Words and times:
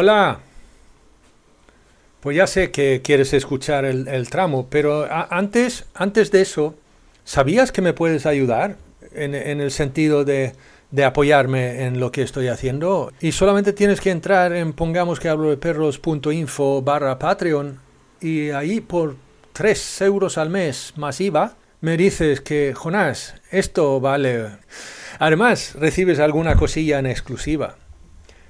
Hola. 0.00 0.38
Pues 2.20 2.36
ya 2.36 2.46
sé 2.46 2.70
que 2.70 3.02
quieres 3.02 3.32
escuchar 3.32 3.84
el, 3.84 4.30
tramo, 4.30 4.68
pero 4.70 5.08
antes, 5.10 5.86
antes 5.92 6.30
de 6.30 6.40
eso, 6.40 6.76
¿sabías 7.24 7.72
que 7.72 7.82
me 7.82 7.94
puedes 7.94 8.24
ayudar 8.24 8.76
en, 9.12 9.34
el 9.34 9.72
sentido 9.72 10.24
de, 10.24 10.52
apoyarme 11.04 11.84
en 11.84 11.98
lo 11.98 12.12
que 12.12 12.22
estoy 12.22 12.46
haciendo? 12.46 13.12
Y 13.20 13.32
solamente 13.32 13.72
tienes 13.72 14.00
que 14.00 14.12
entrar 14.12 14.52
en 14.52 14.72
pongamos 14.72 15.18
que 15.18 15.30
hablo 15.30 15.50
de 15.50 15.56
perros.info 15.56 16.80
barra 16.82 17.18
Patreon 17.18 17.80
y 18.20 18.50
ahí 18.50 18.80
por 18.80 19.16
3 19.52 20.02
euros 20.02 20.38
al 20.38 20.48
mes 20.48 20.92
más 20.94 21.20
IVA 21.20 21.56
me 21.80 21.96
dices 21.96 22.40
que, 22.40 22.72
Jonás, 22.72 23.34
esto 23.50 23.98
vale. 23.98 24.58
Además, 25.18 25.74
recibes 25.74 26.20
alguna 26.20 26.54
cosilla 26.54 27.00
en 27.00 27.06
exclusiva. 27.06 27.74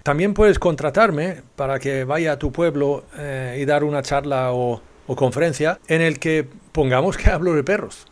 También 0.08 0.32
puedes 0.32 0.58
contratarme 0.58 1.42
para 1.54 1.78
que 1.78 2.04
vaya 2.04 2.32
a 2.32 2.38
tu 2.38 2.50
pueblo 2.50 3.04
eh, 3.18 3.58
y 3.60 3.66
dar 3.66 3.84
una 3.84 4.00
charla 4.00 4.54
o, 4.54 4.80
conferencia 5.06 5.80
en 5.86 6.00
el 6.00 6.18
que 6.18 6.48
pongamos 6.72 7.18
que 7.18 7.28
hablo 7.28 7.52
de 7.52 7.62
perros. 7.62 8.06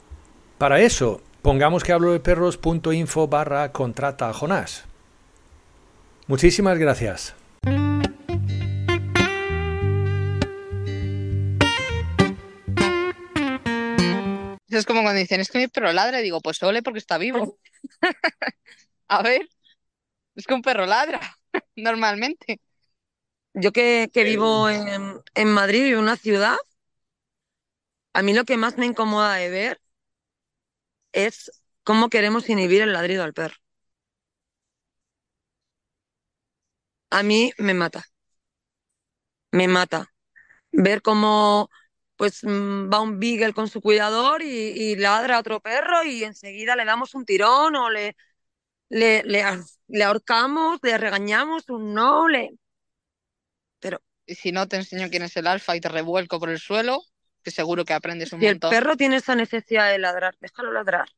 Para 0.59 0.79
eso, 0.79 1.23
pongamos 1.41 1.85
que 1.85 1.93
hablo 1.93 2.13
de 2.13 2.21
perros.info 2.21 3.29
barra 3.29 3.73
contrata 3.73 4.31
Jonás. 4.35 4.85
Muchísimas 6.27 6.77
gracias. 6.77 7.35
Es 14.69 14.85
como 14.85 15.01
cuando 15.01 15.19
dicen, 15.19 15.41
es 15.41 15.51
que 15.51 15.61
mi 15.61 15.69
perro 15.69 15.95
ladra, 15.95 16.21
y 16.21 16.25
digo, 16.25 16.43
pues 16.43 16.63
ole 16.63 16.83
porque 16.83 16.99
está 16.99 17.17
vivo. 17.17 17.59
a 19.09 19.23
ver, 19.23 19.49
es 20.35 20.45
que 20.45 20.53
un 20.53 20.61
perro 20.61 20.85
ladra. 20.85 21.21
normalmente. 21.77 22.61
Yo 23.55 23.73
que, 23.73 24.11
vivo 24.15 24.69
en, 24.69 25.21
en 25.35 25.49
Madrid, 25.53 25.93
en 25.93 25.99
una 25.99 26.17
ciudad, 26.17 26.57
a 28.15 28.23
mí 28.23 28.35
lo 28.35 28.45
que 28.45 28.57
más 28.57 28.79
me 28.79 28.87
incomoda 28.87 29.35
de 29.35 29.49
ver 29.49 29.81
es 31.13 31.51
cómo 31.83 32.09
queremos 32.11 32.49
inhibir 32.49 32.83
el 32.83 32.93
ladrido 32.93 33.25
al 33.25 33.35
perro. 33.35 33.57
A 37.11 37.23
mí 37.25 37.53
me 37.59 37.75
mata. 37.75 38.05
Me 39.53 39.69
mata. 39.69 40.13
Ver 40.73 41.03
cómo 41.03 41.71
pues 42.17 42.45
mm, 42.45 42.91
va 42.93 43.01
un 43.03 43.21
beagle 43.21 43.55
con 43.55 43.69
su 43.69 43.81
cuidador 43.83 44.43
y, 44.43 44.49
y 44.49 44.97
ladra 44.97 45.37
a 45.39 45.41
otro 45.41 45.61
perro 45.61 46.05
y 46.05 46.25
enseguida 46.25 46.77
le 46.77 46.85
damos 46.85 47.15
un 47.15 47.25
tirón 47.27 47.77
o 47.77 47.91
le, 47.91 48.17
le, 48.89 49.23
le, 49.25 50.03
ahorcamos, 50.05 50.79
le 50.83 50.99
regañamos, 50.99 51.69
un 51.69 51.95
no, 51.95 52.29
le... 52.29 52.51
Pero... 53.81 54.01
Y 54.27 54.35
si 54.35 54.53
no 54.53 54.67
te 54.69 54.77
enseño 54.77 55.09
quién 55.09 55.23
es 55.23 55.37
el 55.37 55.47
alfa 55.47 55.77
y 55.77 55.81
te 55.81 55.89
revuelco 55.89 56.39
por 56.41 56.51
el 56.51 56.59
suelo, 56.59 57.01
que 57.43 57.51
seguro 57.51 57.85
que 57.85 57.95
aprendes 57.95 58.33
un 58.33 58.41
si 58.41 58.47
montón. 58.47 58.71
el 58.79 58.81
perro 58.81 58.97
tiene 58.97 59.17
esa 59.17 59.35
necesidad 59.35 59.91
de 59.91 59.99
ladrar, 59.99 60.37
déjalo 60.41 60.73
ladrar. 60.73 61.09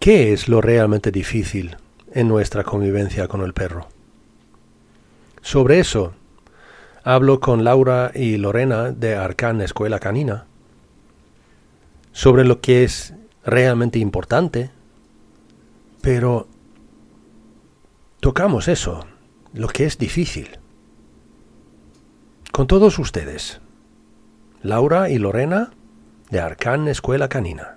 ¿Qué 0.00 0.32
es 0.32 0.48
lo 0.48 0.62
realmente 0.62 1.10
difícil 1.10 1.76
en 2.10 2.26
nuestra 2.26 2.64
convivencia 2.64 3.28
con 3.28 3.42
el 3.42 3.52
perro? 3.52 3.88
Sobre 5.42 5.78
eso 5.78 6.14
hablo 7.04 7.38
con 7.38 7.64
Laura 7.64 8.10
y 8.14 8.38
Lorena 8.38 8.92
de 8.92 9.16
Arcan 9.16 9.60
Escuela 9.60 9.98
Canina, 9.98 10.46
sobre 12.12 12.46
lo 12.46 12.62
que 12.62 12.82
es 12.82 13.12
realmente 13.44 13.98
importante, 13.98 14.70
pero 16.00 16.48
tocamos 18.20 18.68
eso, 18.68 19.04
lo 19.52 19.68
que 19.68 19.84
es 19.84 19.98
difícil. 19.98 20.48
Con 22.52 22.66
todos 22.66 22.98
ustedes, 22.98 23.60
Laura 24.62 25.10
y 25.10 25.18
Lorena 25.18 25.72
de 26.30 26.40
Arcan 26.40 26.88
Escuela 26.88 27.28
Canina. 27.28 27.76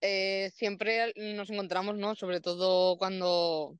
Siempre 0.00 1.12
nos 1.16 1.50
encontramos, 1.50 1.96
¿no? 1.96 2.14
Sobre 2.14 2.40
todo 2.40 2.96
cuando 2.98 3.78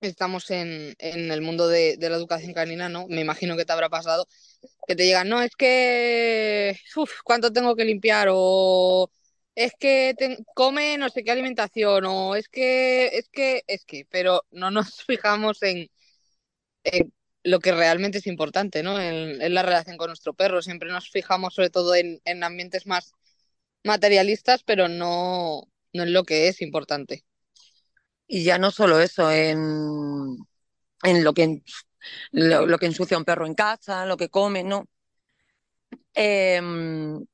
estamos 0.00 0.50
en, 0.50 0.94
el 0.98 1.42
mundo 1.42 1.68
de, 1.68 1.96
la 2.00 2.16
educación 2.16 2.54
canina, 2.54 2.88
¿no? 2.88 3.06
Me 3.08 3.20
imagino 3.20 3.56
que 3.56 3.64
te 3.64 3.72
habrá 3.72 3.88
pasado, 3.88 4.26
que 4.86 4.96
te 4.96 5.06
llegan, 5.06 5.28
no, 5.28 5.42
es 5.42 5.54
que, 5.56 6.76
¿cuánto 7.24 7.52
tengo 7.52 7.76
que 7.76 7.84
limpiar? 7.84 8.28
O 8.30 9.10
es 9.54 9.72
que 9.78 10.14
come 10.54 10.96
no 10.98 11.08
sé 11.10 11.22
qué 11.24 11.30
alimentación, 11.32 12.04
o 12.06 12.34
es 12.36 12.48
que, 12.48 13.08
es 13.08 13.28
que, 13.30 13.62
es 13.66 13.84
que, 13.84 14.06
pero 14.10 14.44
no 14.50 14.70
nos 14.70 15.04
fijamos 15.06 15.62
en, 15.62 15.90
lo 17.42 17.60
que 17.60 17.72
realmente 17.72 18.18
es 18.18 18.26
importante, 18.26 18.82
¿no? 18.82 19.00
En, 19.00 19.54
la 19.54 19.62
relación 19.62 19.96
con 19.96 20.08
nuestro 20.08 20.34
perro. 20.34 20.62
Siempre 20.62 20.90
nos 20.90 21.10
fijamos 21.10 21.54
sobre 21.54 21.70
todo 21.70 21.94
en, 21.94 22.20
en 22.24 22.44
ambientes 22.44 22.86
más 22.86 23.12
materialistas, 23.84 24.62
pero 24.64 24.88
no, 24.88 25.62
no 25.92 26.02
es 26.02 26.10
lo 26.10 26.24
que 26.24 26.48
es 26.48 26.62
importante. 26.62 27.24
Y 28.26 28.44
ya 28.44 28.58
no 28.58 28.70
solo 28.70 29.00
eso, 29.00 29.30
en, 29.30 30.36
en 31.02 31.24
lo 31.24 31.34
que 31.34 31.62
lo, 32.32 32.78
que 32.78 32.86
ensucia 32.86 33.18
un 33.18 33.24
perro 33.24 33.46
en 33.46 33.54
casa, 33.54 34.06
lo 34.06 34.16
que 34.16 34.28
come, 34.28 34.62
no. 34.64 34.86
Em, 36.14 37.24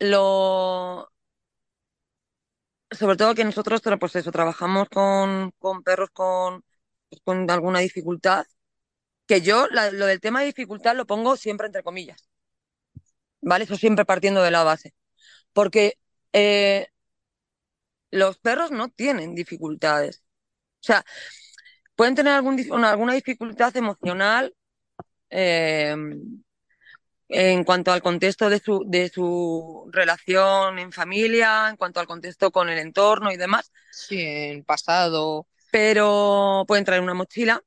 lo 0.00 1.08
sobre 2.90 3.16
todo 3.16 3.34
que 3.34 3.44
nosotros 3.44 3.80
pues 4.00 4.16
eso, 4.16 4.30
trabajamos 4.32 4.88
con, 4.88 5.52
con 5.58 5.82
perros 5.82 6.10
con, 6.12 6.64
con 7.24 7.50
alguna 7.50 7.80
dificultad, 7.80 8.44
que 9.26 9.40
yo 9.42 9.66
lo 9.68 10.06
del 10.06 10.20
tema 10.20 10.40
de 10.40 10.46
dificultad 10.46 10.96
lo 10.96 11.06
pongo 11.06 11.36
siempre 11.36 11.66
entre 11.66 11.82
comillas. 11.82 12.28
¿Vale? 13.42 13.64
Eso 13.64 13.76
siempre 13.76 14.04
partiendo 14.04 14.42
de 14.42 14.50
la 14.50 14.64
base. 14.64 14.94
Porque 15.52 15.98
eh, 16.32 16.88
los 18.10 18.38
perros 18.38 18.70
no 18.70 18.88
tienen 18.88 19.34
dificultades. 19.34 20.22
O 20.80 20.84
sea, 20.84 21.04
pueden 21.96 22.14
tener 22.14 22.34
algún, 22.34 22.84
alguna 22.84 23.14
dificultad 23.14 23.76
emocional 23.76 24.54
eh, 25.30 25.94
en 27.28 27.64
cuanto 27.64 27.92
al 27.92 28.02
contexto 28.02 28.50
de 28.50 28.58
su, 28.58 28.84
de 28.86 29.08
su 29.08 29.88
relación 29.90 30.78
en 30.78 30.92
familia, 30.92 31.68
en 31.70 31.76
cuanto 31.76 31.98
al 32.00 32.06
contexto 32.06 32.50
con 32.50 32.68
el 32.68 32.78
entorno 32.78 33.32
y 33.32 33.36
demás. 33.36 33.72
Sí, 33.90 34.20
en 34.20 34.64
pasado. 34.64 35.46
Pero 35.70 36.64
pueden 36.68 36.84
traer 36.84 37.00
una 37.00 37.14
mochila. 37.14 37.62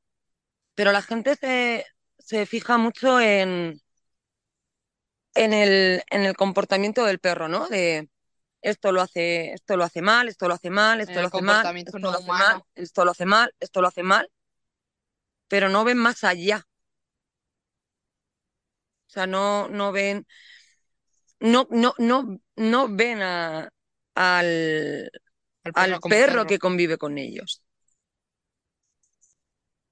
Pero 0.75 0.91
la 0.91 1.01
gente 1.01 1.35
se, 1.35 1.85
se 2.19 2.45
fija 2.45 2.77
mucho 2.77 3.19
en, 3.19 3.81
en, 5.35 5.53
el, 5.53 6.03
en 6.09 6.23
el 6.23 6.35
comportamiento 6.35 7.05
del 7.05 7.19
perro, 7.19 7.47
¿no? 7.47 7.67
De, 7.67 8.09
esto 8.65 8.91
lo 8.91 9.01
hace, 9.01 9.53
esto 9.53 9.77
lo 9.77 9.83
hace 9.83 10.01
mal, 10.01 10.27
esto 10.27 10.47
lo 10.47 10.55
hace 10.55 10.71
mal, 10.71 10.99
esto 10.99 11.21
lo 11.21 11.27
hace 11.27 11.41
mal, 11.41 11.77
esto 11.77 11.99
lo 11.99 12.09
hace 12.09 12.25
mal, 12.25 12.63
esto 12.73 13.05
lo 13.05 13.11
hace 13.11 13.25
mal, 13.25 13.55
esto 13.59 13.81
lo 13.81 13.87
hace 13.87 14.03
mal, 14.03 14.31
pero 15.47 15.69
no 15.69 15.83
ven 15.83 15.99
más 15.99 16.23
allá. 16.23 16.65
O 19.07 19.11
sea, 19.15 19.27
no, 19.27 19.69
no 19.69 19.91
ven, 19.91 20.25
no, 21.39 21.67
no, 21.69 21.93
no, 21.99 22.39
no 22.55 22.87
ven 22.89 23.21
a, 23.21 23.69
al, 24.15 25.11
al 25.75 25.99
perro, 25.99 26.47
que 26.47 26.57
convive 26.57 26.97
con 26.97 27.19
ellos. 27.19 27.61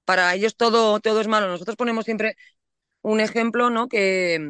Para 0.04 0.34
ellos 0.34 0.56
todo, 0.56 0.98
todo 0.98 1.20
es 1.20 1.28
malo. 1.28 1.46
Nosotros 1.46 1.76
ponemos 1.76 2.04
siempre 2.04 2.36
un 3.02 3.20
ejemplo, 3.20 3.70
¿no? 3.70 3.88
Que, 3.88 4.40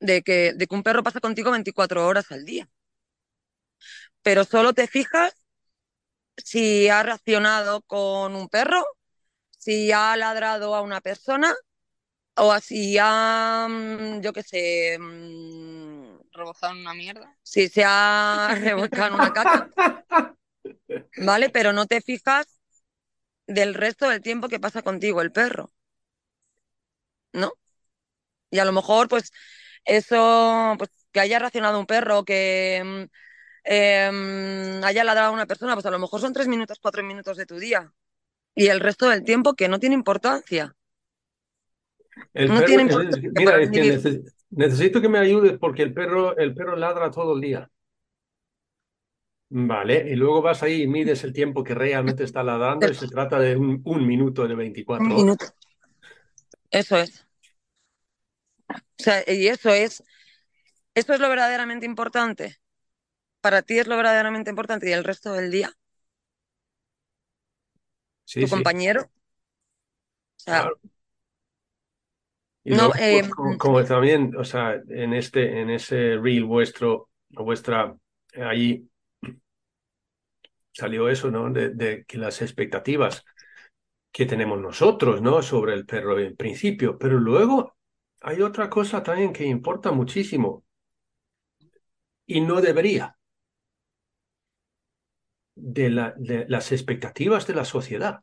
de, 0.00 0.22
que, 0.22 0.52
de 0.54 0.66
que 0.66 0.74
un 0.74 0.82
perro 0.82 1.02
pasa 1.02 1.20
contigo 1.20 1.50
24 1.52 2.06
horas 2.06 2.30
al 2.32 2.44
día. 2.44 2.68
Pero 4.22 4.44
solo 4.44 4.72
te 4.72 4.86
fijas 4.86 5.34
si 6.36 6.88
ha 6.88 7.02
reaccionado 7.02 7.82
con 7.82 8.34
un 8.34 8.48
perro, 8.48 8.84
si 9.50 9.92
ha 9.92 10.16
ladrado 10.16 10.74
a 10.74 10.82
una 10.82 11.00
persona 11.00 11.54
o 12.36 12.58
si 12.60 12.98
ha, 13.00 13.66
mm, 13.68 14.20
yo 14.22 14.32
qué 14.32 14.42
sé, 14.42 14.98
mm, 15.00 16.18
rebozado 16.32 16.74
en 16.74 16.80
una 16.80 16.94
mierda. 16.94 17.36
Si 17.42 17.68
se 17.68 17.84
ha 17.86 18.56
revolcado 18.60 19.08
en 19.08 19.14
una 19.14 19.32
caca. 19.32 19.70
¿Vale? 21.18 21.50
Pero 21.50 21.72
no 21.72 21.86
te 21.86 22.00
fijas 22.00 22.46
del 23.46 23.74
resto 23.74 24.08
del 24.08 24.22
tiempo 24.22 24.48
que 24.48 24.60
pasa 24.60 24.82
contigo 24.82 25.20
el 25.22 25.32
perro. 25.32 25.72
¿No? 27.32 27.52
Y 28.50 28.58
a 28.58 28.64
lo 28.64 28.72
mejor, 28.72 29.08
pues, 29.08 29.32
eso, 29.84 30.74
pues, 30.78 30.90
que 31.12 31.20
haya 31.20 31.38
reaccionado 31.38 31.78
un 31.78 31.86
perro, 31.86 32.24
que 32.24 32.82
mm, 32.84 33.04
em, 33.64 34.84
haya 34.84 35.04
ladrado 35.04 35.28
a 35.28 35.34
una 35.34 35.46
persona, 35.46 35.74
pues 35.74 35.86
a 35.86 35.90
lo 35.90 35.98
mejor 35.98 36.20
son 36.20 36.32
tres 36.32 36.48
minutos, 36.48 36.78
cuatro 36.80 37.02
minutos 37.02 37.36
de 37.36 37.46
tu 37.46 37.58
día. 37.58 37.92
Y 38.54 38.66
el 38.66 38.80
resto 38.80 39.08
del 39.08 39.24
tiempo 39.24 39.54
que 39.54 39.68
no 39.68 39.78
tiene 39.78 39.94
importancia. 39.94 40.74
no 42.34 42.62
tiene 42.64 42.82
importancia 42.82 43.30
mira, 43.34 43.60
es 43.60 43.70
que 43.70 44.22
necesito 44.50 45.00
que 45.00 45.08
me 45.08 45.18
ayudes 45.18 45.58
porque 45.58 45.82
el 45.82 45.94
perro, 45.94 46.36
el 46.36 46.54
perro 46.54 46.76
ladra 46.76 47.10
todo 47.10 47.34
el 47.34 47.40
día. 47.40 47.70
Vale, 49.52 50.06
y 50.08 50.14
luego 50.14 50.42
vas 50.42 50.62
ahí 50.62 50.82
y 50.82 50.86
mides 50.86 51.24
el 51.24 51.32
tiempo 51.32 51.64
que 51.64 51.74
realmente 51.74 52.22
está 52.22 52.42
ladrando 52.44 52.88
y 52.88 52.94
se 52.94 53.08
trata 53.08 53.40
de 53.40 53.56
un, 53.56 53.82
minuto 54.06 54.46
de 54.46 54.54
24 54.54 55.04
un 55.04 55.12
minuto. 55.12 55.44
Eso 56.70 56.96
es. 56.98 57.26
O 58.70 59.02
sea, 59.02 59.22
y 59.26 59.48
eso 59.48 59.70
es, 59.70 60.02
eso 60.94 61.14
es 61.14 61.20
lo 61.20 61.28
verdaderamente 61.28 61.86
importante. 61.86 62.58
Para 63.40 63.62
ti 63.62 63.78
es 63.78 63.86
lo 63.86 63.96
verdaderamente 63.96 64.50
importante 64.50 64.88
y 64.88 64.92
el 64.92 65.04
resto 65.04 65.32
del 65.32 65.50
día. 65.50 65.72
Sí, 68.24 68.42
tu 68.42 68.48
compañero. 68.48 69.10
Y 72.62 72.74
no, 72.74 72.92
eh, 72.98 73.22
como, 73.58 73.82
también, 73.84 74.36
o 74.36 74.44
sea, 74.44 74.80
en 74.88 75.14
este, 75.14 75.60
en 75.60 75.70
ese 75.70 76.16
reel 76.18 76.44
vuestro, 76.44 77.08
vuestra, 77.30 77.96
ahí 78.36 78.86
salió 80.72 81.08
eso, 81.08 81.30
¿no? 81.30 81.50
De, 81.50 82.04
que 82.06 82.18
las 82.18 82.42
expectativas 82.42 83.24
que 84.12 84.26
tenemos 84.26 84.60
nosotros, 84.60 85.22
¿no? 85.22 85.42
Sobre 85.42 85.74
el 85.74 85.86
perro 85.86 86.18
en 86.18 86.36
principio, 86.36 86.98
pero 86.98 87.18
luego 87.18 87.76
hay 88.20 88.42
otra 88.42 88.68
cosa 88.68 89.02
también 89.02 89.32
que 89.32 89.44
importa 89.44 89.92
muchísimo 89.92 90.64
y 92.26 92.40
no 92.40 92.60
debería. 92.60 93.16
De, 95.62 95.90
la, 95.90 96.14
de 96.16 96.46
las 96.48 96.72
expectativas 96.72 97.46
de 97.46 97.54
la 97.54 97.66
sociedad. 97.66 98.20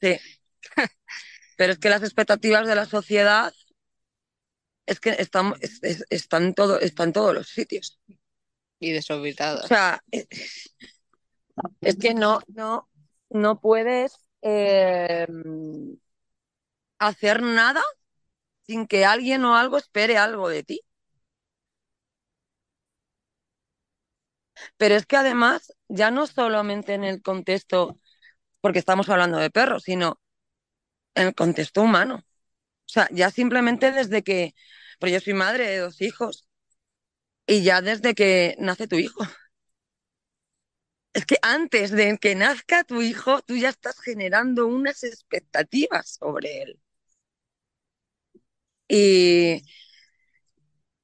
Sí, 0.00 0.16
pero 1.56 1.72
es 1.72 1.78
que 1.78 1.90
las 1.90 2.02
expectativas 2.02 2.66
de 2.66 2.74
la 2.74 2.86
sociedad 2.86 3.52
es 4.86 5.00
que 5.00 5.10
están, 5.10 5.54
están, 6.10 6.54
todo, 6.54 6.80
están 6.80 7.08
en 7.08 7.12
todos 7.12 7.34
los 7.34 7.48
sitios 7.48 8.00
y 8.80 8.92
desorbitado. 8.92 9.64
O 9.64 9.66
sea, 9.66 10.02
es, 11.80 11.96
que 11.96 12.14
no, 12.14 12.40
no, 12.48 12.88
no 13.30 13.60
puedes 13.60 14.16
eh, 14.42 15.26
hacer 16.98 17.42
nada 17.42 17.82
sin 18.66 18.86
que 18.88 19.04
alguien 19.06 19.44
o 19.46 19.56
algo 19.56 19.78
espere 19.78 20.18
algo 20.18 20.48
de 20.50 20.62
ti. 20.64 20.80
Pero 24.76 24.94
es 24.94 25.06
que 25.06 25.16
además, 25.16 25.72
ya 25.88 26.10
no 26.10 26.26
solamente 26.26 26.94
en 26.94 27.04
el 27.04 27.22
contexto, 27.22 27.98
porque 28.60 28.78
estamos 28.80 29.08
hablando 29.10 29.38
de 29.38 29.50
perros, 29.50 29.84
sino 29.84 30.20
en 31.14 31.28
el 31.28 31.36
contexto 31.36 31.82
humano. 31.82 32.16
O 32.16 32.88
sea, 32.92 33.08
ya 33.12 33.30
simplemente 33.30 33.92
desde 33.92 34.22
que, 34.24 34.54
porque 35.00 35.14
yo 35.14 35.20
soy 35.20 35.34
madre 35.34 35.68
de 35.68 35.78
dos 35.80 36.02
hijos, 36.02 36.48
y 37.46 37.62
ya 37.62 37.80
desde 37.82 38.14
que 38.14 38.56
nace 38.58 38.88
tu 38.88 38.96
hijo. 38.96 39.24
Es 41.14 41.26
que 41.26 41.36
antes 41.42 41.90
de 41.90 42.16
que 42.18 42.36
nazca 42.36 42.84
tu 42.84 43.02
hijo, 43.02 43.42
tú 43.42 43.56
ya 43.56 43.70
estás 43.70 43.98
generando 44.00 44.68
unas 44.68 45.02
expectativas 45.02 46.10
sobre 46.20 46.62
él. 46.62 46.80
Y, 48.88 49.62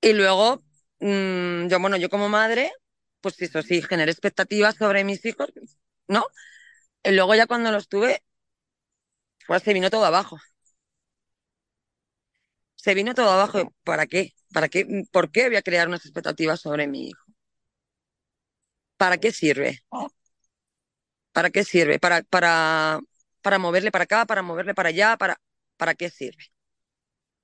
y 0.00 0.12
luego, 0.14 0.62
mm, 1.00 1.68
yo, 1.68 1.80
bueno, 1.80 1.96
yo 1.96 2.08
como 2.10 2.28
madre, 2.28 2.72
pues 3.20 3.40
eso 3.42 3.62
sí, 3.62 3.82
generé 3.82 4.10
expectativas 4.12 4.76
sobre 4.76 5.04
mis 5.04 5.24
hijos, 5.24 5.48
¿no? 6.08 6.24
Y 7.04 7.12
luego 7.12 7.34
ya 7.34 7.46
cuando 7.48 7.72
los 7.72 7.88
tuve, 7.88 8.22
pues 9.46 9.62
se 9.62 9.72
vino 9.74 9.90
todo 9.90 10.04
abajo. 10.04 10.38
Se 12.74 12.92
vino 12.94 13.14
todo 13.14 13.30
abajo. 13.30 13.72
¿Para 13.82 14.06
qué? 14.06 14.32
¿Para 14.52 14.68
qué? 14.68 14.86
¿Por 15.10 15.30
qué 15.32 15.46
voy 15.48 15.56
a 15.56 15.62
crear 15.62 15.88
unas 15.88 16.04
expectativas 16.04 16.60
sobre 16.60 16.86
mi 16.86 17.08
hijo? 17.08 17.24
¿Para 18.96 19.18
qué 19.18 19.32
sirve? 19.32 19.82
¿Para 21.32 21.50
qué 21.50 21.64
sirve? 21.64 21.98
¿Para, 21.98 22.22
para, 22.22 23.00
para 23.42 23.58
moverle 23.58 23.90
para 23.92 24.04
acá, 24.04 24.26
para 24.26 24.42
moverle 24.42 24.74
para 24.74 24.90
allá? 24.90 25.16
¿Para, 25.16 25.40
para 25.76 25.94
qué 25.94 26.10
sirve? 26.10 26.44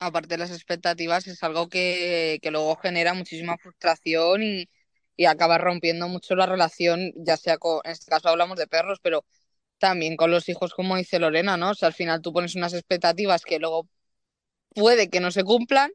Aparte 0.00 0.28
de 0.28 0.38
las 0.38 0.50
expectativas, 0.50 1.26
es 1.26 1.42
algo 1.42 1.68
que, 1.68 2.38
que 2.42 2.50
luego 2.50 2.76
genera 2.76 3.14
muchísima 3.14 3.58
frustración 3.58 4.42
y, 4.42 4.68
y 5.16 5.26
acaba 5.26 5.58
rompiendo 5.58 6.08
mucho 6.08 6.36
la 6.36 6.46
relación, 6.46 7.12
ya 7.16 7.36
sea 7.36 7.58
con, 7.58 7.80
en 7.84 7.90
este 7.90 8.10
caso 8.10 8.28
hablamos 8.28 8.58
de 8.58 8.68
perros, 8.68 9.00
pero 9.02 9.24
también 9.78 10.16
con 10.16 10.30
los 10.30 10.48
hijos, 10.48 10.74
como 10.74 10.96
dice 10.96 11.18
Lorena, 11.18 11.56
¿no? 11.56 11.70
O 11.70 11.74
sea, 11.74 11.88
al 11.88 11.94
final 11.94 12.22
tú 12.22 12.32
pones 12.32 12.54
unas 12.54 12.74
expectativas 12.74 13.42
que 13.42 13.58
luego 13.58 13.88
puede 14.70 15.10
que 15.10 15.20
no 15.20 15.30
se 15.30 15.44
cumplan 15.44 15.90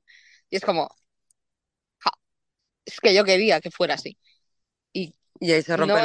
y 0.50 0.58
es 0.58 0.64
como, 0.64 0.90
es 2.86 3.00
que 3.00 3.14
yo 3.14 3.24
quería 3.24 3.62
que 3.62 3.72
fuera 3.72 3.96
así. 3.96 4.18
Y, 4.92 5.16
y 5.40 5.52
ahí 5.52 5.62
se 5.62 5.78
rompe 5.78 6.02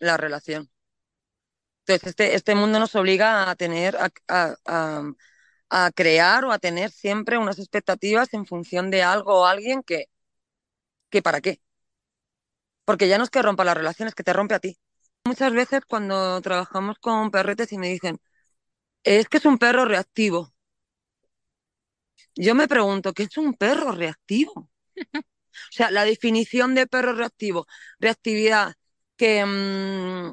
la, 0.00 0.16
relación. 0.16 0.70
Entonces, 1.80 2.08
este, 2.10 2.34
este 2.34 2.54
mundo 2.54 2.78
nos 2.78 2.94
obliga 2.94 3.50
a 3.50 3.56
tener, 3.56 3.96
a, 3.96 4.10
a, 4.66 5.02
crear 5.94 6.44
o 6.44 6.52
a 6.52 6.58
tener 6.58 6.90
siempre 6.90 7.38
unas 7.38 7.58
expectativas 7.58 8.32
en 8.34 8.46
función 8.46 8.90
de 8.90 9.02
algo 9.02 9.40
o 9.40 9.46
alguien 9.46 9.82
que, 9.82 10.06
que 11.10 11.22
para 11.22 11.40
qué. 11.40 11.60
Porque 12.84 13.08
ya 13.08 13.18
no 13.18 13.24
es 13.24 13.30
que 13.30 13.42
rompa 13.42 13.64
la 13.64 13.74
relación, 13.74 14.08
es 14.08 14.14
que 14.14 14.24
te 14.24 14.32
rompe 14.32 14.54
a 14.54 14.60
ti. 14.60 14.78
Muchas 15.24 15.52
veces 15.52 15.82
cuando 15.86 16.40
trabajamos 16.40 16.98
con 16.98 17.30
perretes 17.30 17.72
y 17.72 17.78
me 17.78 17.88
dicen, 17.88 18.18
es 19.02 19.28
que 19.28 19.38
es 19.38 19.44
un 19.44 19.58
perro 19.58 19.84
reactivo. 19.84 20.52
Yo 22.34 22.54
me 22.54 22.68
pregunto, 22.68 23.12
¿qué 23.12 23.24
es 23.24 23.36
un 23.36 23.54
perro 23.54 23.92
reactivo? 23.92 24.70
O 25.70 25.72
sea, 25.72 25.90
la 25.90 26.04
definición 26.04 26.74
de 26.74 26.86
perro 26.86 27.12
reactivo, 27.12 27.66
reactividad, 27.98 28.74
que 29.16 29.44
mm, 29.44 30.32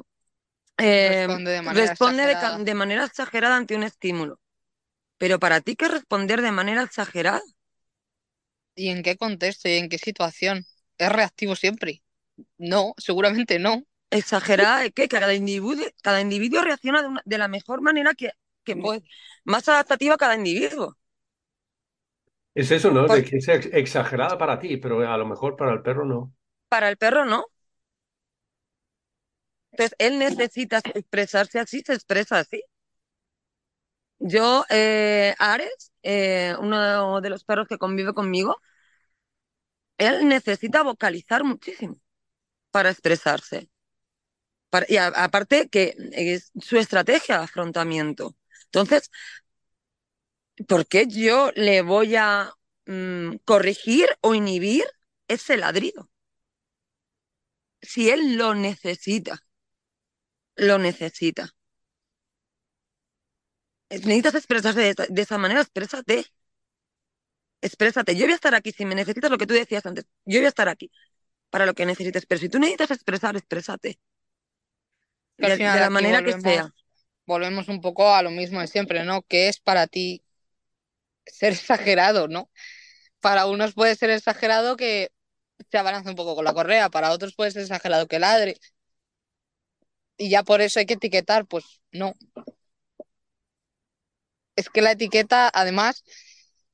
eh, 0.78 1.26
responde, 1.26 1.50
de 1.50 1.62
manera, 1.62 2.58
de, 2.58 2.74
manera 2.74 3.04
exagerada 3.04 3.56
ante 3.56 3.74
un 3.74 3.82
estímulo. 3.82 4.38
Pero 5.18 5.38
para 5.38 5.60
ti, 5.60 5.76
¿qué 5.76 5.88
responder 5.88 6.42
de 6.42 6.52
manera 6.52 6.82
exagerada? 6.82 7.42
¿Y 8.74 8.90
en 8.90 9.02
qué 9.02 9.16
contexto 9.16 9.68
y 9.68 9.72
en 9.72 9.88
qué 9.88 9.98
situación? 9.98 10.64
¿Es 10.98 11.10
reactivo 11.10 11.56
siempre? 11.56 12.02
No, 12.58 12.94
seguramente 12.98 13.58
no. 13.58 13.84
Exagerada 14.10 14.84
es 14.84 14.92
que 14.92 15.08
cada 15.08 15.34
individuo, 15.34 15.84
cada 16.02 16.20
individuo 16.20 16.62
reacciona 16.62 17.22
de, 17.24 17.38
la 17.38 17.48
mejor 17.48 17.80
manera 17.80 18.14
que, 18.14 18.30
que 18.62 18.76
puede, 18.76 19.02
más 19.44 19.68
adaptativa 19.68 20.14
a 20.14 20.18
cada 20.18 20.36
individuo. 20.36 20.96
Es 22.54 22.70
eso, 22.70 22.90
¿no? 22.90 23.06
De 23.06 23.24
que 23.24 23.40
sea 23.40 23.56
exagerada 23.56 24.38
para 24.38 24.58
ti, 24.58 24.76
pero 24.76 25.06
a 25.06 25.16
lo 25.18 25.26
mejor 25.26 25.56
para 25.56 25.72
el 25.72 25.82
perro 25.82 26.04
no. 26.04 26.32
Para 26.68 26.88
el 26.88 26.96
perro 26.96 27.24
no. 27.24 27.46
Entonces, 29.72 29.94
él 29.98 30.18
necesita 30.18 30.80
expresarse 30.94 31.58
así, 31.58 31.82
se 31.84 31.92
expresa 31.94 32.38
así. 32.38 32.62
Yo, 34.18 34.64
eh, 34.70 35.34
Ares, 35.38 35.92
eh, 36.02 36.54
uno 36.60 37.20
de 37.20 37.30
los 37.30 37.44
perros 37.44 37.66
que 37.68 37.78
convive 37.78 38.14
conmigo, 38.14 38.56
él 39.98 40.26
necesita 40.28 40.82
vocalizar 40.82 41.44
muchísimo 41.44 41.96
para 42.72 42.90
expresarse. 42.90 43.70
y 44.88 44.96
aparte 44.98 45.68
que 45.68 45.94
es 46.12 46.52
su 46.60 46.76
estrategia 46.78 47.38
de 47.38 47.44
afrontamiento. 47.44 48.36
Entonces, 48.66 49.10
¿por 50.68 50.86
qué 50.86 51.06
yo 51.08 51.50
le 51.54 51.82
voy 51.82 52.16
a 52.16 52.52
mm, 52.86 53.36
corregir 53.44 54.08
o 54.20 54.34
inhibir 54.34 54.84
ese 55.28 55.56
ladrido? 55.56 56.10
si 57.80 58.10
él 58.10 58.36
lo 58.36 58.54
necesita, 58.54 59.42
lo 60.56 60.78
necesita. 60.78 61.54
Necesitas 63.90 64.34
expresarse 64.34 64.80
de, 64.80 64.90
esa- 64.90 65.06
de 65.08 65.22
esa 65.22 65.38
manera, 65.38 65.60
exprésate. 65.60 66.26
Exprésate. 67.60 68.14
Yo 68.14 68.24
voy 68.24 68.32
a 68.32 68.36
estar 68.36 68.54
aquí 68.54 68.72
si 68.72 68.84
me 68.84 68.94
necesitas 68.94 69.30
lo 69.30 69.38
que 69.38 69.46
tú 69.46 69.54
decías 69.54 69.84
antes. 69.86 70.04
Yo 70.24 70.38
voy 70.38 70.46
a 70.46 70.50
estar 70.50 70.68
aquí 70.68 70.90
para 71.50 71.66
lo 71.66 71.74
que 71.74 71.86
necesites. 71.86 72.26
Pero 72.26 72.40
si 72.40 72.48
tú 72.48 72.58
necesitas 72.58 72.90
expresar, 72.92 73.36
exprésate. 73.36 73.98
Que 75.38 75.56
De, 75.56 75.58
la 75.58 75.90
manera 75.90 76.22
que 76.22 76.38
sea. 76.38 76.72
Volvemos 77.26 77.68
un 77.68 77.80
poco 77.80 78.14
a 78.14 78.22
lo 78.22 78.30
mismo 78.30 78.60
de 78.60 78.68
siempre, 78.68 79.04
¿no? 79.04 79.22
¿Qué 79.22 79.48
es 79.48 79.58
para 79.60 79.86
ti 79.86 80.22
ser 81.26 81.52
exagerado, 81.54 82.28
¿no? 82.28 82.50
Para 83.20 83.46
unos 83.46 83.74
puede 83.74 83.96
ser 83.96 84.10
exagerado 84.10 84.76
que 84.76 85.10
se 85.70 85.78
abalance 85.78 86.10
un 86.10 86.16
poco 86.16 86.36
con 86.36 86.44
la 86.44 86.54
correa, 86.54 86.90
para 86.90 87.12
otros 87.12 87.34
puede 87.34 87.50
ser 87.50 87.62
exagerado 87.62 88.06
que 88.06 88.18
ladre. 88.18 88.56
Y 90.18 90.30
ya 90.30 90.42
por 90.42 90.60
eso 90.60 90.78
hay 90.78 90.86
que 90.86 90.94
etiquetar, 90.94 91.46
pues 91.46 91.64
no. 91.92 92.14
Es 94.56 94.70
que 94.70 94.82
la 94.82 94.92
etiqueta, 94.92 95.50
además, 95.52 96.04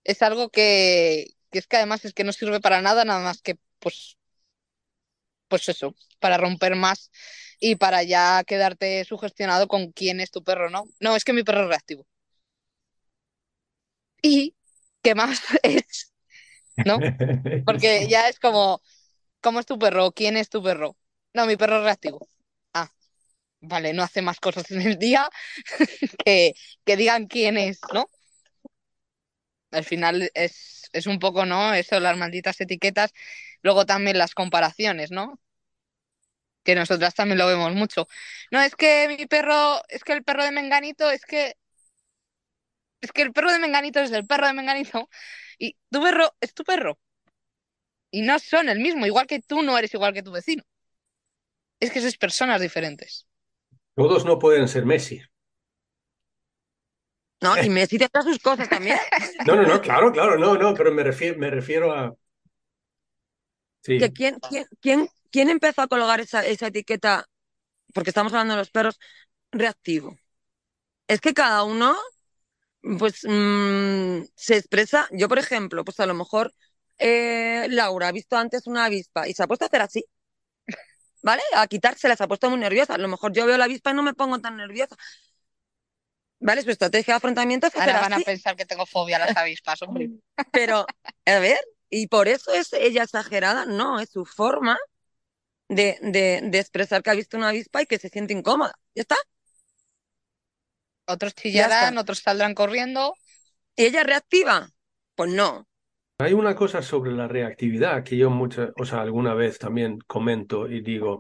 es 0.05 0.23
algo 0.23 0.51
que, 0.51 1.29
es 1.53 1.67
que 1.67 1.77
además 1.77 2.05
es 2.05 2.15
que 2.15 2.25
no 2.25 2.33
sirve 2.33 2.61
para 2.61 2.83
nada, 2.83 3.05
nada 3.05 3.21
más 3.21 3.43
que, 3.43 3.57
pues, 3.81 4.19
pues 5.49 5.69
eso, 5.69 5.95
para 6.21 6.39
romper 6.39 6.77
más 6.77 7.11
y 7.61 7.77
para 7.77 8.03
ya 8.03 8.43
quedarte 8.45 9.05
sugestionado 9.05 9.69
con 9.69 9.93
quién 9.93 10.21
es 10.21 10.31
tu 10.31 10.43
perro, 10.43 10.71
¿no? 10.71 10.85
No, 11.01 11.15
es 11.17 11.25
que 11.25 11.33
mi 11.33 11.43
perro 11.45 11.63
es 11.63 11.69
reactivo. 11.69 12.07
¿Y 14.23 14.55
qué 15.03 15.15
más 15.15 15.41
es? 15.63 16.13
¿No? 16.85 16.99
Porque 17.65 18.09
ya 18.09 18.29
es 18.29 18.39
como, 18.41 18.83
¿cómo 19.41 19.61
es 19.61 19.67
tu 19.67 19.79
perro? 19.79 20.13
¿Quién 20.13 20.37
es 20.37 20.51
tu 20.51 20.63
perro? 20.63 20.97
No, 21.35 21.47
mi 21.47 21.57
perro 21.57 21.79
es 21.79 21.85
reactivo. 21.85 22.29
Vale, 23.65 23.93
no 23.93 24.03
hace 24.03 24.23
más 24.23 24.41
cosas 24.41 24.71
en 24.73 24.83
el 24.83 24.99
día 24.99 25.29
que, 26.25 26.55
que 26.85 26.97
digan 26.97 27.27
quién 27.29 27.57
es, 27.59 27.81
¿no? 27.95 28.07
Al 29.73 29.85
final 29.85 30.31
es, 30.35 30.89
es 30.93 31.07
un 31.07 31.19
poco, 31.19 31.47
¿no? 31.47 31.75
Eso, 31.75 31.99
las 32.01 32.17
malditas 32.17 32.61
etiquetas. 32.61 33.13
Luego 33.63 33.87
también 33.87 34.19
las 34.19 34.35
comparaciones, 34.35 35.11
¿no? 35.11 35.41
Que 36.65 36.75
nosotras 36.77 37.15
también 37.15 37.39
lo 37.39 37.47
vemos 37.49 37.73
mucho. 37.75 38.07
No, 38.53 38.61
es 38.61 38.77
que 38.77 39.09
mi 39.19 39.27
perro, 39.27 39.83
es 39.89 40.05
que 40.05 40.13
el 40.13 40.23
perro 40.25 40.45
de 40.45 40.53
Menganito, 40.53 41.11
es 41.11 41.25
que, 41.25 41.57
es 43.01 43.13
que 43.13 43.23
el 43.23 43.33
perro 43.33 43.53
de 43.53 43.59
Menganito 43.59 44.01
es 44.01 44.11
el 44.13 44.27
perro 44.27 44.47
de 44.47 44.55
Menganito 44.55 45.09
y 45.59 45.77
tu 45.91 46.03
perro 46.03 46.35
es 46.41 46.55
tu 46.55 46.65
perro. 46.65 46.99
Y 48.13 48.23
no 48.23 48.39
son 48.39 48.69
el 48.69 48.79
mismo, 48.79 49.07
igual 49.07 49.27
que 49.27 49.41
tú 49.41 49.61
no 49.63 49.77
eres 49.77 49.93
igual 49.95 50.15
que 50.15 50.23
tu 50.23 50.31
vecino. 50.31 50.63
Es 51.85 51.91
que 51.93 52.01
sois 52.05 52.17
personas 52.25 52.63
diferentes. 52.67 53.11
Todos 53.95 54.25
no 54.25 54.39
pueden 54.39 54.69
ser 54.69 54.87
Messi. 54.87 55.23
¿No? 57.41 57.61
Y 57.63 57.69
Messi 57.71 57.99
tendrá 57.99 58.23
sus 58.23 58.39
cosas 58.39 58.69
también. 58.69 58.99
No, 59.47 59.57
no, 59.57 59.63
no, 59.63 59.81
claro, 59.81 60.13
claro, 60.13 60.39
no, 60.39 60.57
no, 60.57 60.75
pero 60.75 60.93
me 60.93 61.03
refiero, 61.03 61.39
me 61.39 61.51
refiero 61.51 61.93
a... 61.93 62.15
Sí, 63.83 63.99
que 63.99 64.13
quién, 64.13 64.39
quién, 64.49 64.67
quién, 64.81 65.09
quién 65.31 65.51
empezó 65.51 65.83
a 65.83 65.89
colgar 65.89 66.21
esa, 66.21 66.47
esa 66.47 66.69
etiqueta, 66.69 67.27
porque 67.95 68.11
estamos 68.11 68.33
hablando 68.33 68.55
de 68.55 68.59
los 68.61 68.71
perros, 68.71 68.99
reactivo. 69.53 70.17
Es 71.09 71.21
que 71.21 71.35
cada 71.35 71.65
uno, 71.65 71.97
pues, 72.99 73.25
mm, 73.25 74.25
se 74.35 74.57
expresa. 74.57 75.09
Yo, 75.13 75.29
por 75.29 75.39
ejemplo, 75.39 75.85
pues 75.85 76.01
a 76.01 76.07
lo 76.07 76.15
mejor 76.15 76.55
eh, 76.99 77.67
Laura 77.71 78.09
ha 78.09 78.13
visto 78.13 78.37
antes 78.37 78.67
una 78.67 78.87
avispa 78.87 79.29
y 79.29 79.35
se 79.35 79.43
ha 79.43 79.47
puesto 79.47 79.65
a 79.65 79.69
hacer 79.69 79.83
así, 79.83 80.05
¿vale? 81.23 81.43
A 81.55 81.67
quitársela, 81.67 82.17
se 82.17 82.25
ha 82.25 82.29
puesto 82.29 82.51
muy 82.51 82.59
nerviosa. 82.59 82.95
A 82.95 82.99
lo 82.99 83.09
mejor 83.09 83.33
yo 83.33 83.47
veo 83.47 83.57
la 83.59 83.65
avispa 83.65 83.91
y 83.91 83.95
no 83.95 84.03
me 84.03 84.15
pongo 84.15 84.41
tan 84.41 84.57
nerviosa. 84.57 84.97
¿Vale? 86.41 86.63
Su 86.63 86.71
estrategia 86.71 87.15
de 87.15 87.17
afrontamiento 87.19 87.69
es 87.69 87.77
Ahora 87.77 88.01
van 88.01 88.15
a 88.15 88.21
pensar 88.21 88.57
que 88.57 88.67
tengo 88.67 88.85
fobia 88.85 89.17
a 89.17 89.21
las 89.21 89.37
avispas, 89.37 89.81
hombre. 89.83 90.11
Pero, 90.53 90.87
a 91.27 91.39
ver, 91.39 91.59
y 91.89 92.09
por 92.09 92.27
eso 92.29 92.53
es 92.53 92.73
ella 92.73 93.05
exagerada, 93.05 93.65
no, 93.65 94.01
es 94.01 94.11
su 94.11 94.25
forma 94.25 94.77
de, 95.69 95.99
de, 96.03 96.41
de 96.45 96.59
expresar 96.59 97.03
que 97.03 97.11
ha 97.11 97.15
visto 97.15 97.37
una 97.37 97.51
avispa 97.51 97.83
y 97.83 97.87
que 97.87 97.99
se 97.99 98.09
siente 98.09 98.35
incómoda. 98.35 98.75
¿Ya 98.95 99.03
está? 99.03 99.17
Otros 101.07 101.35
chillarán, 101.37 101.97
otros 101.97 102.19
saldrán 102.19 102.55
corriendo. 102.55 103.15
¿Y 103.77 103.85
ella 103.85 104.03
reactiva? 104.03 104.71
Pues 105.15 105.31
no. 105.31 105.67
Hay 106.23 106.33
una 106.33 106.55
cosa 106.55 106.83
sobre 106.83 107.13
la 107.13 107.29
reactividad 107.29 108.05
que 108.05 108.17
yo 108.17 108.31
muchas, 108.31 108.71
o 108.79 108.85
sea, 108.85 109.01
alguna 109.03 109.35
vez 109.35 109.59
también 109.59 109.99
comento 110.07 110.69
y 110.69 110.81
digo, 110.81 111.19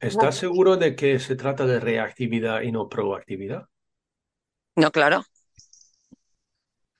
¿estás 0.00 0.36
seguro 0.36 0.76
de 0.76 0.94
que 0.94 1.18
se 1.18 1.36
trata 1.36 1.66
de 1.66 1.80
reactividad 1.80 2.62
y 2.62 2.72
no 2.72 2.88
proactividad? 2.88 3.66
No, 4.76 4.90
claro. 4.90 5.22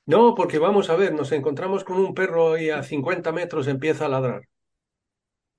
No, 0.06 0.34
porque 0.34 0.58
vamos 0.58 0.90
a 0.90 0.96
ver, 0.96 1.14
nos 1.14 1.32
encontramos 1.32 1.82
con 1.84 1.96
un 1.96 2.14
perro 2.14 2.58
y 2.58 2.70
a 2.70 2.82
50 2.82 3.32
metros 3.32 3.66
empieza 3.68 4.06
a 4.06 4.08
ladrar. 4.08 4.42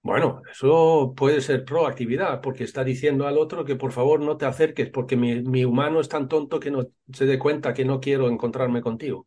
Bueno, 0.02 0.44
eso 0.52 1.14
puede 1.18 1.42
ser 1.42 1.66
proactividad, 1.66 2.40
porque 2.40 2.64
está 2.64 2.84
diciendo 2.84 3.26
al 3.26 3.40
otro 3.40 3.66
que 3.66 3.76
por 3.76 3.92
favor 3.92 4.20
no 4.20 4.38
te 4.38 4.46
acerques, 4.46 4.90
porque 4.92 5.18
mi, 5.18 5.42
mi 5.42 5.66
humano 5.66 6.00
es 6.00 6.10
tan 6.10 6.28
tonto 6.28 6.60
que 6.60 6.70
no 6.70 6.86
se 7.12 7.26
dé 7.26 7.40
cuenta 7.40 7.74
que 7.74 7.86
no 7.86 8.00
quiero 8.00 8.30
encontrarme 8.30 8.82
contigo. 8.84 9.26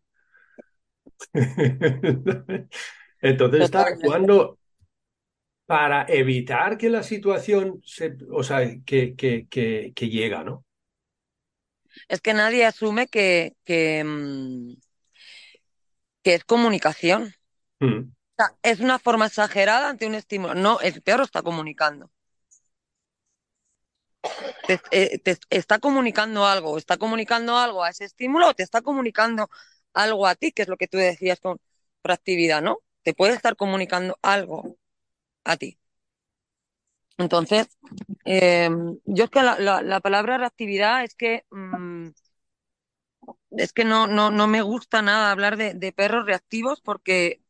Entonces 3.20 3.60
está 3.62 3.82
actuando 3.82 4.58
para 5.66 6.06
evitar 6.08 6.78
que 6.78 6.88
la 6.88 7.02
situación 7.02 7.82
se, 7.84 8.16
o 8.30 8.42
sea, 8.42 8.60
que, 8.86 9.14
que, 9.14 9.46
que, 9.48 9.92
que 9.94 10.08
llega, 10.08 10.42
¿no? 10.42 10.64
Es 12.08 12.20
que 12.20 12.32
nadie 12.32 12.64
asume 12.64 13.08
que, 13.08 13.54
que, 13.64 14.02
mm, 14.02 14.74
que 16.22 16.34
es 16.34 16.44
comunicación. 16.44 17.34
Mm. 17.80 18.00
O 18.00 18.34
sea, 18.36 18.54
es 18.62 18.80
una 18.80 18.98
forma 18.98 19.26
exagerada 19.26 19.90
ante 19.90 20.06
un 20.06 20.14
estímulo. 20.14 20.54
No, 20.54 20.80
el 20.80 21.02
perro 21.02 21.24
está 21.24 21.42
comunicando. 21.42 22.10
Te, 24.66 24.80
eh, 24.90 25.18
te 25.18 25.38
está 25.50 25.78
comunicando 25.78 26.46
algo, 26.46 26.78
está 26.78 26.96
comunicando 26.96 27.56
algo 27.56 27.84
a 27.84 27.90
ese 27.90 28.04
estímulo 28.04 28.48
o 28.48 28.54
te 28.54 28.62
está 28.62 28.82
comunicando 28.82 29.48
algo 29.98 30.26
a 30.26 30.34
ti, 30.36 30.52
que 30.52 30.62
es 30.62 30.68
lo 30.68 30.76
que 30.76 30.88
tú 30.88 30.98
decías 30.98 31.40
con 31.40 31.58
proactividad, 32.02 32.62
¿no? 32.62 32.78
Te 33.02 33.14
puede 33.14 33.34
estar 33.34 33.56
comunicando 33.56 34.18
algo 34.22 34.76
a 35.44 35.56
ti. 35.58 35.78
Entonces, 37.18 37.68
eh, 38.24 38.70
yo 39.04 39.24
es 39.24 39.30
que 39.30 39.42
la, 39.42 39.58
la- 39.58 39.82
la 39.82 40.00
palabra 40.00 40.38
reactividad 40.38 41.04
es 41.04 41.14
que 41.14 41.44
mm, 41.50 42.08
es 43.52 43.72
que 43.72 43.84
no, 43.84 44.06
no, 44.06 44.30
no 44.30 44.46
me 44.48 44.62
gusta 44.62 45.02
nada 45.02 45.30
hablar 45.30 45.56
de, 45.56 45.74
de 45.74 45.92
perros 45.92 46.26
reactivos 46.26 46.80
porque, 46.80 47.42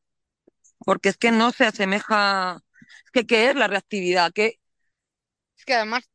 porque 0.85 1.11
es 1.11 1.19
que 1.19 1.33
no 1.33 1.53
se 1.53 1.67
asemeja. 1.67 2.63
Es 3.07 3.13
que, 3.13 3.27
¿qué 3.27 3.51
es 3.51 3.57
la 3.57 3.69
reactividad? 3.69 4.33
¿Qué, 4.35 4.61
Es 5.57 5.65
que 5.65 5.75
además 5.75 6.09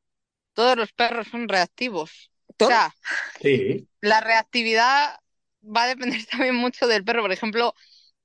todos 0.53 0.77
los 0.77 0.93
perros 0.93 1.27
son 1.29 1.49
reactivos. 1.49 2.31
O 2.61 2.65
sea, 2.65 2.95
Sí, 3.41 3.87
la 4.01 4.21
reactividad 4.21 5.17
va 5.63 5.83
a 5.83 5.87
depender 5.87 6.25
también 6.31 6.55
mucho 6.55 6.87
del 6.87 7.03
perro. 7.03 7.21
Por 7.21 7.31
ejemplo, 7.31 7.75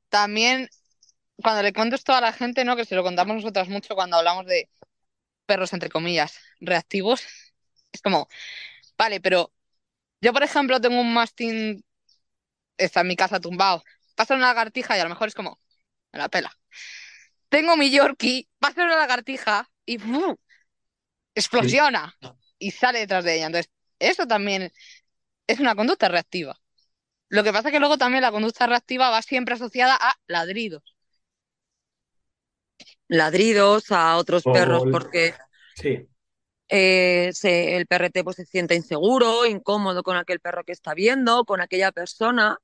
también 0.08 0.68
cuando 1.42 1.62
le 1.62 1.72
cuento 1.72 1.96
esto 1.96 2.14
a 2.14 2.20
la 2.20 2.32
gente, 2.32 2.64
¿no? 2.64 2.76
Que 2.76 2.84
se 2.84 2.94
lo 2.94 3.02
contamos 3.02 3.36
nosotras 3.36 3.68
mucho 3.68 3.94
cuando 3.94 4.16
hablamos 4.16 4.46
de 4.46 4.70
perros, 5.46 5.72
entre 5.72 5.90
comillas, 5.90 6.38
reactivos. 6.60 7.22
Es 7.92 8.02
como, 8.02 8.28
vale, 8.98 9.20
pero 9.20 9.52
yo, 10.20 10.32
por 10.32 10.42
ejemplo, 10.42 10.80
tengo 10.80 11.00
un 11.00 11.14
mastín, 11.14 11.84
está 12.76 13.02
en 13.02 13.08
mi 13.08 13.16
casa 13.16 13.40
tumbado, 13.40 13.84
pasa 14.16 14.34
una 14.34 14.48
lagartija 14.48 14.96
y 14.96 15.00
a 15.00 15.04
lo 15.04 15.10
mejor 15.10 15.28
es 15.28 15.34
como, 15.34 15.60
me 16.12 16.18
la 16.18 16.28
pela. 16.28 16.52
Tengo 17.48 17.76
mi 17.76 17.90
Yorkie, 17.90 18.48
pasa 18.58 18.84
una 18.84 18.96
lagartija 18.96 19.70
y 19.86 19.98
¡fu! 19.98 20.38
explosiona 21.34 22.16
y 22.58 22.72
sale 22.72 23.00
detrás 23.00 23.24
de 23.24 23.36
ella. 23.36 23.46
Entonces, 23.46 23.70
eso 23.98 24.26
también 24.26 24.72
es 25.46 25.60
una 25.60 25.74
conducta 25.74 26.08
reactiva. 26.08 26.60
Lo 27.30 27.42
que 27.44 27.52
pasa 27.52 27.68
es 27.68 27.72
que 27.72 27.80
luego 27.80 27.96
también 27.98 28.22
la 28.22 28.30
conducta 28.32 28.66
reactiva 28.66 29.10
va 29.10 29.22
siempre 29.22 29.54
asociada 29.54 29.96
a 30.00 30.14
ladridos. 30.26 30.94
ladridos 33.08 33.90
a 33.90 34.16
otros 34.16 34.46
O- 34.46 34.52
perros 34.52 34.84
porque 34.90 35.34
sí. 35.76 36.08
eh, 36.68 37.30
se- 37.32 37.76
el 37.76 37.86
perrete 37.86 38.24
pues, 38.24 38.36
se 38.36 38.44
siente 38.46 38.74
inseguro, 38.74 39.46
incómodo 39.46 40.02
con 40.02 40.16
aquel 40.16 40.40
perro 40.40 40.64
que 40.64 40.72
está 40.72 40.94
viendo, 40.94 41.44
con 41.44 41.60
aquella 41.60 41.92
persona. 41.92 42.58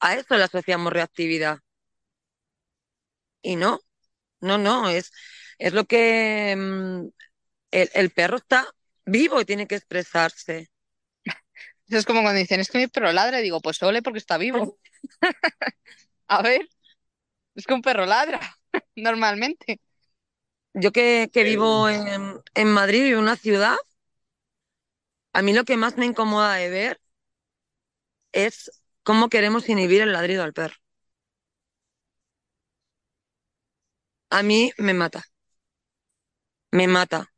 A 0.00 0.14
eso 0.16 0.36
le 0.36 0.44
asociamos 0.44 0.92
reactividad. 0.92 1.58
Y 3.42 3.56
no, 3.56 3.80
no, 4.40 4.58
no, 4.58 4.88
es, 4.90 5.12
es 5.58 5.72
lo 5.74 5.86
que 5.86 6.54
mm, 6.56 7.08
el, 7.72 7.90
el 7.94 8.10
perro 8.12 8.38
está 8.38 8.66
vivo 9.06 9.40
y 9.40 9.46
tiene 9.46 9.66
que 9.68 9.76
expresarse. 9.76 10.70
Es 11.98 12.06
como 12.06 12.22
cuando 12.22 12.38
dicen, 12.40 12.60
es 12.60 12.70
que 12.70 12.78
mi 12.78 12.86
perro 12.88 13.12
ladra, 13.12 13.40
y 13.40 13.42
digo, 13.44 13.60
pues 13.60 13.82
ole 13.82 14.02
porque 14.02 14.18
está 14.18 14.38
vivo. 14.38 14.78
A 16.28 16.42
ver, 16.42 16.68
es 17.56 17.66
que 17.66 17.74
un 17.74 17.82
perro 17.82 18.06
ladra, 18.06 18.40
normalmente. 18.96 19.80
yo 20.74 20.92
que, 20.92 21.30
que 21.32 21.44
vivo 21.44 21.88
en, 21.88 22.40
en 22.54 22.68
Madrid, 22.72 23.12
en 23.12 23.18
una 23.18 23.36
ciudad, 23.36 23.76
a 25.34 25.42
mí 25.42 25.52
lo 25.52 25.64
que 25.64 25.76
más 25.76 25.98
me 25.98 26.06
incomoda 26.06 26.54
de 26.54 26.70
ver 26.70 27.00
es 28.32 28.70
cómo 29.02 29.30
queremos 29.30 29.68
inhibir 29.70 30.02
el 30.02 30.12
ladrido 30.12 30.42
al 30.44 30.52
perro. 30.52 30.74
A 34.38 34.42
mí 34.42 34.60
me 34.76 34.92
mata. 34.92 35.22
Me 36.72 36.86
mata. 36.88 37.32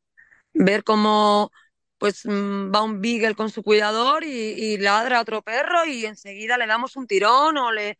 Ver 0.54 0.84
cómo 0.84 1.52
pues 1.98 2.24
mm, 2.26 2.72
va 2.74 2.82
un 2.82 3.00
beagle 3.00 3.34
con 3.34 3.50
su 3.50 3.62
cuidador 3.62 4.24
y, 4.24 4.28
y 4.30 4.78
ladra 4.78 5.18
a 5.18 5.22
otro 5.22 5.42
perro 5.42 5.84
y 5.86 6.06
enseguida 6.06 6.58
le 6.58 6.66
damos 6.66 6.96
un 6.96 7.06
tirón 7.06 7.56
o 7.58 7.72
le, 7.72 7.98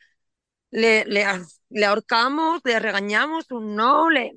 le, 0.73 1.05
le, 1.07 1.85
ahorcamos, 1.87 2.61
le 2.65 2.81
regañamos 2.81 3.51
un 3.53 3.77
no, 3.77 4.11
le... 4.11 4.33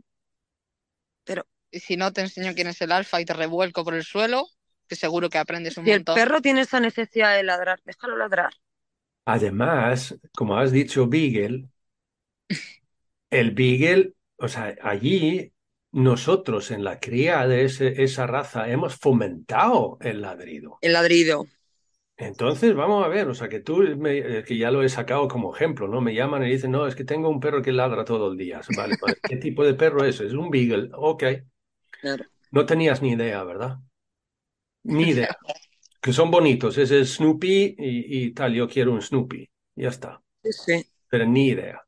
Pero 1.24 1.44
Y 1.72 1.80
si 1.80 1.96
no, 1.98 2.12
te 2.14 2.22
enseño 2.22 2.54
quién 2.56 2.68
es 2.68 2.82
el 2.82 2.92
alfa 2.92 3.22
y 3.22 3.26
te 3.26 3.34
revuelco 3.34 3.84
por 3.86 3.94
el 3.96 4.04
suelo, 4.04 4.46
que 4.88 4.96
seguro 4.98 5.30
que 5.30 5.38
aprendes 5.38 5.78
un 5.78 5.86
si 5.86 5.92
el 5.92 6.06
montón. 6.06 6.06
perro 6.06 6.42
tiene 6.42 6.62
esa 6.62 6.80
necesidad 6.80 7.36
de 7.36 7.44
ladrar, 7.44 7.82
déjalo 7.84 8.16
ladrar. 8.18 8.54
Además, 9.26 10.16
como 10.36 10.58
has 10.58 10.72
dicho, 10.74 11.08
Beagle, 11.08 11.70
el 13.30 13.52
Beagle, 13.52 14.14
o 14.38 14.48
sea, 14.48 14.76
allí 14.84 15.52
nosotros 15.92 16.72
en 16.72 16.84
la 16.84 17.00
cría 17.00 17.48
de 17.48 17.66
ese- 17.66 18.04
esa 18.04 18.28
raza 18.28 18.70
hemos 18.70 18.96
fomentado 18.98 19.98
el 20.02 20.22
ladrido. 20.22 20.82
El 20.82 20.92
ladrido. 20.94 21.48
Entonces, 22.18 22.76
vamos 22.76 23.04
a 23.06 23.08
ver, 23.08 23.28
o 23.30 23.34
sea, 23.34 23.48
que 23.50 23.62
tú, 23.62 23.78
me- 23.98 24.18
eh, 24.40 24.44
que 24.44 24.58
ya 24.58 24.72
lo 24.72 24.84
he 24.84 24.90
sacado 24.90 25.28
como 25.30 25.56
ejemplo, 25.56 25.88
¿no? 25.88 26.02
Me 26.02 26.14
llaman 26.14 26.44
y 26.44 26.50
dicen, 26.52 26.72
no, 26.72 26.86
es 26.86 26.96
que 26.96 27.06
tengo 27.06 27.30
un 27.30 27.40
perro 27.40 27.62
que 27.62 27.72
ladra 27.72 28.04
todo 28.06 28.32
el 28.32 28.38
día. 28.38 28.66
Vale, 28.68 28.98
vale. 28.98 29.22
¿Qué 29.26 29.38
tipo 29.38 29.64
de 29.64 29.74
perro 29.74 30.04
es? 30.04 30.20
Es 30.20 30.34
un 30.34 30.50
Beagle. 30.50 30.90
Ok. 30.96 31.24
Claro. 31.92 32.26
No 32.52 32.64
tenías 32.68 33.02
ni 33.02 33.14
idea, 33.14 33.44
¿verdad? 33.44 33.80
Ni 34.84 35.06
idea. 35.10 35.30
Que 36.02 36.14
son 36.14 36.32
bonitos, 36.32 36.78
es 36.80 36.92
el 36.92 37.08
Snoopy 37.08 37.76
y, 37.80 38.26
y 38.28 38.34
tal, 38.34 38.54
yo 38.56 38.68
quiero 38.70 38.94
un 38.94 39.02
Snoopy. 39.04 39.50
Ya 39.76 39.90
está. 39.90 40.24
Sí, 40.44 40.52
sí. 40.54 40.90
Pero 41.10 41.26
ni 41.28 41.48
idea. 41.50 41.82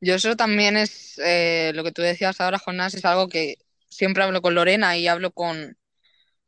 Yo 0.00 0.14
eso 0.14 0.34
también 0.36 0.76
es 0.76 1.18
eh, 1.18 1.72
lo 1.74 1.84
que 1.84 1.92
tú 1.92 2.02
decías 2.02 2.40
ahora, 2.40 2.58
Jonás, 2.58 2.94
es 2.94 3.04
algo 3.04 3.28
que 3.28 3.56
siempre 3.88 4.22
hablo 4.22 4.40
con 4.42 4.54
Lorena 4.54 4.96
y 4.96 5.06
hablo 5.08 5.30
con, 5.32 5.76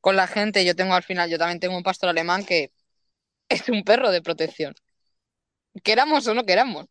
con 0.01 0.17
la 0.17 0.27
gente. 0.29 0.65
Yo 0.65 0.77
tengo 0.77 0.95
al 0.95 1.05
final, 1.05 1.31
yo 1.31 1.39
también 1.39 1.61
tengo 1.61 1.77
un 1.77 1.83
pastor 1.85 2.11
alemán 2.11 2.45
que 2.47 2.73
es 3.51 3.69
un 3.71 3.85
perro 3.85 4.11
de 4.13 4.23
protección, 4.23 4.75
queramos 5.85 6.27
o 6.27 6.35
no 6.35 6.45
queramos. 6.45 6.87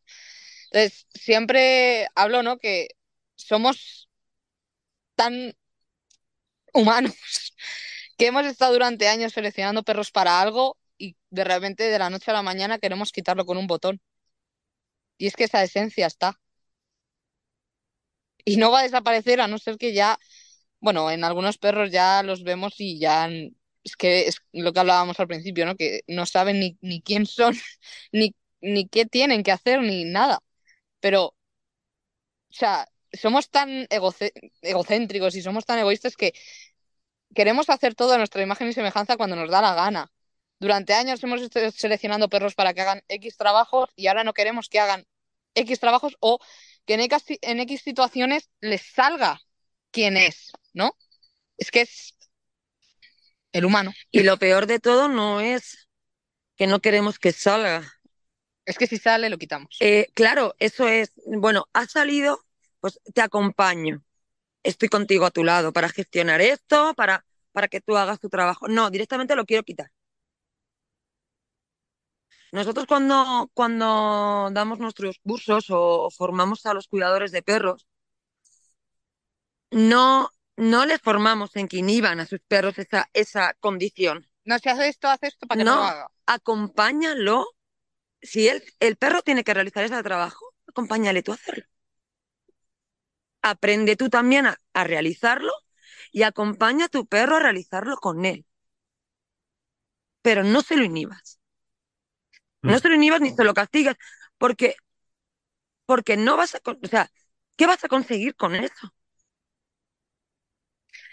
Entonces, 0.72 1.08
siempre 1.14 2.08
hablo, 2.16 2.44
¿no? 2.44 2.58
Que 2.60 2.90
somos 3.36 4.10
tan 5.16 5.54
humanos 6.74 7.14
que 8.18 8.28
hemos 8.28 8.46
estado 8.46 8.74
durante 8.74 9.08
años 9.08 9.34
seleccionando 9.34 9.84
perros 9.84 10.12
para 10.12 10.42
algo 10.42 10.78
y 10.98 11.16
de 11.30 11.44
repente 11.44 11.84
de 11.86 12.00
la 12.00 12.10
noche 12.10 12.32
a 12.32 12.34
la 12.36 12.44
mañana 12.44 12.80
queremos 12.80 13.12
quitarlo 13.12 13.46
con 13.46 13.58
un 13.58 13.68
botón. 13.68 14.02
Y 15.18 15.28
es 15.28 15.36
que 15.38 15.46
esa 15.46 15.64
esencia 15.64 16.06
está. 16.06 16.38
Y 18.46 18.58
no 18.58 18.72
va 18.72 18.80
a 18.82 18.84
desaparecer 18.84 19.42
a 19.42 19.48
no 19.48 19.58
ser 19.58 19.78
que 19.78 19.94
ya, 19.94 20.18
bueno, 20.80 21.12
en 21.12 21.24
algunos 21.24 21.58
perros 21.58 21.92
ya 21.92 22.24
los 22.24 22.44
vemos 22.44 22.76
y 22.80 23.00
ya 23.00 23.30
es 23.84 23.96
que 23.98 24.28
es 24.28 24.38
lo 24.54 24.74
que 24.74 24.80
hablábamos 24.80 25.20
al 25.20 25.28
principio, 25.28 25.66
¿no? 25.66 25.76
Que 25.76 26.02
no 26.08 26.26
saben 26.26 26.60
ni, 26.60 26.78
ni 26.82 27.02
quién 27.02 27.26
son, 27.26 27.56
ni, 28.12 28.36
ni 28.62 28.88
qué 28.88 29.06
tienen 29.06 29.44
que 29.44 29.52
hacer, 29.52 29.82
ni 29.82 30.06
nada. 30.06 30.40
Pero, 31.00 31.26
o 31.28 31.36
sea, 32.50 32.88
somos 33.14 33.50
tan 33.50 33.88
egocéntricos 34.62 35.36
y 35.36 35.42
somos 35.42 35.66
tan 35.66 35.80
egoístas 35.80 36.16
que 36.16 36.34
queremos 37.36 37.70
hacer 37.70 37.96
todo 37.96 38.14
a 38.14 38.18
nuestra 38.18 38.42
imagen 38.44 38.68
y 38.68 38.74
semejanza 38.74 39.18
cuando 39.18 39.36
nos 39.36 39.50
da 39.50 39.62
la 39.62 39.74
gana. 39.76 40.12
Durante 40.60 40.94
años 40.94 41.24
hemos 41.24 41.42
estado 41.42 41.72
seleccionando 41.72 42.30
perros 42.30 42.56
para 42.56 42.74
que 42.74 42.82
hagan 42.82 43.02
X 43.08 43.38
trabajos 43.38 43.90
y 43.96 44.08
ahora 44.08 44.24
no 44.24 44.34
queremos 44.34 44.70
que 44.70 44.80
hagan 44.80 45.06
X 45.56 45.80
trabajos 45.80 46.18
o 46.20 46.40
que 46.86 46.96
en 46.96 47.02
X, 47.02 47.24
en 47.42 47.60
X 47.60 47.82
situaciones 47.82 48.50
les 48.60 48.82
salga 48.82 49.42
quién 49.92 50.18
es, 50.18 50.52
¿no? 50.74 50.96
Es 51.58 51.72
que 51.72 51.82
es 51.82 52.16
el 53.52 53.66
humano. 53.66 53.94
Y 54.12 54.24
lo 54.24 54.38
peor 54.38 54.66
de 54.66 54.80
todo 54.80 55.08
no 55.08 55.42
es 55.42 55.88
que 56.56 56.68
no 56.68 56.80
queremos 56.80 57.20
que 57.20 57.32
salga. 57.32 57.94
Es 58.66 58.78
que 58.78 58.88
si 58.88 58.98
sale, 58.98 59.30
lo 59.30 59.38
quitamos. 59.38 59.78
Eh, 59.80 60.08
claro, 60.14 60.56
eso 60.60 60.88
es, 60.88 61.12
bueno, 61.26 61.68
ha 61.74 61.88
salido, 61.88 62.40
pues 62.80 63.00
te 63.14 63.22
acompaño. 63.22 64.04
Estoy 64.64 64.90
contigo 64.90 65.26
a 65.26 65.32
tu 65.32 65.44
lado 65.44 65.74
para 65.74 65.90
gestionar 65.90 66.40
esto, 66.42 66.94
para, 66.96 67.26
para 67.52 67.68
que 67.68 67.82
tú 67.82 67.98
hagas 67.98 68.20
tu 68.20 68.30
trabajo. 68.30 68.68
No, 68.68 68.90
directamente 68.92 69.36
lo 69.36 69.46
quiero 69.46 69.64
quitar. 69.64 69.92
Nosotros 72.52 72.86
cuando, 72.88 73.50
cuando 73.54 74.50
damos 74.52 74.80
nuestros 74.80 75.20
cursos 75.20 75.70
o, 75.70 76.04
o 76.06 76.12
formamos 76.12 76.66
a 76.66 76.74
los 76.74 76.88
cuidadores 76.88 77.32
de 77.32 77.42
perros, 77.44 77.88
no, 79.72 80.30
no 80.58 80.86
les 80.86 81.02
formamos 81.02 81.56
en 81.56 81.68
que 81.68 81.78
inhiban 81.78 82.20
a 82.20 82.26
sus 82.26 82.40
perros 82.48 82.78
esa, 82.80 83.10
esa 83.14 83.54
condición. 83.60 84.28
No, 84.46 84.60
si 84.60 84.70
hace 84.70 84.88
esto, 84.90 85.08
hace 85.10 85.28
esto 85.28 85.48
para 85.48 85.58
que 85.58 85.66
no, 85.66 85.74
lo 85.74 85.82
No, 85.82 85.84
haga. 85.84 86.08
acompáñalo. 86.26 87.46
Si 88.22 88.48
él, 88.50 88.64
el 88.82 88.98
perro 88.98 89.22
tiene 89.24 89.44
que 89.46 89.54
realizar 89.56 89.84
ese 89.86 90.04
trabajo, 90.04 90.56
acompáñale 90.68 91.24
tú 91.24 91.32
a 91.34 91.36
hacerlo. 91.36 91.66
Aprende 93.44 93.96
tú 93.96 94.10
también 94.10 94.48
a, 94.48 94.58
a 94.74 94.84
realizarlo 94.84 95.52
y 96.12 96.24
acompaña 96.24 96.86
a 96.86 96.90
tu 96.90 97.06
perro 97.08 97.36
a 97.38 97.40
realizarlo 97.42 97.98
con 97.98 98.26
él. 98.26 98.46
Pero 100.24 100.44
no 100.44 100.62
se 100.64 100.76
lo 100.78 100.84
inhibas. 100.84 101.40
No 102.64 102.78
Mm. 102.78 102.80
se 102.80 102.90
lo 102.90 102.96
inhibas 102.96 103.22
ni 103.22 103.32
se 103.32 103.44
lo 103.44 103.54
castigas, 103.54 103.96
porque, 104.38 104.76
porque 105.86 106.18
no 106.18 106.38
vas 106.38 106.56
a, 106.56 106.60
con- 106.60 106.80
o 106.84 106.88
sea, 106.88 107.12
¿qué 107.58 107.68
vas 107.68 107.84
a 107.84 107.88
conseguir 107.90 108.36
con 108.36 108.56
eso? 108.56 108.94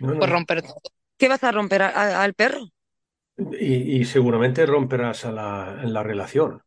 No, 0.00 0.14
no. 0.14 0.18
Pues 0.18 0.30
romper 0.30 0.62
todo. 0.62 0.80
¿Qué 1.16 1.28
vas 1.28 1.42
a 1.44 1.52
romper 1.52 1.82
a- 1.82 1.88
a- 1.90 2.22
al 2.22 2.34
perro? 2.34 2.70
Y, 3.60 3.98
y 4.00 4.04
seguramente 4.04 4.64
romperás 4.66 5.24
a 5.24 5.32
la, 5.32 5.80
en 5.82 5.92
la 5.92 6.02
relación. 6.04 6.62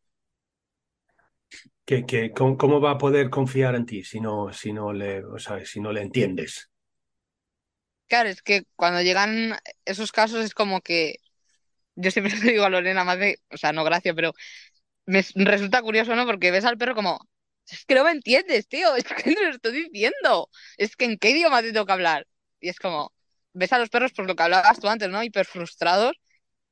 Que, 1.86 2.06
que, 2.06 2.32
¿cómo, 2.34 2.58
cómo 2.58 2.82
va 2.82 2.91
a 2.91 2.98
poder 2.98 3.30
confiar 3.30 3.76
en 3.76 3.86
ti 3.86 4.04
si 4.04 4.20
no, 4.22 4.52
si 4.54 4.74
no 4.74 4.94
le, 4.94 5.24
o 5.26 5.38
sea, 5.39 5.63
si 5.65 5.80
no 5.82 5.91
le 5.91 6.02
entiendes? 6.02 6.72
Claro, 8.08 8.30
es 8.30 8.41
que 8.41 8.63
cuando 8.76 9.02
llegan 9.02 9.58
esos 9.86 10.12
casos 10.12 10.44
es 10.44 10.54
como 10.54 10.82
que 10.82 11.15
yo 11.96 12.12
siempre 12.12 12.36
le 12.44 12.52
digo 12.54 12.65
a 12.65 12.70
Lorena 12.72 13.04
más 13.06 13.20
de, 13.20 13.39
o 13.52 13.58
sea, 13.58 13.74
no 13.74 13.84
gracia, 13.86 14.13
pero 14.15 14.34
me 15.06 15.22
resulta 15.46 15.82
curioso, 15.82 16.16
¿no? 16.16 16.26
Porque 16.26 16.52
ves 16.52 16.66
al 16.66 16.78
perro 16.78 16.96
como, 16.96 17.20
es 17.70 17.86
que 17.86 17.96
no 17.96 18.04
me 18.04 18.12
entiendes, 18.12 18.68
tío, 18.68 18.96
es 18.96 19.04
que 19.06 19.32
no 19.32 19.44
lo 19.44 19.52
estoy 19.52 19.90
diciendo, 19.90 20.50
es 20.78 20.96
que 20.96 21.06
en 21.06 21.18
qué 21.18 21.32
idioma 21.32 21.62
te 21.62 21.72
tengo 21.74 21.86
que 21.86 21.94
hablar. 21.94 22.28
Y 22.60 22.70
es 22.70 22.80
como, 22.80 23.14
ves 23.54 23.74
a 23.74 23.80
los 23.80 23.90
perros 23.90 24.14
por 24.14 24.28
lo 24.28 24.36
que 24.36 24.44
hablabas 24.44 24.80
tú 24.80 24.88
antes, 24.88 25.10
¿no? 25.10 25.24
Hiper 25.24 25.46
frustrados, 25.46 26.14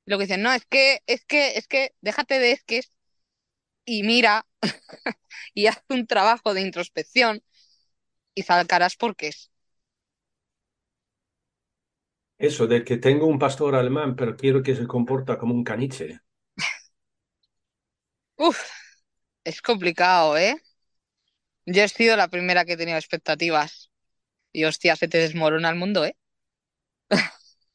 lo 0.06 0.18
que 0.18 0.26
dicen, 0.26 0.42
no, 0.44 0.54
es 0.54 0.66
que, 0.66 1.02
es 1.08 1.26
que, 1.26 1.58
es 1.58 1.68
que, 1.68 1.94
déjate 2.02 2.40
de 2.40 2.52
es 2.54 2.64
que 2.64 2.82
y 3.86 4.04
mira, 4.04 4.46
y 5.54 5.68
haz 5.68 5.84
un 5.90 6.08
trabajo 6.08 6.54
de 6.54 6.62
introspección 6.62 7.44
y 8.36 8.44
sacarás 8.44 8.96
por 8.98 9.16
qué 9.16 9.30
es. 9.30 9.52
Eso, 12.38 12.68
de 12.68 12.84
que 12.84 12.98
tengo 12.98 13.28
un 13.28 13.40
pastor 13.40 13.76
alemán, 13.76 14.16
pero 14.18 14.36
quiero 14.36 14.64
que 14.64 14.76
se 14.76 14.88
comporta 14.88 15.38
como 15.38 15.54
un 15.54 15.64
caniche. 15.64 16.20
Uf, 18.40 18.60
es 19.46 19.62
complicado, 19.62 20.38
¿eh? 20.38 20.56
Yo 21.66 21.84
he 21.84 21.88
sido 21.88 22.18
la 22.18 22.28
primera 22.28 22.66
que 22.66 22.74
he 22.74 22.78
tenido 22.78 22.98
expectativas. 22.98 23.92
Y 24.54 24.66
hostia, 24.66 24.96
se 24.98 25.08
te 25.10 25.20
desmorona 25.20 25.70
el 25.70 25.76
mundo, 25.78 26.06
¿eh? 26.06 26.18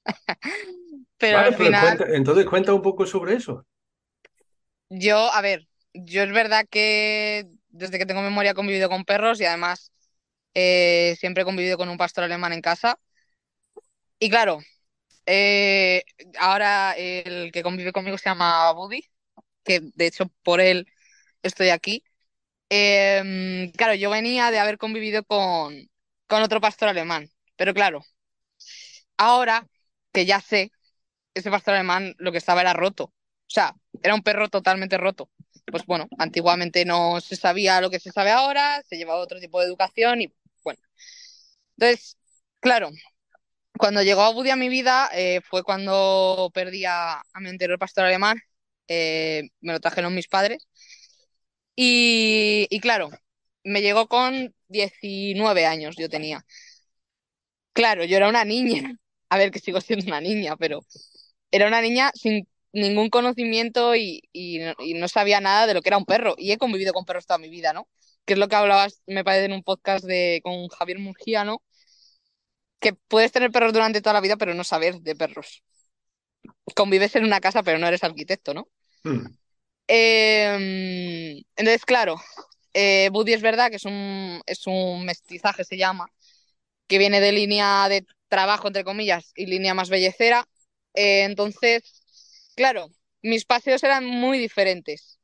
Pero 1.19 1.39
Vale, 1.39 1.53
al 1.53 1.55
pero 1.59 1.77
final, 1.77 1.77
cuenta- 1.77 2.07
entonces 2.09 2.47
cuenta 2.47 2.73
un 2.73 2.81
poco 2.81 3.05
sobre 3.05 3.35
eso. 3.35 3.67
yo, 4.89 5.33
a 5.33 5.41
ver, 5.41 5.67
yo 5.95 6.23
es 6.23 6.33
verdad 6.33 6.67
que 6.71 7.47
desde 7.69 7.99
que 7.99 8.07
tengo 8.07 8.23
memoria 8.23 8.53
he 8.53 8.55
convivido 8.55 8.89
con 8.89 9.05
perros 9.05 9.41
y 9.41 9.45
además 9.45 9.93
eh, 10.55 11.17
siempre 11.21 11.43
he 11.43 11.47
convivido 11.47 11.79
con 11.79 11.89
un 11.89 11.99
pastor 11.99 12.25
alemán 12.25 12.53
en 12.53 12.61
casa. 12.63 12.99
Y 14.19 14.31
claro, 14.31 14.61
eh, 15.27 16.05
ahora 16.41 16.93
el 16.95 17.53
que 17.53 17.63
convive 17.65 17.93
conmigo 17.93 18.19
se 18.19 18.31
llama 18.31 18.73
Buddy, 18.75 19.03
que 19.65 19.81
de 19.83 20.07
hecho 20.07 20.27
por 20.43 20.61
él 20.61 20.87
estoy 21.43 21.71
aquí. 21.71 22.05
Em, 22.71 23.73
claro, 23.73 23.95
yo 23.95 24.11
venía 24.11 24.51
de 24.51 24.59
haber 24.61 24.79
convivido 24.79 25.25
con, 25.25 25.75
con 26.29 26.43
otro 26.43 26.61
pastor 26.61 26.89
alemán, 26.91 27.31
pero 27.57 27.75
claro, 27.75 28.03
ahora 29.17 29.67
que 30.13 30.27
ya 30.27 30.41
sé, 30.41 30.73
ese 31.35 31.51
pastor 31.51 31.75
alemán 31.75 32.15
lo 32.19 32.33
que 32.33 32.39
estaba 32.39 32.61
era 32.63 32.73
roto. 32.75 33.05
O 33.07 33.51
sea, 33.55 33.75
era 34.03 34.15
un 34.15 34.23
perro 34.23 34.49
totalmente 34.51 34.99
roto. 34.99 35.31
Pues 35.67 35.87
bueno, 35.87 36.09
antiguamente 36.19 36.85
no 36.85 37.21
se 37.21 37.37
sabía 37.37 37.81
lo 37.81 37.91
que 37.91 38.01
se 38.01 38.13
sabe 38.13 38.31
ahora, 38.33 38.83
se 38.89 38.97
llevaba 38.99 39.21
otro 39.21 39.41
tipo 39.41 39.61
de 39.61 39.67
educación 39.67 40.23
y 40.23 40.35
bueno. 40.65 40.81
Entonces, 41.79 42.19
claro, 42.61 42.91
cuando 43.79 44.03
llegó 44.03 44.33
Buddy 44.35 44.51
a 44.51 44.57
mi 44.57 44.69
vida 44.71 45.11
eh, 45.15 45.41
fue 45.49 45.65
cuando 45.65 46.51
perdí 46.55 46.85
a, 46.87 47.21
a 47.21 47.41
mi 47.41 47.51
anterior 47.51 47.79
pastor 47.79 48.07
alemán. 48.07 48.39
Eh, 48.89 49.51
me 49.61 49.73
lo 49.73 49.81
trajeron 49.81 50.15
mis 50.15 50.29
padres. 50.29 50.67
Y, 51.77 52.67
y 52.71 52.81
claro, 52.81 53.11
me 53.65 53.83
llegó 53.83 54.09
con 54.09 54.55
19 54.69 55.67
años, 55.67 55.97
yo 55.99 56.09
tenía. 56.09 56.45
Claro, 57.73 58.05
yo 58.05 58.17
era 58.17 58.29
una 58.29 58.45
niña. 58.45 58.83
A 59.31 59.39
ver, 59.39 59.51
que 59.51 59.59
sigo 59.59 59.81
siendo 59.81 60.07
una 60.07 60.21
niña, 60.21 60.57
pero 60.57 60.81
era 61.51 61.67
una 61.69 61.81
niña 61.81 62.13
sin 62.15 62.49
ningún 62.73 63.11
conocimiento 63.11 63.97
y, 63.97 64.23
y 64.33 64.61
no, 64.95 65.09
sabía 65.09 65.41
nada 65.41 65.67
de 65.67 65.75
lo 65.75 65.83
que 65.83 65.89
era 65.91 65.99
un 65.99 66.05
perro. 66.07 66.35
Y 66.39 66.53
he 66.53 66.59
convivido 66.59 66.93
con 66.93 67.05
perros 67.05 67.27
toda 67.27 67.39
mi 67.39 67.49
vida, 67.49 67.73
¿no? 67.73 67.89
Que 68.25 68.35
es 68.35 68.39
lo 68.39 68.49
que 68.49 68.57
hablabas, 68.57 69.03
me 69.07 69.25
parece, 69.25 69.47
en 69.47 69.53
un 69.55 69.63
podcast 69.65 70.05
de, 70.05 70.41
con 70.45 70.69
Javier 70.69 70.99
Murgía, 71.01 71.45
¿no? 71.45 71.63
Que 72.81 72.93
puedes 72.95 73.33
tener 73.33 73.51
perros 73.51 73.73
durante 73.73 74.01
toda 74.01 74.15
la 74.15 74.21
vida, 74.21 74.37
pero 74.37 74.55
no 74.55 74.63
saber 74.65 75.01
de 75.01 75.17
perros. 75.17 75.65
Convives 76.75 77.17
en 77.17 77.25
una 77.25 77.41
casa, 77.41 77.63
pero 77.63 77.79
no 77.79 77.87
eres 77.87 78.05
arquitecto, 78.05 78.55
¿no? 78.55 78.69
Mm. 79.05 79.27
Eh, 79.89 81.43
entonces, 81.57 81.85
claro, 81.85 82.17
eh, 82.73 83.09
Buddy 83.13 83.35
es 83.35 83.43
verdad 83.43 83.71
que 83.71 83.77
es 83.77 83.85
un, 83.85 84.43
es 84.47 84.67
un 84.67 85.05
mestizaje, 85.05 85.65
se 85.65 85.77
llama, 85.77 86.07
que 86.87 86.99
viene 86.99 87.21
de 87.21 87.33
línea 87.33 87.89
de 87.89 88.07
trabajo, 88.29 88.67
entre 88.69 88.85
comillas, 88.85 89.33
y 89.37 89.47
línea 89.47 89.75
más 89.75 89.91
bellecera. 89.91 90.49
Eh, 90.95 91.25
entonces, 91.25 92.03
claro, 92.57 92.89
mis 93.23 93.45
paseos 93.45 93.83
eran 93.85 94.05
muy 94.07 94.39
diferentes 94.39 95.19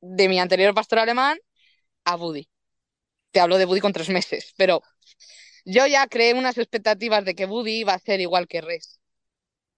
de 0.00 0.28
mi 0.28 0.38
anterior 0.38 0.74
pastor 0.74 1.00
alemán 1.00 1.38
a 2.04 2.16
Buddy. 2.16 2.48
Te 3.32 3.40
hablo 3.40 3.58
de 3.58 3.64
Buddy 3.64 3.80
con 3.80 3.92
tres 3.92 4.08
meses, 4.08 4.54
pero 4.56 4.82
yo 5.64 5.86
ya 5.86 6.06
creé 6.06 6.34
unas 6.34 6.58
expectativas 6.58 7.24
de 7.24 7.34
que 7.34 7.46
Buddy 7.46 7.80
iba 7.80 7.94
a 7.94 7.98
ser 7.98 8.20
igual 8.20 8.46
que 8.46 8.60
Res. 8.60 9.00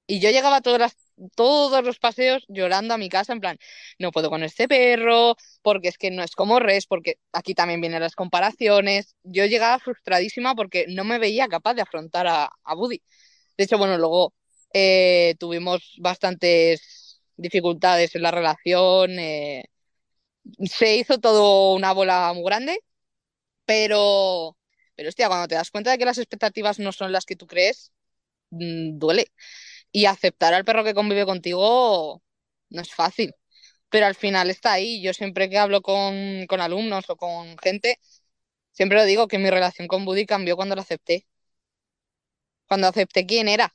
Y 0.08 0.20
yo 0.20 0.30
llegaba 0.30 0.62
todas 0.62 0.80
las, 0.80 0.96
todos 1.36 1.84
los 1.84 1.98
paseos 2.00 2.44
llorando 2.48 2.94
a 2.94 2.98
mi 2.98 3.10
casa 3.10 3.34
en 3.34 3.40
plan, 3.40 3.58
no 4.00 4.12
puedo 4.12 4.30
con 4.30 4.42
este 4.44 4.68
perro, 4.68 5.36
porque 5.62 5.88
es 5.88 5.98
que 5.98 6.10
no 6.10 6.22
es 6.24 6.32
como 6.36 6.60
Res, 6.60 6.86
porque 6.86 7.18
aquí 7.32 7.54
también 7.54 7.82
vienen 7.82 8.00
las 8.02 8.16
comparaciones. 8.16 9.16
Yo 9.24 9.46
llegaba 9.46 9.78
frustradísima 9.80 10.54
porque 10.56 10.86
no 10.88 11.04
me 11.04 11.18
veía 11.18 11.48
capaz 11.48 11.74
de 11.74 11.82
afrontar 11.82 12.26
a, 12.28 12.50
a 12.64 12.74
Buddy. 12.76 13.02
De 13.58 13.64
hecho, 13.64 13.78
bueno, 13.78 13.98
luego 13.98 14.34
eh, 14.74 15.34
tuvimos 15.38 15.96
bastantes 16.00 17.20
dificultades 17.36 18.14
en 18.14 18.22
la 18.22 18.30
relación, 18.32 19.18
eh, 19.18 19.64
se 20.70 20.96
hizo 20.96 21.18
todo 21.18 21.74
una 21.74 21.92
bola 21.92 22.32
muy 22.34 22.44
grande, 22.44 22.80
pero, 23.66 24.56
pero 24.96 25.08
hostia, 25.10 25.28
cuando 25.28 25.48
te 25.48 25.56
das 25.56 25.70
cuenta 25.70 25.90
de 25.92 25.98
que 25.98 26.04
las 26.04 26.18
expectativas 26.18 26.78
no 26.78 26.92
son 26.92 27.12
las 27.12 27.26
que 27.26 27.36
tú 27.36 27.46
crees, 27.46 27.92
mm, 28.50 28.98
duele. 28.98 29.28
Y 29.92 30.06
aceptar 30.06 30.54
al 30.54 30.64
perro 30.64 30.84
que 30.84 30.94
convive 30.94 31.24
contigo 31.26 32.22
no 32.70 32.82
es 32.82 32.94
fácil, 32.94 33.34
pero 33.90 34.06
al 34.06 34.14
final 34.14 34.50
está 34.50 34.72
ahí. 34.74 35.02
Yo 35.02 35.14
siempre 35.14 35.50
que 35.50 35.58
hablo 35.58 35.82
con, 35.82 36.46
con 36.48 36.60
alumnos 36.60 37.10
o 37.10 37.16
con 37.16 37.58
gente, 37.58 37.98
siempre 38.72 38.98
lo 38.98 39.04
digo 39.06 39.28
que 39.28 39.38
mi 39.38 39.50
relación 39.50 39.88
con 39.88 40.04
Buddy 40.06 40.26
cambió 40.26 40.56
cuando 40.56 40.76
lo 40.76 40.82
acepté, 40.82 41.26
cuando 42.68 42.86
acepté 42.88 43.26
quién 43.26 43.48
era. 43.48 43.74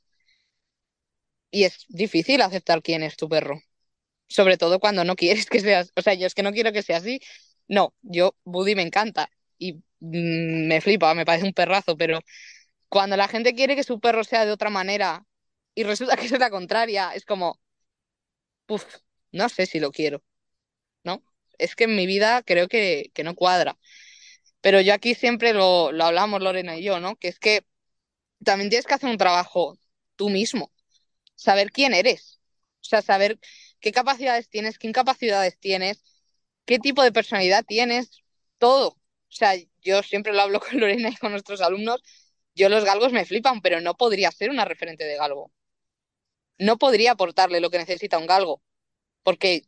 Y 1.51 1.65
es 1.65 1.85
difícil 1.89 2.41
aceptar 2.41 2.81
quién 2.81 3.03
es 3.03 3.15
tu 3.15 3.29
perro, 3.29 3.61
sobre 4.27 4.57
todo 4.57 4.79
cuando 4.79 5.03
no 5.05 5.15
quieres 5.17 5.47
que 5.47 5.59
seas, 5.61 5.91
o 5.97 6.01
sea, 6.03 6.13
yo 6.15 6.27
es 6.27 6.35
que 6.35 6.43
no 6.43 6.53
quiero 6.53 6.73
que 6.73 6.83
sea 6.83 6.97
así. 6.97 7.21
No, 7.69 7.95
yo, 8.03 8.35
Buddy 8.45 8.75
me 8.75 8.83
encanta 8.83 9.29
y 9.59 9.73
mm, 10.01 10.67
me 10.67 10.81
flipa, 10.81 11.13
me 11.15 11.25
parece 11.25 11.45
un 11.47 11.53
perrazo, 11.53 11.97
pero 11.97 12.21
cuando 12.89 13.17
la 13.17 13.27
gente 13.29 13.55
quiere 13.55 13.75
que 13.75 13.83
su 13.83 13.99
perro 13.99 14.23
sea 14.25 14.45
de 14.45 14.51
otra 14.53 14.69
manera 14.71 15.25
y 15.75 15.83
resulta 15.83 16.15
que 16.17 16.25
es 16.25 16.31
la 16.39 16.49
contraria, 16.49 17.13
es 17.15 17.25
como, 17.25 17.59
uff, 18.67 18.85
no 19.31 19.49
sé 19.49 19.65
si 19.65 19.79
lo 19.79 19.91
quiero, 19.91 20.23
¿no? 21.03 21.23
Es 21.57 21.75
que 21.75 21.85
en 21.85 21.95
mi 21.95 22.07
vida 22.07 22.43
creo 22.43 22.69
que, 22.69 23.11
que 23.13 23.25
no 23.25 23.35
cuadra. 23.35 23.79
Pero 24.61 24.81
yo 24.81 24.93
aquí 24.95 25.15
siempre 25.15 25.53
lo, 25.53 25.91
lo 25.93 26.05
hablamos, 26.05 26.41
Lorena 26.43 26.77
y 26.77 26.83
yo, 26.83 26.99
¿no? 26.99 27.15
Que 27.17 27.29
es 27.29 27.39
que 27.39 27.65
también 28.45 28.69
tienes 28.69 28.87
que 28.87 28.95
hacer 28.95 29.09
un 29.11 29.17
trabajo 29.17 29.77
tú 30.15 30.29
mismo, 30.29 30.71
saber 31.35 31.71
quién 31.71 31.93
eres, 31.93 32.41
o 32.81 32.85
sea, 32.85 33.01
saber 33.03 33.39
qué 33.79 33.91
capacidades 33.91 34.49
tienes, 34.49 34.79
qué 34.79 34.87
incapacidades 34.87 35.59
tienes, 35.59 36.03
qué 36.65 36.79
tipo 36.79 37.03
de 37.03 37.11
personalidad 37.13 37.65
tienes, 37.65 38.23
todo. 38.59 38.89
O 38.89 39.35
sea, 39.35 39.53
yo 39.83 40.03
siempre 40.03 40.33
lo 40.33 40.41
hablo 40.41 40.59
con 40.61 40.79
Lorena 40.79 41.09
y 41.09 41.15
con 41.17 41.31
nuestros 41.31 41.61
alumnos, 41.61 42.01
yo 42.55 42.69
los 42.69 42.85
galgos 42.85 43.13
me 43.13 43.25
flipan, 43.25 43.61
pero 43.61 43.81
no 43.81 43.95
podría 43.97 44.31
ser 44.31 44.49
una 44.51 44.65
referente 44.65 45.05
de 45.05 45.17
galgo. 45.17 45.51
No 46.67 46.77
podría 46.77 47.11
aportarle 47.13 47.59
lo 47.61 47.69
que 47.69 47.77
necesita 47.79 48.17
un 48.19 48.27
galgo, 48.27 48.61
porque 49.23 49.63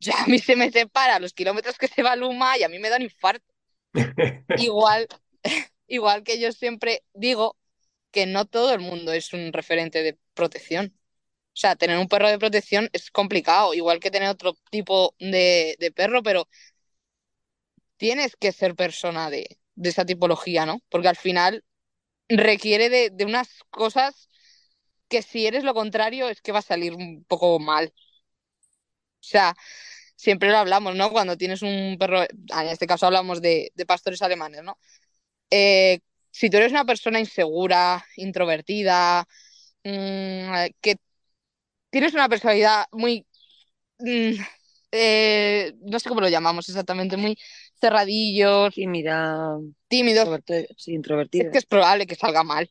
ya 0.00 0.14
a 0.24 0.26
mí 0.28 0.38
se 0.40 0.56
me 0.56 0.70
separa 0.72 1.20
los 1.20 1.34
kilómetros 1.34 1.78
que 1.78 1.88
se 1.88 2.02
va 2.04 2.16
Luma 2.16 2.58
y 2.58 2.64
a 2.64 2.68
mí 2.70 2.78
me 2.80 2.90
da 2.90 2.96
un 2.98 3.02
infarto. 3.04 3.46
Igual, 4.54 5.08
igual 5.88 6.22
que 6.24 6.40
yo 6.40 6.52
siempre 6.52 7.04
digo 7.14 7.56
que 8.12 8.26
no 8.26 8.46
todo 8.46 8.74
el 8.74 8.80
mundo 8.80 9.12
es 9.12 9.32
un 9.32 9.52
referente 9.52 10.02
de 10.02 10.18
protección. 10.34 10.94
O 11.54 11.58
sea, 11.60 11.76
tener 11.76 11.98
un 11.98 12.08
perro 12.08 12.28
de 12.30 12.38
protección 12.38 12.90
es 12.92 13.10
complicado, 13.10 13.74
igual 13.74 14.00
que 14.00 14.10
tener 14.12 14.28
otro 14.30 14.54
tipo 14.70 15.14
de, 15.20 15.76
de 15.80 15.92
perro, 15.92 16.22
pero 16.22 16.48
tienes 17.96 18.36
que 18.36 18.52
ser 18.52 18.74
persona 18.74 19.30
de, 19.30 19.58
de 19.74 19.88
esa 19.90 20.04
tipología, 20.04 20.66
¿no? 20.66 20.80
Porque 20.88 21.08
al 21.08 21.16
final 21.16 21.64
requiere 22.28 22.90
de, 22.90 23.10
de 23.10 23.24
unas 23.26 23.48
cosas 23.70 24.30
que 25.10 25.22
si 25.22 25.46
eres 25.46 25.64
lo 25.64 25.74
contrario 25.74 26.28
es 26.28 26.40
que 26.42 26.52
va 26.52 26.60
a 26.60 26.62
salir 26.62 26.94
un 26.94 27.24
poco 27.24 27.58
mal. 27.58 27.92
O 29.20 29.22
sea, 29.22 29.54
siempre 30.16 30.50
lo 30.50 30.58
hablamos, 30.58 30.96
¿no? 30.96 31.10
Cuando 31.10 31.36
tienes 31.36 31.62
un 31.62 31.96
perro, 31.98 32.22
en 32.22 32.68
este 32.68 32.86
caso 32.86 33.06
hablamos 33.06 33.42
de, 33.42 33.72
de 33.74 33.86
pastores 33.86 34.22
alemanes, 34.22 34.62
¿no? 34.62 34.78
Eh, 35.50 36.00
si 36.30 36.48
tú 36.48 36.56
eres 36.58 36.72
una 36.72 36.84
persona 36.84 37.20
insegura, 37.20 38.04
introvertida, 38.16 39.26
mm, 39.84 40.66
que 40.80 40.96
tienes 41.90 42.14
una 42.14 42.28
personalidad 42.28 42.84
muy, 42.92 43.26
mm, 43.98 44.32
eh, 44.92 45.72
no 45.80 45.98
sé 45.98 46.08
cómo 46.08 46.20
lo 46.20 46.28
llamamos 46.28 46.68
exactamente, 46.68 47.16
muy 47.16 47.36
cerradillos, 47.80 48.74
Tímida, 48.74 49.58
tímidos, 49.88 50.40
sí, 50.76 51.00
es 51.32 51.48
que 51.50 51.58
es 51.58 51.66
probable 51.66 52.06
que 52.06 52.14
salga 52.14 52.44
mal. 52.44 52.70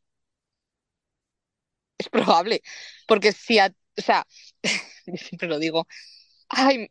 Es 2.00 2.10
probable. 2.10 2.64
Porque 3.08 3.34
si, 3.34 3.60
a- 3.60 3.68
o 4.00 4.04
sea, 4.04 4.26
siempre 5.18 5.50
lo 5.50 5.60
digo, 5.60 5.88
ay, 6.50 6.90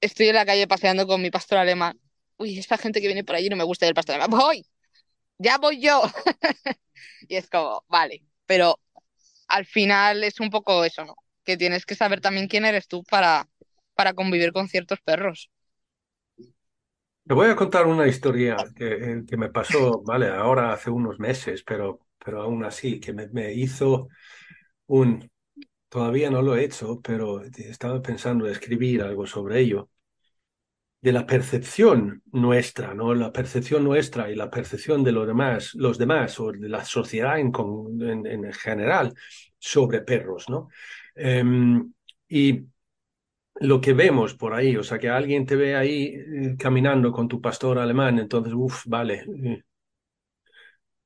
estoy 0.00 0.28
en 0.28 0.36
la 0.36 0.46
calle 0.46 0.68
paseando 0.68 1.06
con 1.06 1.22
mi 1.22 1.30
pastor 1.32 1.58
alemán. 1.58 2.00
Uy, 2.38 2.58
esta 2.58 2.78
gente 2.78 3.00
que 3.00 3.08
viene 3.08 3.24
por 3.24 3.36
allí 3.36 3.48
no 3.50 3.56
me 3.56 3.64
gusta 3.64 3.86
del 3.86 3.94
pastor 3.96 4.16
alemán. 4.16 4.40
Voy, 4.40 4.66
ya 5.38 5.58
voy 5.58 5.80
yo. 5.80 6.02
Y 7.28 7.36
es 7.36 7.48
como, 7.50 7.84
vale, 7.88 8.24
pero 8.46 8.80
al 9.48 9.66
final 9.66 10.24
es 10.24 10.40
un 10.40 10.50
poco 10.50 10.84
eso, 10.84 11.04
¿no? 11.06 11.16
Que 11.44 11.56
tienes 11.56 11.86
que 11.86 11.94
saber 11.96 12.20
también 12.20 12.48
quién 12.48 12.64
eres 12.66 12.88
tú 12.88 13.04
para, 13.04 13.48
para 13.94 14.14
convivir 14.14 14.52
con 14.52 14.68
ciertos 14.68 15.00
perros. 15.02 15.50
Te 17.26 17.32
voy 17.34 17.48
a 17.50 17.56
contar 17.56 17.86
una 17.86 18.06
historia 18.06 18.70
que, 18.76 18.86
eh, 19.12 19.24
que 19.26 19.36
me 19.38 19.48
pasó, 19.50 20.02
vale, 20.02 20.28
ahora 20.28 20.72
hace 20.74 20.90
unos 20.90 21.18
meses, 21.18 21.62
pero, 21.64 22.03
pero 22.24 22.42
aún 22.42 22.64
así, 22.64 23.00
que 23.00 23.12
me, 23.12 23.52
hizo 23.54 24.08
un... 24.86 25.30
Todavía 25.90 26.30
no 26.30 26.42
lo 26.42 26.56
he 26.56 26.64
hecho, 26.64 27.00
pero 27.02 27.42
estaba 27.44 28.02
pensando 28.02 28.46
en 28.46 28.52
escribir 28.52 29.02
algo 29.02 29.26
sobre 29.26 29.60
ello, 29.60 29.90
de 31.00 31.12
la 31.12 31.26
percepción 31.26 32.22
nuestra, 32.32 32.94
¿no? 32.94 33.14
La 33.14 33.30
percepción 33.32 33.84
nuestra 33.84 34.30
y 34.30 34.34
la 34.34 34.50
percepción 34.50 35.04
de 35.04 35.12
los 35.12 35.26
demás, 35.26 35.74
los 35.74 35.98
demás 35.98 36.40
o 36.40 36.50
de 36.52 36.68
la 36.68 36.84
sociedad 36.84 37.38
en, 37.38 37.52
con- 37.52 38.00
en, 38.02 38.26
en 38.26 38.52
general 38.54 39.12
sobre 39.58 40.00
perros, 40.00 40.48
¿no? 40.48 40.68
Em, 41.14 41.92
y 42.28 42.64
lo 43.60 43.80
que 43.80 43.92
vemos 43.94 44.34
por 44.34 44.54
ahí, 44.54 44.76
o 44.76 44.84
sea, 44.84 44.98
que 44.98 45.08
alguien 45.10 45.46
te 45.46 45.56
ve 45.56 45.76
ahí 45.76 46.14
eh, 46.16 46.56
caminando 46.58 47.12
con 47.12 47.28
tu 47.28 47.40
pastor 47.40 47.78
alemán, 47.78 48.18
entonces, 48.18 48.52
uff, 48.54 48.84
vale, 48.86 49.24
eh, 49.44 49.62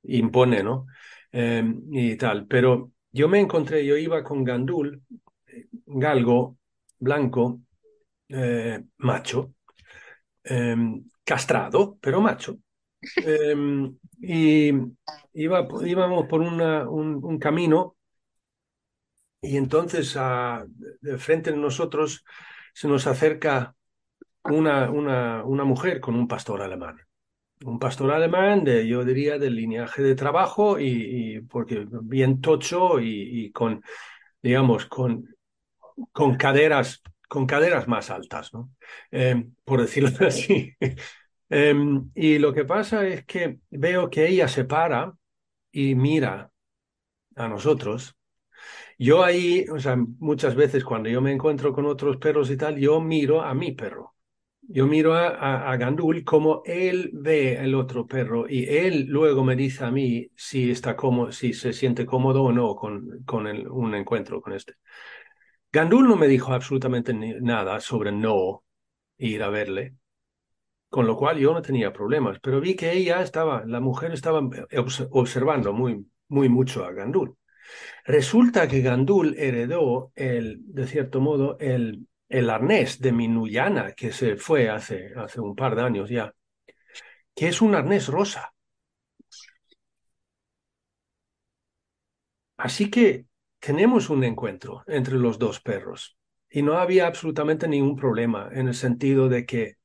impone, 0.04 0.62
¿no? 0.62 0.87
Eh, 1.32 1.62
y 1.90 2.16
tal, 2.16 2.46
pero 2.46 2.92
yo 3.12 3.28
me 3.28 3.40
encontré, 3.40 3.84
yo 3.86 3.96
iba 3.96 4.24
con 4.24 4.44
Gandul, 4.44 5.02
galgo, 5.86 6.58
blanco, 6.98 7.60
eh, 8.28 8.84
macho, 8.98 9.54
eh, 10.44 10.76
castrado, 11.24 11.98
pero 12.00 12.20
macho. 12.20 12.58
Eh, 13.20 13.56
y 14.20 14.72
iba, 15.34 15.68
íbamos 15.86 16.26
por 16.28 16.40
una, 16.42 16.88
un, 16.90 17.20
un 17.24 17.38
camino 17.38 17.96
y 19.40 19.56
entonces 19.56 20.16
a, 20.16 20.64
de 21.00 21.18
frente 21.18 21.50
de 21.52 21.56
nosotros 21.56 22.24
se 22.74 22.88
nos 22.88 23.06
acerca 23.06 23.74
una, 24.44 24.90
una, 24.90 25.44
una 25.44 25.64
mujer 25.64 26.00
con 26.00 26.16
un 26.16 26.28
pastor 26.28 26.62
alemán. 26.62 26.98
Un 27.64 27.78
pastor 27.78 28.10
alemán, 28.12 28.64
de, 28.64 28.86
yo 28.86 29.04
diría, 29.04 29.38
del 29.38 29.56
lineaje 29.56 30.02
de 30.02 30.14
trabajo, 30.14 30.78
y, 30.80 31.40
porque 31.50 31.86
bien 32.02 32.40
tocho 32.40 33.00
y, 33.00 33.50
con, 33.52 33.82
digamos, 34.42 34.86
con, 34.86 35.26
con 36.12 36.36
caderas, 36.36 37.02
con 37.28 37.46
caderas 37.46 37.88
más 37.88 38.10
altas, 38.10 38.52
¿no? 38.54 38.70
Eh, 39.10 39.46
por 39.64 39.80
decirlo 39.80 40.10
así. 40.26 40.74
eh, 41.50 41.74
y 42.14 42.38
lo 42.38 42.52
que 42.52 42.64
pasa 42.64 43.06
es 43.06 43.24
que 43.26 43.60
veo 43.70 44.10
que 44.10 44.28
ella 44.28 44.48
se 44.48 44.64
para 44.64 45.14
y 45.72 45.94
mira 45.94 46.50
a 47.36 47.48
nosotros. 47.48 48.16
Yo 48.98 49.24
ahí, 49.24 49.66
o 49.72 49.78
sea, 49.80 49.96
muchas 49.96 50.54
veces 50.54 50.84
cuando 50.84 51.08
yo 51.08 51.20
me 51.20 51.32
encuentro 51.32 51.72
con 51.72 51.86
otros 51.86 52.18
perros 52.18 52.50
y 52.50 52.56
tal, 52.56 52.78
yo 52.78 53.00
miro 53.00 53.42
a 53.42 53.54
mi 53.54 53.72
perro. 53.72 54.14
Yo 54.70 54.87
miro 54.87 55.14
a, 55.14 55.74
Gandul 55.78 56.24
como 56.24 56.61
él 56.66 57.11
ve 57.14 57.54
el 57.54 57.74
otro 57.74 58.07
perro 58.07 58.46
y 58.46 58.66
él 58.68 59.07
luego 59.09 59.42
me 59.42 59.57
dice 59.57 59.85
a 59.85 59.90
mí 59.90 60.31
si 60.37 60.70
está 60.70 60.94
cómodo, 60.94 61.33
si 61.33 61.54
se 61.54 61.72
siente 61.72 62.04
cómodo 62.04 62.42
o 62.42 62.52
no 62.52 62.76
con, 62.76 63.24
con 63.24 63.46
un 63.46 63.94
encuentro 63.94 64.42
con 64.42 64.52
este. 64.52 64.74
Gandul 65.72 66.07
no 66.07 66.16
me 66.16 66.28
dijo 66.28 66.52
absolutamente 66.52 67.14
nada 67.14 67.81
sobre 67.81 68.12
no 68.12 68.64
ir 69.16 69.42
a 69.42 69.48
verle, 69.48 69.96
con 70.90 71.07
lo 71.07 71.16
cual 71.16 71.38
yo 71.38 71.54
no 71.54 71.62
tenía 71.62 71.92
problemas, 71.92 72.38
pero 72.40 72.61
vi 72.61 72.74
que 72.76 72.92
ella 72.92 73.22
estaba, 73.22 73.64
la 73.66 73.81
mujer 73.81 74.12
estaba 74.12 74.42
observando 75.12 75.72
muy, 75.72 76.07
muy 76.28 76.50
mucho 76.50 76.85
a 76.85 76.92
Gandul. 76.92 77.37
Resulta 78.04 78.68
que 78.68 78.83
Gandul 78.83 79.35
heredó, 79.38 80.12
el, 80.14 80.61
de 80.66 80.87
cierto 80.87 81.20
modo, 81.20 81.59
el, 81.59 82.07
el 82.28 82.50
arnés 82.50 83.00
de 83.00 83.12
mi 83.12 83.28
Nuyana, 83.28 83.92
que 83.92 84.12
se 84.12 84.36
fue 84.36 84.68
hace, 84.70 85.12
hace 85.16 85.40
un 85.40 85.54
par 85.56 85.76
de 85.76 85.82
años 85.82 86.10
ya, 86.10 86.34
que 87.34 87.48
es 87.48 87.62
un 87.62 87.74
arnés 87.74 88.08
rosa. 88.08 88.52
Así 92.56 92.90
que 92.90 93.26
tenemos 93.58 94.10
un 94.10 94.22
encuentro 94.24 94.84
entre 94.86 95.14
los 95.16 95.38
dos 95.38 95.60
perros 95.60 96.16
y 96.50 96.62
no 96.62 96.74
había 96.78 97.06
absolutamente 97.06 97.68
ningún 97.68 97.96
problema 97.96 98.48
en 98.52 98.68
el 98.68 98.74
sentido 98.74 99.28
de 99.28 99.46
que 99.46 99.76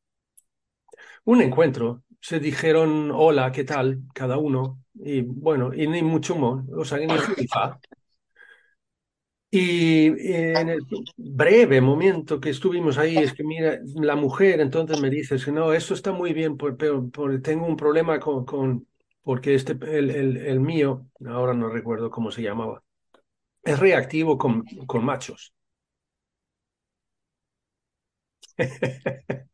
un 1.26 1.42
encuentro, 1.42 2.04
se 2.22 2.40
dijeron 2.40 3.12
hola, 3.14 3.52
¿qué 3.52 3.64
tal? 3.64 4.04
Cada 4.14 4.38
uno, 4.38 4.84
y 4.94 5.22
bueno, 5.22 5.74
y 5.74 5.88
ni 5.88 6.02
mucho 6.02 6.36
más, 6.36 6.66
o 6.76 6.86
sea, 6.86 7.00
ni 7.00 7.08
fa. 7.48 7.80
Y 9.56 10.08
en 10.08 10.68
el 10.70 10.80
breve 11.16 11.80
momento 11.80 12.40
que 12.40 12.50
estuvimos 12.50 12.98
ahí, 12.98 13.18
es 13.18 13.34
que 13.34 13.44
mira, 13.44 13.78
la 14.02 14.16
mujer 14.16 14.60
entonces 14.60 15.00
me 15.00 15.12
dice, 15.12 15.38
no, 15.52 15.74
esto 15.74 15.94
está 15.94 16.12
muy 16.12 16.34
bien, 16.34 16.58
pero, 16.58 17.08
pero 17.12 17.40
tengo 17.40 17.68
un 17.68 17.78
problema 17.78 18.20
con, 18.20 18.46
con 18.46 18.88
porque 19.22 19.54
este, 19.54 19.74
el, 19.74 20.10
el, 20.10 20.38
el, 20.38 20.60
mío, 20.60 21.06
ahora 21.28 21.54
no 21.54 21.70
recuerdo 21.70 22.10
cómo 22.10 22.32
se 22.32 22.42
llamaba, 22.42 22.82
es 23.64 23.80
reactivo 23.80 24.40
con, 24.40 24.64
con 24.88 25.06
machos. 25.06 25.54
Yo, 28.58 28.66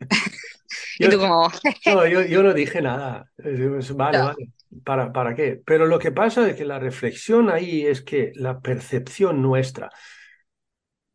¿Y 0.99 1.09
tú 1.09 1.17
como... 1.19 1.49
no, 1.87 2.07
yo, 2.07 2.21
yo, 2.25 2.41
no 2.41 2.53
dije 2.53 2.81
nada. 2.81 3.29
Vale, 3.37 4.17
no. 4.17 4.25
vale. 4.27 4.58
¿Para, 4.83 5.11
¿Para 5.11 5.35
qué? 5.35 5.61
Pero 5.65 5.85
lo 5.85 5.99
que 5.99 6.11
pasa 6.11 6.47
es 6.47 6.55
que 6.55 6.65
la 6.65 6.79
reflexión 6.79 7.49
ahí 7.49 7.85
es 7.85 8.01
que 8.01 8.31
la 8.35 8.59
percepción 8.59 9.41
nuestra, 9.41 9.89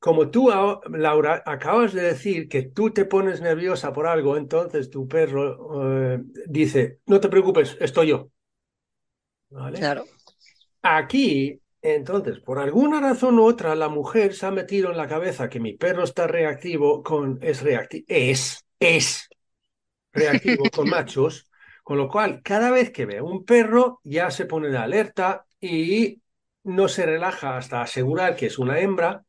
como 0.05 0.31
tú, 0.31 0.51
Laura, 0.91 1.43
acabas 1.47 1.95
de 1.95 2.03
decir 2.03 2.47
que 2.47 2.61
tú 2.61 2.91
te 2.91 3.07
pones 3.07 3.41
nerviosa 3.41 3.91
por 3.91 4.07
algo, 4.07 4.37
entonces 4.37 4.91
tu 4.91 5.09
perro 5.09 6.13
eh, 6.13 6.21
dice, 6.47 6.99
no 7.07 7.21
te 7.21 7.31
preocupes, 7.31 7.79
estoy 7.81 8.09
yo. 8.09 8.29
¿Vale? 9.49 9.79
Claro. 9.79 10.05
Aquí, 10.83 11.59
entonces, 11.81 12.39
por 12.41 12.59
alguna 12.59 13.01
razón 13.01 13.39
u 13.39 13.47
otra, 13.47 13.75
la 13.75 13.89
mujer 13.89 14.35
se 14.35 14.45
ha 14.45 14.51
metido 14.51 14.91
en 14.91 14.99
la 14.99 15.09
cabeza 15.09 15.49
que 15.49 15.59
mi 15.59 15.73
perro 15.73 16.05
está 16.05 16.27
reactivo 16.27 17.03
con, 17.03 17.39
es 17.41 17.63
reactivo, 17.63 18.05
es, 18.07 18.63
es 18.79 19.27
reactivo 20.13 20.65
con 20.71 20.87
machos, 20.91 21.49
con 21.85 21.99
lo 21.99 22.09
cual 22.09 22.41
cada 22.43 22.71
vez 22.71 22.91
que 22.91 23.05
ve 23.05 23.21
un 23.21 23.45
perro 23.45 24.01
ya 24.03 24.31
se 24.31 24.47
pone 24.47 24.71
de 24.71 24.79
alerta 24.79 25.47
y 25.61 26.23
no 26.65 26.89
se 26.89 27.05
relaja 27.05 27.59
hasta 27.59 27.83
asegurar 27.83 28.35
que 28.35 28.47
es 28.47 28.59
una 28.59 28.81
hembra. 28.81 29.25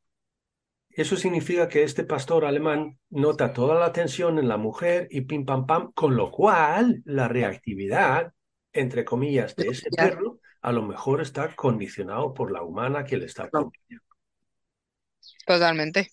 Eso 0.89 1.17
significa 1.17 1.67
que 1.67 1.83
este 1.83 2.05
pastor 2.05 2.45
alemán 2.45 2.97
nota 3.09 3.51
toda 3.51 3.77
la 3.77 3.91
tensión 3.91 4.39
en 4.39 4.47
la 4.47 4.55
mujer 4.55 5.09
y 5.11 5.21
pim 5.21 5.45
pam 5.45 5.67
pam, 5.67 5.91
con 5.91 6.15
lo 6.15 6.31
cual 6.31 7.01
la 7.03 7.27
reactividad, 7.27 8.31
entre 8.71 9.03
comillas, 9.03 9.53
de 9.57 9.67
ese 9.67 9.89
perro 9.91 10.39
a 10.61 10.71
lo 10.71 10.81
mejor 10.81 11.21
está 11.21 11.53
condicionado 11.55 12.33
por 12.33 12.51
la 12.51 12.63
humana 12.63 13.03
que 13.03 13.17
le 13.17 13.25
está 13.25 13.43
acompañando. 13.43 14.05
Totalmente. 15.45 16.09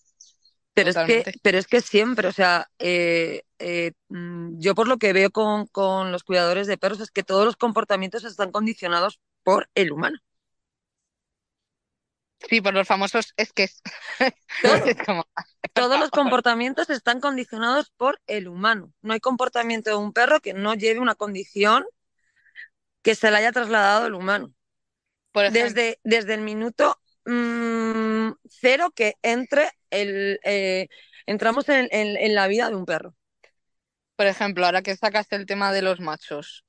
Pero 0.75 0.91
es, 0.91 0.97
que, 0.97 1.33
pero 1.41 1.59
es 1.59 1.67
que 1.67 1.81
siempre, 1.81 2.29
o 2.29 2.33
sea, 2.33 2.69
eh, 2.79 3.45
eh, 3.62 3.92
yo 4.09 4.75
por 4.75 4.88
lo 4.88 4.98
que 4.98 5.12
veo 5.12 5.31
con, 5.31 5.66
con, 5.66 6.12
los 6.12 6.25
cuidadores 6.25 6.66
de 6.66 6.79
perros 6.79 7.01
es 7.01 7.11
que 7.11 7.22
todos 7.22 7.44
los 7.44 7.57
comportamientos 7.57 8.25
están 8.25 8.51
condicionados 8.53 9.20
por 9.42 9.70
el 9.75 9.92
humano. 9.92 10.18
Sí, 12.48 12.61
por 12.61 12.75
los 12.75 12.88
famosos 12.88 13.35
es 13.37 13.53
que 13.53 13.64
es. 13.64 13.83
Todo, 14.62 14.75
es 14.75 14.96
como... 15.05 15.27
Todos 15.72 15.98
los 15.98 16.11
comportamientos 16.11 16.90
están 16.90 17.20
condicionados 17.20 17.90
por 17.96 18.20
el 18.27 18.48
humano. 18.48 18.92
No 19.01 19.12
hay 19.12 19.20
comportamiento 19.20 19.90
de 19.90 19.96
un 19.96 20.12
perro 20.12 20.40
que 20.40 20.55
no 20.55 20.75
lleve 20.75 21.01
una 21.01 21.14
condición 21.14 21.85
que 23.03 23.14
se 23.14 23.31
le 23.31 23.38
haya 23.38 23.53
trasladado 23.53 24.07
el 24.07 24.14
humano. 24.14 24.53
desde, 25.33 25.98
desde 26.05 26.35
el 26.35 26.40
minuto 26.40 26.98
mmm, 27.25 28.31
cero 28.48 28.92
que 28.94 29.14
entre 29.22 29.70
el, 29.90 30.38
eh, 30.44 30.88
entramos 31.27 31.68
en, 31.68 31.88
en, 31.90 32.16
en, 32.16 32.35
la 32.35 32.48
vida 32.48 32.68
de 32.68 32.77
un 32.77 32.85
perro. 32.85 33.14
Por 34.23 34.29
ejemplo, 34.29 34.65
ahora 34.65 34.83
que 34.83 34.95
sacaste 34.95 35.35
el 35.35 35.47
tema 35.47 35.73
de 35.73 35.83
los 35.83 35.99
machos, 35.99 36.65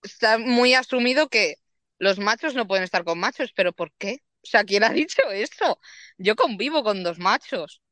está 0.00 0.38
muy 0.38 0.72
asumido 0.74 1.28
que 1.28 1.56
los 1.98 2.20
machos 2.20 2.54
no 2.54 2.68
pueden 2.68 2.84
estar 2.84 3.02
con 3.02 3.18
machos, 3.18 3.52
pero 3.52 3.72
¿por 3.72 3.92
qué? 3.94 4.22
O 4.44 4.46
sea, 4.46 4.62
¿quién 4.62 4.84
ha 4.84 4.90
dicho 5.02 5.22
eso? 5.32 5.80
Yo 6.16 6.36
convivo 6.36 6.84
con 6.84 7.02
dos 7.02 7.18
machos 7.18 7.82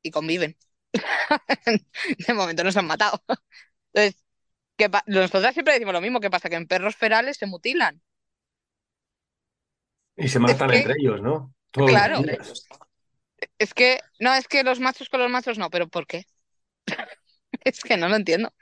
y 0.00 0.10
conviven. 0.10 0.56
de 2.26 2.32
momento 2.32 2.64
nos 2.64 2.78
han 2.78 2.86
matado. 2.86 3.22
Entonces, 3.92 4.24
¿qué 4.78 4.90
nosotras 5.04 5.52
siempre 5.52 5.74
decimos 5.74 5.92
lo 5.92 6.00
mismo, 6.00 6.20
¿qué 6.20 6.30
pasa? 6.30 6.48
Que 6.48 6.56
en 6.56 6.66
perros 6.66 6.96
ferales 6.96 7.36
se 7.36 7.44
mutilan. 7.44 8.00
Y 10.16 10.28
se 10.28 10.38
matan 10.38 10.70
es 10.70 10.72
que, 10.72 10.78
entre 10.78 10.94
ellos, 11.02 11.20
¿no? 11.20 11.54
Todos 11.70 11.90
claro. 11.90 12.22
Es 13.58 13.74
que, 13.74 14.00
no, 14.20 14.32
es 14.32 14.48
que 14.48 14.64
los 14.64 14.80
machos 14.80 15.10
con 15.10 15.20
los 15.20 15.30
machos 15.30 15.58
no, 15.58 15.68
pero 15.68 15.86
¿por 15.86 16.06
qué? 16.06 16.24
Es 17.70 17.80
que 17.80 17.96
no 17.96 18.08
lo 18.08 18.16
entiendo. 18.16 18.52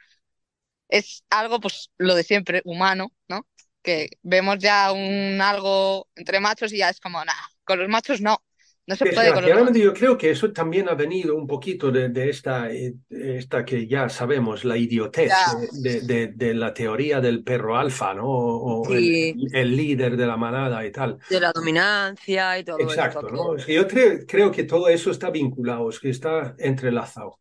Es 0.88 1.24
algo, 1.30 1.60
pues, 1.60 1.90
lo 1.98 2.14
de 2.14 2.24
siempre, 2.24 2.62
humano, 2.64 3.12
¿no? 3.28 3.46
Que 3.82 4.08
vemos 4.22 4.58
ya 4.58 4.92
un 4.92 5.40
algo 5.40 6.08
entre 6.14 6.40
machos 6.40 6.72
y 6.72 6.78
ya 6.78 6.90
es 6.90 7.00
como, 7.00 7.24
nada, 7.24 7.38
con 7.64 7.78
los 7.78 7.88
machos 7.88 8.20
no. 8.20 8.42
No 8.86 8.96
se 8.96 9.06
puede 9.06 9.32
con 9.32 9.48
los 9.48 9.76
yo 9.78 9.94
creo 9.94 10.18
que 10.18 10.30
eso 10.30 10.52
también 10.52 10.90
ha 10.90 10.94
venido 10.94 11.34
un 11.36 11.46
poquito 11.46 11.90
de, 11.90 12.10
de 12.10 12.28
esta, 12.28 12.68
esta 13.08 13.64
que 13.64 13.86
ya 13.86 14.10
sabemos, 14.10 14.62
la 14.66 14.76
idiotez 14.76 15.32
de, 15.72 16.02
de, 16.02 16.26
de, 16.28 16.52
la 16.52 16.74
teoría 16.74 17.18
del 17.22 17.42
perro 17.42 17.78
alfa, 17.78 18.12
¿no? 18.12 18.26
O 18.28 18.84
sí. 18.86 19.30
el, 19.30 19.56
el, 19.56 19.76
líder 19.76 20.18
de 20.18 20.26
la 20.26 20.36
manada 20.36 20.84
y 20.84 20.92
tal. 20.92 21.18
De 21.30 21.40
la 21.40 21.50
dominancia 21.52 22.58
y 22.58 22.64
todo 22.64 22.78
Exacto, 22.78 23.26
eso. 23.26 23.34
¿no? 23.34 23.56
Yo 23.56 23.88
creo, 23.88 24.18
creo 24.28 24.50
que 24.50 24.64
todo 24.64 24.88
eso 24.88 25.10
está 25.10 25.30
vinculado, 25.30 25.88
es 25.88 25.98
que 25.98 26.10
está 26.10 26.54
entrelazado. 26.58 27.40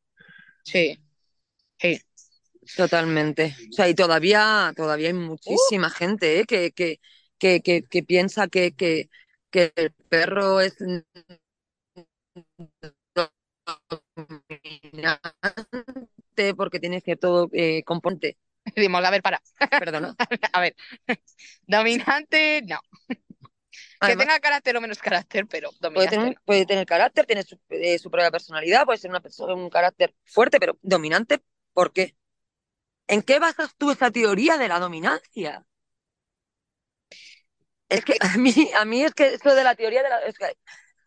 Sí. 0.64 0.98
Totalmente. 2.76 3.56
O 3.70 3.74
sea, 3.74 3.90
y 3.90 3.96
todavía, 3.96 4.74
todavía 4.76 5.08
hay 5.08 5.14
muchísima 5.14 5.88
uh. 5.88 5.92
gente 5.92 6.40
¿eh? 6.40 6.46
que, 6.46 6.72
que, 6.72 7.00
que, 7.38 7.62
que, 7.62 7.84
que 7.84 8.04
piensa 8.04 8.48
que, 8.48 8.74
que, 8.74 9.10
que 9.50 9.72
el 9.76 9.92
perro 10.10 10.62
es 10.62 10.76
dominante 14.76 16.56
porque 16.56 16.80
tiene 16.80 17.02
cierto 17.02 17.50
eh, 17.54 17.84
componente. 17.84 18.38
Dimos, 18.76 19.04
a 19.04 19.12
ver, 19.12 19.22
para. 19.22 19.42
Perdona. 19.70 20.16
a 20.54 20.62
ver. 20.62 20.76
Dominante, 21.68 22.62
no. 22.66 22.80
Además, 24.00 24.26
que 24.26 24.30
tenga 24.30 24.40
carácter 24.40 24.78
o 24.78 24.82
menos 24.82 25.00
carácter, 25.00 25.48
pero 25.48 25.72
dominante. 25.80 26.16
Puede 26.16 26.24
tener, 26.24 26.42
puede 26.46 26.66
tener 26.66 26.86
carácter, 26.86 27.26
tiene 27.26 27.44
su, 27.44 27.58
eh, 27.70 27.98
su, 28.00 28.12
propia 28.12 28.32
personalidad, 28.32 28.86
puede 28.86 28.98
ser 28.98 29.10
una 29.10 29.22
persona, 29.22 29.54
un 29.54 29.70
carácter 29.70 30.14
fuerte, 30.26 30.60
pero 30.60 30.78
dominante, 30.82 31.40
¿por 31.74 31.92
qué? 31.94 32.16
¿En 33.08 33.22
qué 33.22 33.40
basas 33.40 33.76
tú 33.78 33.92
esa 33.92 34.12
teoría 34.12 34.58
de 34.58 34.68
la 34.68 34.80
dominancia? 34.80 35.66
Es 37.90 38.04
que 38.06 38.16
a 38.20 38.38
mí, 38.38 38.54
a 38.78 38.86
mí 38.86 39.04
es 39.04 39.14
que 39.14 39.34
eso 39.36 39.54
de 39.56 39.64
la 39.64 39.76
teoría 39.76 40.04
de 40.04 40.10
la... 40.10 40.20
Es 40.22 40.38
que 40.38 40.54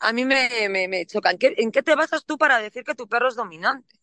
a 0.01 0.13
mí 0.13 0.25
me, 0.25 0.69
me, 0.69 0.89
me 0.89 1.07
choca. 1.07 1.31
¿En 1.31 1.39
qué, 1.39 1.55
¿En 1.57 1.73
qué 1.73 1.83
te 1.83 1.95
basas 1.95 2.25
tú 2.25 2.37
para 2.39 2.59
decir 2.61 2.85
que 2.85 2.95
tu 2.95 3.09
perro 3.09 3.29
es 3.29 3.35
dominante? 3.37 3.99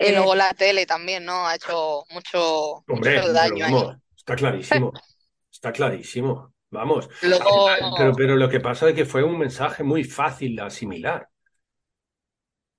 Y 0.00 0.10
Eh, 0.10 0.12
luego 0.12 0.34
la 0.34 0.54
tele 0.54 0.86
también, 0.86 1.24
¿no? 1.24 1.46
Ha 1.46 1.54
hecho 1.56 2.04
mucho, 2.10 2.84
Hombre, 2.86 3.12
mucho 3.12 3.32
pero 3.32 3.32
daño 3.32 3.64
ahí. 3.64 3.92
está 4.16 4.34
clarísimo. 4.36 4.92
Está 5.52 5.72
clarísimo. 5.72 6.54
Vamos. 6.70 7.08
Luego, 7.20 7.68
Pero, 7.94 8.14
pero 8.16 8.36
lo 8.36 8.48
que 8.48 8.60
pasa 8.60 8.88
es 8.88 8.94
que 8.94 9.04
fue 9.06 9.22
un 9.24 9.38
mensaje 9.38 9.82
muy 9.84 10.04
fácil 10.04 10.56
de 10.56 10.62
asimilar. 10.62 11.28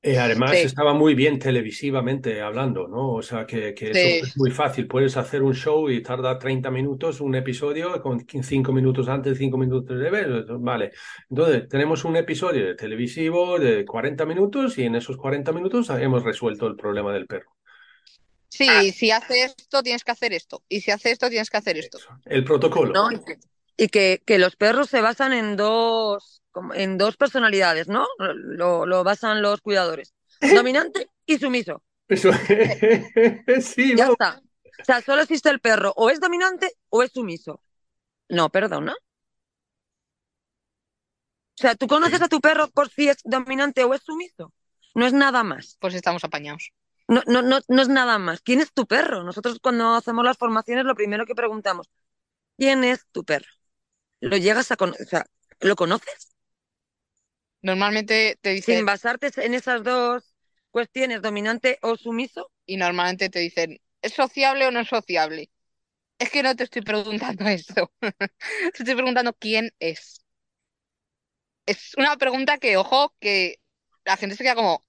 Eh, 0.02 0.18
además, 0.18 0.52
Sí. 0.52 0.60
estaba 0.60 0.94
muy 0.94 1.14
bien 1.14 1.40
televisivamente 1.40 2.42
hablando, 2.42 2.88
¿no? 2.88 3.16
O 3.16 3.22
sea, 3.22 3.46
que, 3.46 3.74
que 3.74 3.92
eso 3.92 4.26
es 4.28 4.38
muy 4.38 4.50
fácil. 4.50 4.88
Puedes 4.88 5.18
hacer 5.18 5.44
un 5.44 5.54
show 5.54 5.90
y 5.90 6.02
tarda 6.02 6.40
30 6.40 6.72
minutos, 6.72 7.20
un 7.20 7.36
episodio, 7.36 8.02
con 8.02 8.26
5 8.26 8.72
minutos 8.72 9.10
antes, 9.10 9.38
5 9.38 9.58
minutos 9.58 10.00
de 10.00 10.10
ver. 10.10 10.46
Vale. 10.60 10.92
Entonces, 11.30 11.68
tenemos 11.68 12.06
un 12.06 12.16
episodio 12.16 12.66
de 12.66 12.76
televisivo 12.76 13.60
de 13.60 13.84
40 13.84 14.26
minutos 14.26 14.78
y 14.78 14.84
en 14.84 14.96
esos 14.96 15.18
40 15.18 15.52
minutos 15.52 15.90
hemos 15.90 16.24
resuelto 16.24 16.68
el 16.68 16.78
problema 16.78 17.12
del 17.14 17.28
perro. 17.28 17.52
sí, 18.48 18.92
si 18.92 19.12
haces 19.12 19.56
esto, 19.58 19.84
tienes 19.84 20.04
que 20.04 20.12
hacer 20.12 20.34
esto. 20.34 20.64
Y 20.70 20.82
si 20.82 20.92
haces 20.92 21.14
esto, 21.14 21.30
tienes 21.30 21.50
que 21.50 21.58
hacer 21.58 21.78
esto. 21.78 21.98
Eso. 21.98 22.10
El 22.26 22.46
protocolo. 22.46 22.94
¿no? 22.94 23.10
Y 23.78 23.88
que, 23.88 24.22
los 24.38 24.56
perros 24.56 24.90
se 24.90 25.00
basan 25.00 25.32
en 25.34 25.56
dos, 25.56 26.39
en 26.74 26.98
dos 26.98 27.18
personalidades, 27.18 27.88
¿no? 27.88 28.08
Lo, 28.18 28.86
lo 28.86 29.04
basan 29.04 29.42
los 29.42 29.62
cuidadores. 29.62 30.14
Dominante 30.42 31.10
y 31.26 31.38
sumiso. 31.38 31.84
Eso. 32.08 32.32
Sí, 33.62 33.96
Ya 33.98 34.08
está. 34.08 34.42
O 34.82 34.86
sea, 34.86 35.02
solo 35.02 35.22
existe 35.22 35.50
el 35.50 35.60
perro, 35.60 35.94
o 35.96 36.10
es 36.10 36.20
dominante 36.20 36.72
o 36.90 37.04
es 37.04 37.12
sumiso. 37.12 37.62
No, 38.30 38.50
perdona. 38.50 38.94
O 41.58 41.62
sea, 41.62 41.76
¿tú 41.76 41.88
conoces 41.88 42.22
a 42.22 42.30
tu 42.30 42.40
perro 42.40 42.70
por 42.70 42.90
si 42.90 43.10
es 43.10 43.18
dominante 43.24 43.84
o 43.84 43.94
es 43.94 44.02
sumiso? 44.04 44.54
No 44.96 45.06
es 45.06 45.14
nada 45.14 45.44
más. 45.44 45.78
Pues 45.82 45.94
estamos 45.94 46.24
apañados. 46.24 46.72
No, 47.08 47.22
no, 47.28 47.42
no, 47.42 47.60
no 47.68 47.82
es 47.82 47.90
nada 47.90 48.18
más. 48.20 48.42
¿Quién 48.42 48.62
es 48.62 48.72
tu 48.74 48.86
perro? 48.88 49.24
Nosotros 49.24 49.60
cuando 49.62 49.94
hacemos 49.96 50.24
las 50.24 50.38
formaciones 50.38 50.86
lo 50.86 50.96
primero 50.96 51.26
que 51.26 51.36
preguntamos, 51.36 51.90
¿quién 52.58 52.84
es 52.84 53.08
tu 53.12 53.24
perro? 53.26 53.48
¿Lo 54.22 54.38
llegas 54.38 54.72
a 54.72 54.78
conocer? 54.78 55.08
O 55.08 55.10
sea, 55.10 55.26
¿lo 55.62 55.76
conoces? 55.78 56.29
Normalmente 57.62 58.38
te 58.42 58.50
Sin 58.54 58.54
dicen, 58.54 58.86
basarte 58.86 59.32
en 59.38 59.56
esas 59.56 59.84
dos 59.84 60.36
cuestiones, 60.70 61.22
dominante 61.24 61.80
o 61.82 61.98
sumiso. 61.98 62.52
y 62.66 62.78
normalmente 62.78 63.30
te 63.30 63.40
dicen, 63.40 63.82
¿es 64.02 64.14
sociable 64.14 64.66
o 64.68 64.72
no 64.72 64.80
es 64.80 64.88
sociable? 64.88 65.50
Es 66.18 66.30
que 66.32 66.44
no 66.44 66.56
te 66.56 66.64
estoy 66.66 66.82
preguntando 66.82 67.46
eso. 67.50 67.92
Te 68.00 68.80
estoy 68.84 68.96
preguntando 68.96 69.34
quién 69.34 69.72
es. 69.80 70.22
Es 71.66 71.94
una 71.98 72.18
pregunta 72.18 72.58
que, 72.58 72.76
ojo, 72.78 73.16
que 73.20 73.60
la 74.06 74.18
gente 74.18 74.36
se 74.36 74.44
queda 74.44 74.56
como, 74.56 74.84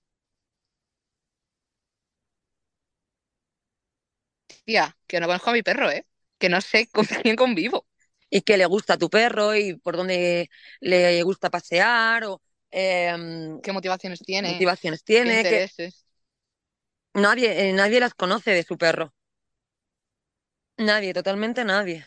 tía, 4.65 4.97
que 5.07 5.21
no 5.21 5.27
conozco 5.27 5.51
a 5.51 5.53
mi 5.53 5.63
perro, 5.63 5.91
¿eh? 5.91 6.07
Que 6.39 6.49
no 6.49 6.61
sé 6.61 6.89
con 6.91 7.05
quién 7.23 7.37
convivo. 7.37 7.87
y 8.31 8.43
qué 8.43 8.57
le 8.57 8.67
gusta 8.67 8.95
a 8.95 8.99
tu 8.99 9.11
perro 9.11 9.55
y 9.57 9.75
por 9.77 9.97
dónde 9.97 10.51
le 10.81 11.23
gusta 11.23 11.51
pasear 11.51 12.25
o 12.25 12.43
em, 12.71 13.61
¿Qué 13.61 13.73
motivaciones 13.73 14.21
tiene? 14.21 14.53
motivaciones 14.53 15.03
¿Qué 15.03 15.15
tiene, 15.15 15.43
que 15.43 15.49
intereses? 15.49 16.07
nadie, 17.15 17.69
eh, 17.69 17.73
nadie 17.73 18.01
las 18.01 18.15
conoce 18.15 18.51
de 18.53 18.63
su 18.63 18.77
perro. 18.77 19.13
Nadie, 20.79 21.13
totalmente 21.13 21.65
nadie. 21.65 22.07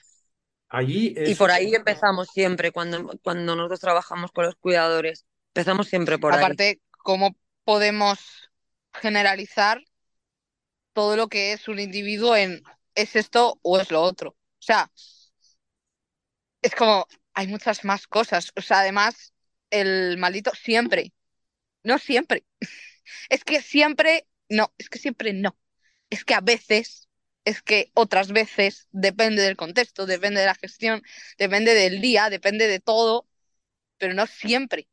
Allí 0.70 1.14
Y 1.16 1.36
por 1.36 1.52
ahí 1.52 1.76
empezamos 1.76 2.30
siempre, 2.30 2.72
cuando, 2.72 3.08
cuando 3.22 3.56
nosotros 3.56 3.80
trabajamos 3.80 4.32
con 4.32 4.46
los 4.46 4.56
cuidadores. 4.56 5.26
Empezamos 5.50 5.88
siempre 5.88 6.18
por 6.18 6.34
ahí. 6.34 6.40
Aparte, 6.40 6.82
¿cómo 7.04 7.36
podemos 7.64 8.20
generalizar 8.94 9.84
todo 10.94 11.16
lo 11.16 11.28
que 11.28 11.54
es 11.54 11.68
un 11.68 11.80
individuo 11.80 12.36
en 12.36 12.64
es 12.96 13.16
esto 13.16 13.60
o 13.62 13.80
es 13.80 13.92
lo 13.92 14.02
otro? 14.02 14.30
O 14.32 14.66
sea, 14.66 14.90
es 16.62 16.74
como, 16.74 17.06
hay 17.34 17.48
muchas 17.48 17.86
más 17.86 18.08
cosas. 18.08 18.52
O 18.56 18.62
sea, 18.62 18.80
además, 18.80 19.33
el 19.74 20.18
maldito 20.18 20.52
siempre, 20.56 21.14
no 21.84 22.00
siempre. 22.00 22.46
Es 23.30 23.44
que 23.46 23.62
siempre, 23.62 24.28
no, 24.50 24.74
es 24.78 24.90
que 24.90 25.00
siempre 25.00 25.34
no. 25.34 25.58
Es 26.10 26.26
que 26.26 26.36
a 26.36 26.42
veces, 26.42 27.10
es 27.46 27.62
que 27.64 27.92
otras 27.96 28.32
veces, 28.32 28.88
depende 28.92 29.42
del 29.44 29.58
contexto, 29.58 30.06
depende 30.08 30.42
de 30.42 30.48
la 30.48 30.56
gestión, 30.56 31.04
depende 31.38 31.74
del 31.76 32.02
día, 32.02 32.30
depende 32.32 32.68
de 32.68 32.80
todo, 32.82 33.28
pero 34.00 34.14
no 34.16 34.28
siempre. 34.28 34.90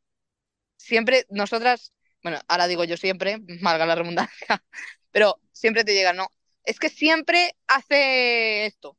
Siempre 0.77 1.27
nosotras, 1.31 1.93
bueno, 2.23 2.41
ahora 2.49 2.67
digo 2.69 2.85
yo 2.85 2.97
siempre, 2.97 3.39
valga 3.63 3.87
la 3.87 3.95
redundancia, 3.97 4.65
pero 5.13 5.41
siempre 5.53 5.85
te 5.85 5.95
llega, 5.95 6.13
no, 6.13 6.29
es 6.65 6.79
que 6.81 6.91
siempre 6.91 7.57
hace 7.69 8.67
esto. 8.67 8.99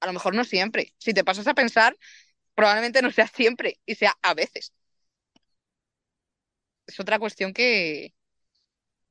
A 0.00 0.06
lo 0.06 0.12
mejor 0.12 0.34
no 0.34 0.44
siempre. 0.44 0.94
Si 0.98 1.14
te 1.14 1.24
pasas 1.24 1.46
a 1.46 1.54
pensar, 1.54 1.96
probablemente 2.54 3.02
no 3.02 3.10
sea 3.12 3.26
siempre 3.28 3.80
y 3.86 3.94
sea 3.96 4.14
a 4.22 4.34
veces. 4.34 4.72
Es 6.86 6.98
otra 7.00 7.18
cuestión 7.18 7.52
que, 7.52 8.14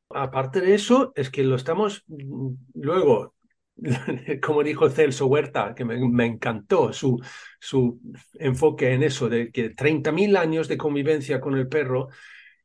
Aparte 0.09 0.61
de 0.61 0.75
eso, 0.75 1.11
es 1.15 1.29
que 1.31 1.43
lo 1.43 1.55
estamos 1.55 2.03
mm, 2.07 2.49
luego, 2.75 3.35
como 4.43 4.63
dijo 4.63 4.89
Celso 4.89 5.25
Huerta, 5.27 5.73
que 5.75 5.85
me, 5.85 5.97
me 6.09 6.25
encantó 6.25 6.93
su, 6.93 7.19
su 7.59 7.99
enfoque 8.35 8.93
en 8.93 9.01
eso, 9.03 9.27
de 9.29 9.51
que 9.51 9.71
30.000 9.71 10.37
años 10.37 10.67
de 10.67 10.77
convivencia 10.77 11.39
con 11.41 11.55
el 11.57 11.67
perro 11.67 12.09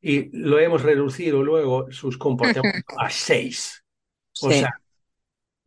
y 0.01 0.31
lo 0.39 0.59
hemos 0.61 0.83
reducido 0.83 1.43
luego 1.45 1.93
sus 1.93 2.19
comportamientos 2.19 2.85
a 2.97 3.11
seis. 3.11 3.85
O 4.41 4.51
Sí. 4.51 4.55
sea, 4.55 4.71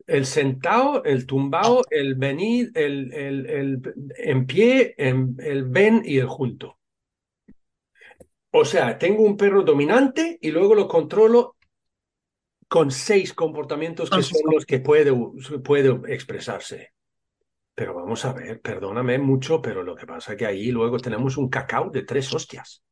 el 0.06 0.26
sentado, 0.26 1.04
el 1.04 1.26
tumbado, 1.26 1.86
el 1.90 2.14
venir, 2.16 2.70
el, 2.74 3.12
el, 3.12 3.46
el 3.46 3.82
en 4.18 4.46
pie, 4.46 4.94
en- 4.98 5.36
el 5.40 5.64
ven 5.64 6.02
y 6.04 6.18
el 6.18 6.26
junto. 6.28 6.78
O 8.50 8.64
sea, 8.64 8.98
tengo 8.98 9.22
un 9.24 9.36
perro 9.36 9.62
dominante 9.62 10.38
y 10.40 10.50
luego 10.52 10.74
lo 10.74 10.88
controlo 10.88 11.56
con 12.68 12.90
seis 12.90 13.28
comportamientos 13.34 14.10
que 14.10 14.22
son 14.22 14.40
los 14.54 14.64
que 14.66 14.78
puede, 14.80 15.12
puede 15.62 15.90
expresarse. 16.14 16.92
Pero 17.74 17.94
vamos 17.94 18.24
a 18.26 18.32
ver, 18.34 18.60
perdóname 18.62 19.18
mucho, 19.18 19.62
pero 19.62 19.82
lo 19.82 19.96
que 19.96 20.06
pasa 20.06 20.32
es 20.32 20.38
que 20.38 20.46
ahí 20.46 20.70
luego 20.72 20.98
tenemos 20.98 21.36
un 21.38 21.48
cacao 21.50 21.90
de 21.90 22.04
tres 22.04 22.32
hostias. 22.34 22.82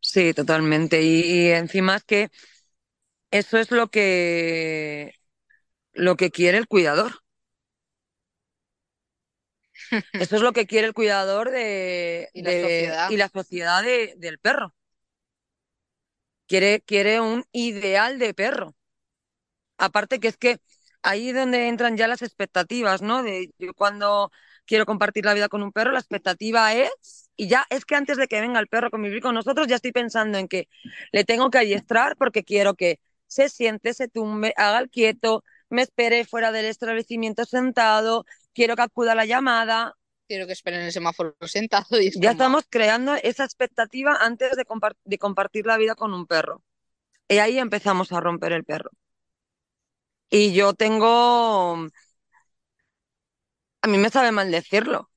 Sí, 0.00 0.32
totalmente. 0.34 1.02
Y, 1.02 1.20
y 1.46 1.50
encima 1.52 1.96
es 1.96 2.04
que 2.04 2.30
eso 3.30 3.58
es 3.58 3.70
lo 3.70 3.88
que 3.90 5.12
lo 5.92 6.16
que 6.16 6.30
quiere 6.32 6.58
el 6.58 6.66
cuidador. 6.66 7.12
Eso 10.18 10.36
es 10.36 10.42
lo 10.42 10.52
que 10.52 10.66
quiere 10.66 10.86
el 10.86 10.94
cuidador 10.94 11.50
de, 11.50 12.28
Y 12.32 12.42
la 12.42 12.50
de- 12.50 12.60
sociedad. 12.60 13.08
y 13.10 13.16
la 13.16 13.28
sociedad 13.28 13.82
de- 13.82 14.14
del 14.18 14.38
perro. 14.38 14.74
Quiere, 16.46 16.82
quiere 16.82 17.18
un 17.20 17.44
ideal 17.52 18.18
de 18.18 18.34
perro. 18.34 18.74
Aparte 19.78 20.20
que 20.20 20.28
es 20.28 20.36
que 20.36 20.58
ahí 21.02 21.30
es 21.30 21.34
donde 21.34 21.68
entran 21.68 21.96
ya 21.96 22.06
las 22.08 22.22
expectativas, 22.22 23.00
¿no? 23.02 23.22
De 23.22 23.50
yo 23.58 23.72
cuando 23.74 24.30
quiero 24.66 24.84
compartir 24.86 25.24
la 25.24 25.34
vida 25.34 25.48
con 25.48 25.62
un 25.62 25.72
perro, 25.72 25.92
la 25.92 25.98
expectativa 26.00 26.74
es, 26.74 27.30
y 27.36 27.48
ya 27.48 27.64
es 27.70 27.84
que 27.84 27.94
antes 27.96 28.16
de 28.18 28.28
que 28.28 28.40
venga 28.40 28.60
el 28.60 28.68
perro 28.68 28.88
a 28.88 28.90
convivir 28.90 29.22
con 29.22 29.34
nosotros, 29.34 29.66
ya 29.68 29.76
estoy 29.76 29.92
pensando 29.92 30.36
en 30.38 30.48
que 30.48 30.68
le 31.12 31.24
tengo 31.24 31.50
que 31.50 31.58
adiestrar 31.58 32.16
porque 32.16 32.44
quiero 32.44 32.74
que 32.74 33.00
se 33.26 33.48
siente, 33.48 33.94
se 33.94 34.08
tumbe, 34.08 34.52
haga 34.56 34.78
el 34.80 34.90
quieto, 34.90 35.44
me 35.70 35.82
espere 35.82 36.24
fuera 36.24 36.52
del 36.52 36.66
establecimiento 36.66 37.44
sentado, 37.44 38.24
quiero 38.54 38.76
que 38.76 38.82
acuda 38.82 39.12
a 39.12 39.14
la 39.14 39.26
llamada. 39.26 39.96
quiero 40.28 40.46
que 40.46 40.52
esperen 40.54 40.80
el 40.82 40.92
semáforo 40.92 41.36
sentado 41.56 42.00
y 42.00 42.06
es 42.08 42.18
Ya 42.22 42.30
como, 42.30 42.30
estamos 42.30 42.64
creando 42.70 43.14
esa 43.16 43.42
expectativa 43.44 44.14
antes 44.20 44.54
de, 44.56 44.64
compar- 44.64 44.96
de 45.04 45.18
compartir 45.18 45.66
la 45.66 45.76
vida 45.76 45.96
con 45.96 46.14
un 46.14 46.26
perro. 46.28 46.62
Y 47.28 47.38
ahí 47.38 47.58
empezamos 47.58 48.12
a 48.12 48.20
romper 48.20 48.52
el 48.52 48.64
perro. 48.64 48.90
Y 50.30 50.52
yo 50.54 50.74
tengo, 50.74 51.88
a 53.82 53.88
mí 53.88 53.98
me 53.98 54.10
sabe 54.10 54.32
mal 54.32 54.50
decirlo. 54.50 55.10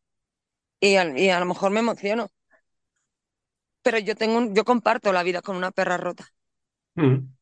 Y 0.81 0.95
a, 0.97 1.17
y 1.19 1.29
a 1.31 1.39
lo 1.41 1.45
mejor 1.47 1.71
me 1.71 1.81
emociono. 1.81 2.29
Pero 3.83 3.97
yo 3.99 4.15
tengo 4.15 4.37
un- 4.39 4.53
yo 4.55 4.65
comparto 4.65 5.13
la 5.13 5.23
vida 5.23 5.41
con 5.41 5.55
una 5.55 5.71
perra 5.71 5.97
rota. 5.97 6.25
Mm. 6.97 7.33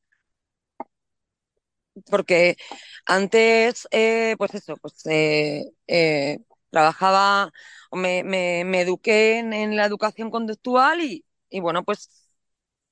Porque 2.09 2.57
antes, 3.05 3.87
eh, 3.91 4.35
pues 4.37 4.53
eso, 4.55 4.75
pues 4.77 5.05
eh, 5.07 5.65
eh, 5.87 6.39
trabajaba, 6.69 7.51
o 7.89 7.97
me, 7.97 8.23
me, 8.23 8.63
me 8.65 8.81
eduqué 8.81 9.39
en, 9.39 9.53
en 9.53 9.75
la 9.75 9.85
educación 9.85 10.31
conductual 10.31 11.01
y, 11.01 11.25
y 11.49 11.59
bueno, 11.59 11.83
pues 11.83 12.09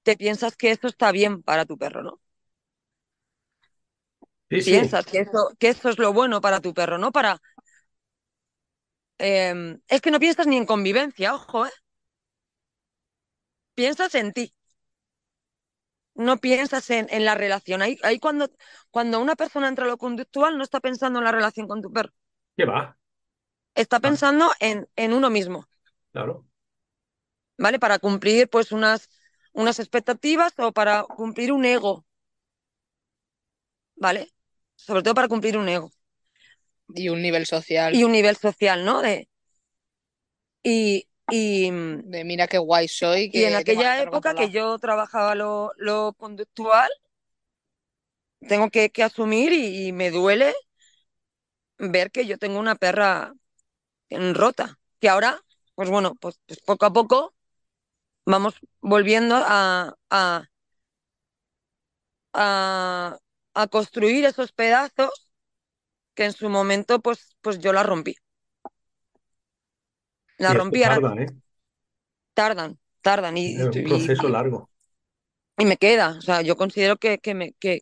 te 0.04 0.18
piensas 0.18 0.56
que 0.58 0.72
esto 0.72 0.88
está 0.88 1.12
bien 1.14 1.44
para 1.44 1.66
tu 1.66 1.78
perro, 1.78 2.04
¿no? 2.04 2.22
Sí, 4.50 4.62
sí. 4.62 4.80
Piensas 4.80 5.06
que 5.08 5.20
eso, 5.20 5.50
que 5.60 5.70
eso 5.70 5.90
es 5.90 5.98
lo 6.00 6.14
bueno 6.14 6.40
para 6.42 6.62
tu 6.62 6.74
perro, 6.74 6.98
¿no? 6.98 7.12
Para... 7.12 7.42
eh, 9.18 9.78
es 9.88 10.02
que 10.02 10.12
no 10.12 10.20
piensas 10.20 10.48
ni 10.48 10.58
en 10.58 10.66
convivencia, 10.66 11.36
ojo, 11.36 11.66
¿eh? 11.66 11.72
Piensas 13.74 14.14
en 14.14 14.32
ti. 14.32 14.54
No 16.20 16.38
piensas 16.38 16.90
en, 16.92 17.08
en 17.12 17.26
la 17.26 17.36
relación. 17.36 17.82
Ahí, 17.82 17.98
ahí 18.04 18.20
cuando, 18.20 18.50
cuando 18.92 19.20
una 19.22 19.36
persona 19.36 19.68
entra 19.70 19.86
a 19.86 19.88
lo 19.90 19.98
conductual 19.98 20.58
no 20.58 20.64
está 20.64 20.80
pensando 20.82 21.20
en 21.20 21.26
la 21.26 21.32
relación 21.32 21.68
con 21.68 21.82
tu 21.82 21.92
perro, 21.94 22.12
¿Qué 22.56 22.66
va? 22.66 22.98
está 23.76 24.00
pensando 24.00 24.52
en, 24.60 24.88
en 24.96 25.12
uno 25.14 25.30
mismo, 25.32 25.68
Claro. 26.12 26.46
¿vale? 27.58 27.80
Para 27.80 28.00
cumplir 28.00 28.50
pues 28.50 28.72
unas, 28.72 29.10
unas 29.54 29.80
expectativas 29.80 30.54
o 30.60 30.72
para 30.72 31.04
cumplir 31.04 31.52
un 31.52 31.66
ego, 31.66 32.06
¿vale? 33.96 34.34
Sobre 34.76 35.04
todo 35.04 35.14
para 35.16 35.28
cumplir 35.28 35.58
un 35.58 35.70
ego 35.70 35.92
Y 36.94 37.10
un 37.10 37.22
nivel 37.22 37.46
social 37.48 37.94
y 37.96 38.04
un 38.04 38.12
nivel 38.12 38.36
social, 38.38 38.86
¿no? 38.86 39.02
De, 39.02 39.30
y, 40.64 41.08
y, 41.32 41.70
de 41.72 42.24
mira 42.24 42.48
qué 42.48 42.58
guay 42.58 42.88
soy. 42.88 43.30
y 43.32 43.44
en 43.44 43.56
aquella 43.56 44.02
época 44.02 44.34
que 44.34 44.50
controlado". 44.50 44.50
yo 44.50 44.78
trabajaba 44.80 45.36
lo, 45.36 45.72
lo 45.78 46.14
conductual, 46.14 46.90
tengo 48.48 48.70
que, 48.70 48.90
que 48.90 49.04
asumir 49.04 49.54
y, 49.54 49.88
y 49.88 49.92
me 49.92 50.12
duele 50.12 50.54
ver 51.78 52.12
que 52.12 52.26
yo 52.26 52.38
tengo 52.38 52.60
una 52.60 52.76
perra 52.76 53.34
en 54.10 54.36
rota, 54.36 54.80
que 55.00 55.10
ahora, 55.10 55.42
pues 55.76 55.90
bueno, 55.90 56.16
pues, 56.22 56.40
pues 56.48 56.60
poco 56.62 56.86
a 56.86 56.94
poco 56.94 57.36
vamos 58.26 58.56
volviendo 58.82 59.36
a, 59.38 59.96
a, 60.10 60.44
a, 62.34 63.18
a 63.54 63.68
construir 63.68 64.26
esos 64.26 64.52
pedazos 64.52 65.30
que 66.16 66.26
en 66.26 66.34
su 66.34 66.50
momento 66.50 67.00
pues, 67.02 67.36
pues 67.42 67.60
yo 67.60 67.74
la 67.74 67.84
rompí. 67.84 68.16
La 70.40 70.54
rompí, 70.56 70.84
ahora 70.84 71.02
tarda, 71.02 71.14
¿eh? 71.22 71.28
tardan, 72.34 72.78
tardan 73.02 73.38
y, 73.38 73.42
Es 73.54 73.68
un 73.76 73.84
proceso 73.84 74.28
y- 74.28 74.34
largo. 74.36 74.70
y 75.58 75.66
me 75.66 75.78
queda, 75.78 76.16
o 76.18 76.22
sea, 76.22 76.42
yo 76.42 76.56
considero 76.58 76.98
que, 76.98 77.20
que 77.20 77.34
me, 77.36 77.54
que, 77.54 77.82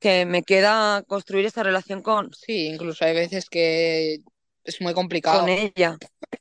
que 0.00 0.26
me 0.26 0.42
queda 0.44 1.02
construir 1.04 1.46
esa 1.46 1.62
relación 1.62 2.02
con, 2.02 2.30
Sí, 2.32 2.66
incluso 2.66 3.04
hay 3.04 3.14
veces 3.14 3.48
que 3.48 4.18
es 4.64 4.80
muy 4.80 4.94
complicado. 4.94 5.44
con 5.44 5.48
ella. 5.48 5.98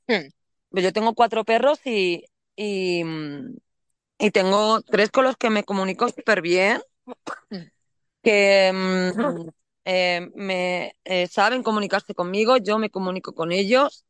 Pues 0.69 0.83
Yo 0.85 0.93
tengo 0.93 1.13
cuatro 1.15 1.43
perros 1.43 1.79
y, 1.85 2.23
y, 2.55 3.03
y 4.19 4.31
tengo 4.31 4.81
tres 4.81 5.09
con 5.11 5.25
los 5.25 5.37
que 5.37 5.49
me 5.49 5.63
comunico 5.63 6.07
súper 6.09 6.41
bien, 6.41 6.81
que 8.23 8.71
mm, 8.73 9.49
eh, 9.85 10.29
me 10.35 10.95
eh, 11.05 11.27
saben 11.27 11.63
comunicarse 11.63 12.13
conmigo, 12.15 12.57
yo 12.57 12.77
me 12.77 12.89
comunico 12.89 13.33
con 13.33 13.51
ellos 13.51 14.05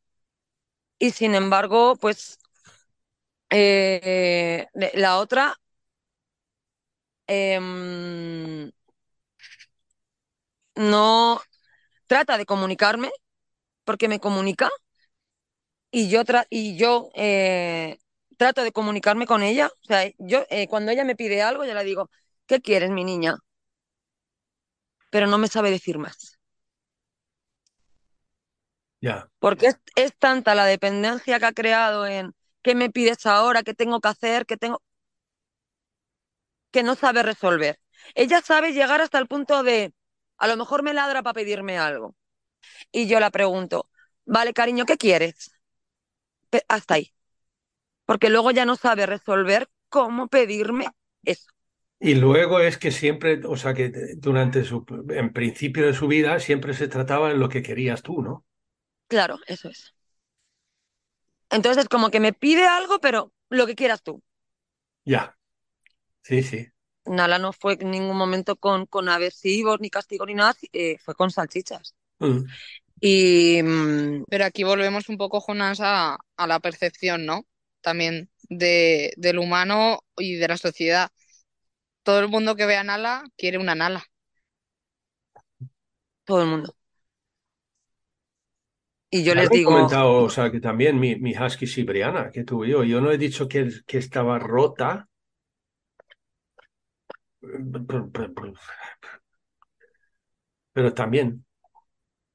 y 1.01 1.11
sin 1.11 1.35
embargo, 1.35 1.97
pues 1.97 2.39
eh, 3.49 4.67
la 4.93 5.17
otra 5.19 5.55
em, 7.27 8.71
no 10.75 11.39
trata 12.07 12.37
de 12.37 12.45
comunicarme 12.47 13.11
porque 13.85 14.09
me 14.09 14.19
comunica 14.21 14.69
y 15.91 16.09
yo, 16.09 16.23
tra- 16.25 16.47
y 16.49 16.77
yo 16.77 17.09
eh, 17.15 17.97
trato 18.37 18.63
de 18.63 18.71
comunicarme 18.71 19.25
con 19.27 19.43
ella. 19.43 19.67
O 19.83 19.85
sea, 19.87 20.09
yo 20.19 20.45
eh, 20.49 20.67
cuando 20.67 20.91
ella 20.91 21.03
me 21.05 21.15
pide 21.15 21.41
algo, 21.41 21.65
yo 21.65 21.73
le 21.73 21.83
digo, 21.83 22.09
¿qué 22.47 22.61
quieres, 22.61 22.89
mi 22.91 23.03
niña? 23.03 23.35
Pero 25.11 25.27
no 25.27 25.37
me 25.37 25.47
sabe 25.47 25.69
decir 25.71 25.97
más. 25.99 26.39
Porque 29.39 29.67
es, 29.67 29.79
es 29.95 30.17
tanta 30.17 30.55
la 30.55 30.65
dependencia 30.65 31.39
que 31.39 31.45
ha 31.45 31.53
creado 31.53 32.05
en 32.07 32.33
qué 32.63 32.75
me 32.75 32.89
pides 32.89 33.25
ahora, 33.25 33.63
qué 33.63 33.73
tengo 33.73 33.99
que 34.01 34.07
hacer, 34.09 34.45
qué 34.45 34.57
tengo, 34.57 34.81
que 36.71 36.83
no 36.83 36.95
sabe 36.95 37.23
resolver. 37.23 37.79
Ella 38.15 38.41
sabe 38.41 38.73
llegar 38.73 39.01
hasta 39.01 39.19
el 39.19 39.27
punto 39.27 39.63
de, 39.63 39.93
a 40.37 40.47
lo 40.47 40.57
mejor 40.57 40.83
me 40.83 40.93
ladra 40.93 41.21
para 41.23 41.33
pedirme 41.35 41.77
algo. 41.77 42.15
Y 42.91 43.07
yo 43.07 43.19
la 43.19 43.31
pregunto, 43.31 43.89
vale, 44.25 44.53
cariño, 44.53 44.85
¿qué 44.85 44.97
quieres? 44.97 45.51
Pe- 46.49 46.65
hasta 46.69 46.95
ahí. 46.95 47.13
Porque 48.05 48.29
luego 48.29 48.51
ya 48.51 48.65
no 48.65 48.75
sabe 48.77 49.05
resolver 49.07 49.69
cómo 49.89 50.27
pedirme 50.29 50.87
eso. 51.23 51.51
Y 51.99 52.15
luego 52.15 52.59
es 52.59 52.77
que 52.77 52.91
siempre, 52.91 53.39
o 53.47 53.55
sea, 53.57 53.73
que 53.73 53.91
durante 54.17 54.63
su, 54.65 54.85
en 55.09 55.31
principio 55.33 55.85
de 55.85 55.93
su 55.93 56.07
vida, 56.07 56.39
siempre 56.39 56.73
se 56.73 56.87
trataba 56.89 57.29
de 57.29 57.35
lo 57.35 57.47
que 57.49 57.61
querías 57.63 58.01
tú, 58.01 58.21
¿no? 58.21 58.45
Claro, 59.11 59.35
eso 59.47 59.69
es. 59.69 59.93
Entonces 61.51 61.83
es 61.83 61.89
como 61.89 62.09
que 62.09 62.19
me 62.19 62.33
pide 62.33 62.65
algo, 62.65 62.99
pero 62.99 63.31
lo 63.49 63.67
que 63.67 63.75
quieras 63.75 64.01
tú. 64.01 64.23
Ya. 65.05 65.35
Sí, 66.23 66.43
sí. 66.43 66.67
Nala 67.05 67.37
no 67.39 67.53
fue 67.53 67.77
en 67.79 67.91
ningún 67.91 68.17
momento 68.17 68.55
con, 68.55 68.85
con 68.87 69.09
aversivos, 69.09 69.79
ni 69.79 69.89
castigos, 69.89 70.27
ni 70.27 70.33
nada, 70.35 70.53
eh, 70.73 70.97
fue 70.99 71.15
con 71.15 71.31
salchichas. 71.31 71.95
Mm. 72.19 72.53
Y 72.99 73.61
mm, 73.63 74.25
Pero 74.29 74.45
aquí 74.45 74.63
volvemos 74.63 75.09
un 75.09 75.17
poco, 75.17 75.41
Jonas, 75.41 75.79
a, 75.81 76.17
a 76.37 76.47
la 76.47 76.59
percepción, 76.59 77.25
¿no? 77.25 77.45
También 77.81 78.29
de, 78.49 79.13
del 79.17 79.39
humano 79.39 80.03
y 80.17 80.35
de 80.35 80.47
la 80.47 80.57
sociedad. 80.57 81.09
Todo 82.03 82.19
el 82.21 82.29
mundo 82.29 82.55
que 82.55 82.65
ve 82.67 82.77
a 82.77 82.83
Nala 82.85 83.23
quiere 83.37 83.57
una 83.59 83.75
Nala. 83.75 84.05
todo 86.25 86.41
el 86.41 86.47
mundo. 86.49 86.75
Y 89.11 89.23
yo 89.23 89.35
les 89.35 89.51
he 89.51 89.57
digo, 89.57 89.71
comentado, 89.71 90.23
o 90.23 90.29
sea, 90.29 90.49
que 90.51 90.59
también 90.61 90.99
mi, 90.99 91.15
mi 91.17 91.33
husky 91.37 91.67
siberiana 91.67 92.31
que 92.31 92.43
tuve 92.43 92.69
yo, 92.69 92.83
yo 92.83 93.01
no 93.01 93.11
he 93.11 93.17
dicho 93.17 93.47
que, 93.47 93.69
que 93.85 93.97
estaba 93.97 94.39
rota, 94.39 95.07
pero 100.73 100.93
también. 100.93 101.45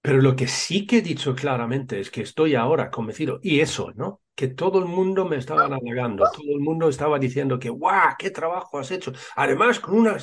Pero 0.02 0.20
lo 0.22 0.36
que 0.36 0.46
sí 0.48 0.86
que 0.86 0.98
he 0.98 1.02
dicho 1.02 1.34
claramente 1.34 1.98
es 2.00 2.10
que 2.10 2.22
estoy 2.22 2.54
ahora 2.54 2.90
convencido, 2.90 3.40
y 3.42 3.60
eso, 3.60 3.92
¿no? 3.96 4.22
Que 4.36 4.48
todo 4.48 4.78
el 4.78 4.84
mundo 4.86 5.24
me 5.26 5.36
estaba 5.36 5.64
halagando, 5.66 6.24
todo 6.32 6.52
el 6.54 6.60
mundo 6.60 6.88
estaba 6.88 7.18
diciendo 7.18 7.58
que, 7.58 7.70
¡guau! 7.70 8.14
¡Qué 8.18 8.30
trabajo 8.30 8.78
has 8.78 8.90
hecho! 8.92 9.12
Además, 9.36 9.80
con 9.80 9.94
una, 9.98 10.16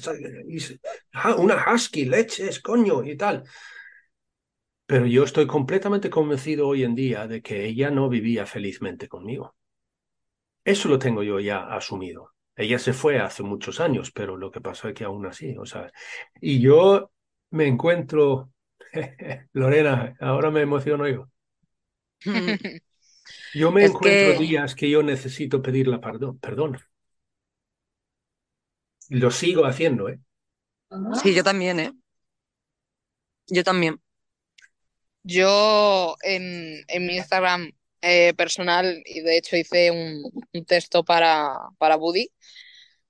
una 1.38 1.66
husky, 1.74 2.06
leches, 2.06 2.60
coño, 2.62 3.04
y 3.04 3.18
tal. 3.18 3.44
Pero 4.94 5.06
yo 5.08 5.24
estoy 5.26 5.46
completamente 5.46 6.10
convencido 6.10 6.68
hoy 6.70 6.84
en 6.84 6.96
día 6.96 7.28
de 7.28 7.42
que 7.42 7.66
ella 7.66 7.92
no 7.92 8.08
vivía 8.08 8.46
felizmente 8.46 9.10
conmigo. 9.10 9.56
Eso 10.64 10.88
lo 10.90 11.00
tengo 11.00 11.24
yo 11.24 11.40
ya 11.40 11.66
asumido. 11.74 12.32
Ella 12.56 12.80
se 12.80 12.94
fue 12.94 13.20
hace 13.20 13.44
muchos 13.44 13.80
años, 13.80 14.12
pero 14.12 14.38
lo 14.38 14.52
que 14.52 14.62
pasó 14.62 14.88
es 14.88 14.94
que 14.94 15.04
aún 15.04 15.26
así, 15.26 15.56
o 15.58 15.66
sea, 15.66 15.92
y 16.40 16.62
yo 16.62 17.12
me 17.52 17.68
encuentro, 17.68 18.52
Lorena, 19.54 20.16
ahora 20.20 20.52
me 20.52 20.62
emociono 20.62 21.08
yo. 21.08 21.30
Yo 23.54 23.72
me 23.72 23.82
Es 23.82 23.92
encuentro 23.92 24.34
que- 24.34 24.36
días 24.36 24.76
que 24.76 24.90
yo 24.90 25.02
necesito 25.04 25.62
pedirle 25.62 25.98
perdón, 26.00 26.38
perdón. 26.40 26.78
Lo 29.08 29.32
sigo 29.32 29.66
haciendo, 29.66 30.10
¿eh? 30.10 30.20
sí, 31.22 31.34
yo 31.34 31.44
también, 31.44 31.80
¿eh? 31.80 31.92
Yo 33.48 33.64
también. 33.64 34.02
Yo 35.24 36.16
en, 36.24 36.84
en 36.88 37.06
mi 37.06 37.16
Instagram 37.18 37.72
eh, 38.02 38.34
personal, 38.36 39.02
y 39.06 39.22
de 39.22 39.38
hecho 39.38 39.56
hice 39.58 39.92
un, 39.92 40.24
un 40.54 40.66
texto 40.66 41.04
para, 41.04 41.56
para 41.78 41.96
Buddy, 41.98 42.30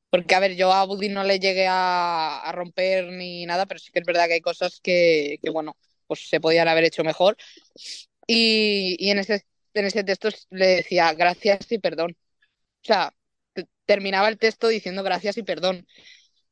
porque 0.10 0.36
a 0.36 0.40
ver, 0.40 0.56
yo 0.56 0.72
a 0.74 0.86
Buddy 0.86 1.10
no 1.10 1.24
le 1.24 1.40
llegué 1.40 1.68
a, 1.68 2.40
a 2.42 2.52
romper 2.54 3.06
ni 3.14 3.46
nada, 3.46 3.66
pero 3.66 3.80
sí 3.80 3.92
que 3.92 4.00
es 4.00 4.06
verdad 4.06 4.28
que 4.28 4.36
hay 4.36 4.42
cosas 4.42 4.80
que, 4.82 5.38
que, 5.44 5.50
bueno, 5.52 5.78
pues 6.08 6.30
se 6.30 6.40
podían 6.42 6.68
haber 6.68 6.84
hecho 6.86 7.04
mejor. 7.04 7.38
Y, 8.28 8.96
y 9.00 9.12
en 9.12 9.20
ese, 9.20 9.46
en 9.74 9.86
ese 9.86 10.04
texto 10.04 10.30
le 10.52 10.68
decía 10.68 11.14
gracias 11.14 11.72
y 11.72 11.80
perdón. 11.80 12.12
O 12.84 12.86
sea, 12.88 13.14
te- 13.54 13.68
terminaba 13.86 14.30
el 14.30 14.38
texto 14.40 14.68
diciendo 14.70 15.04
gracias 15.04 15.38
y 15.38 15.44
perdón. 15.44 15.88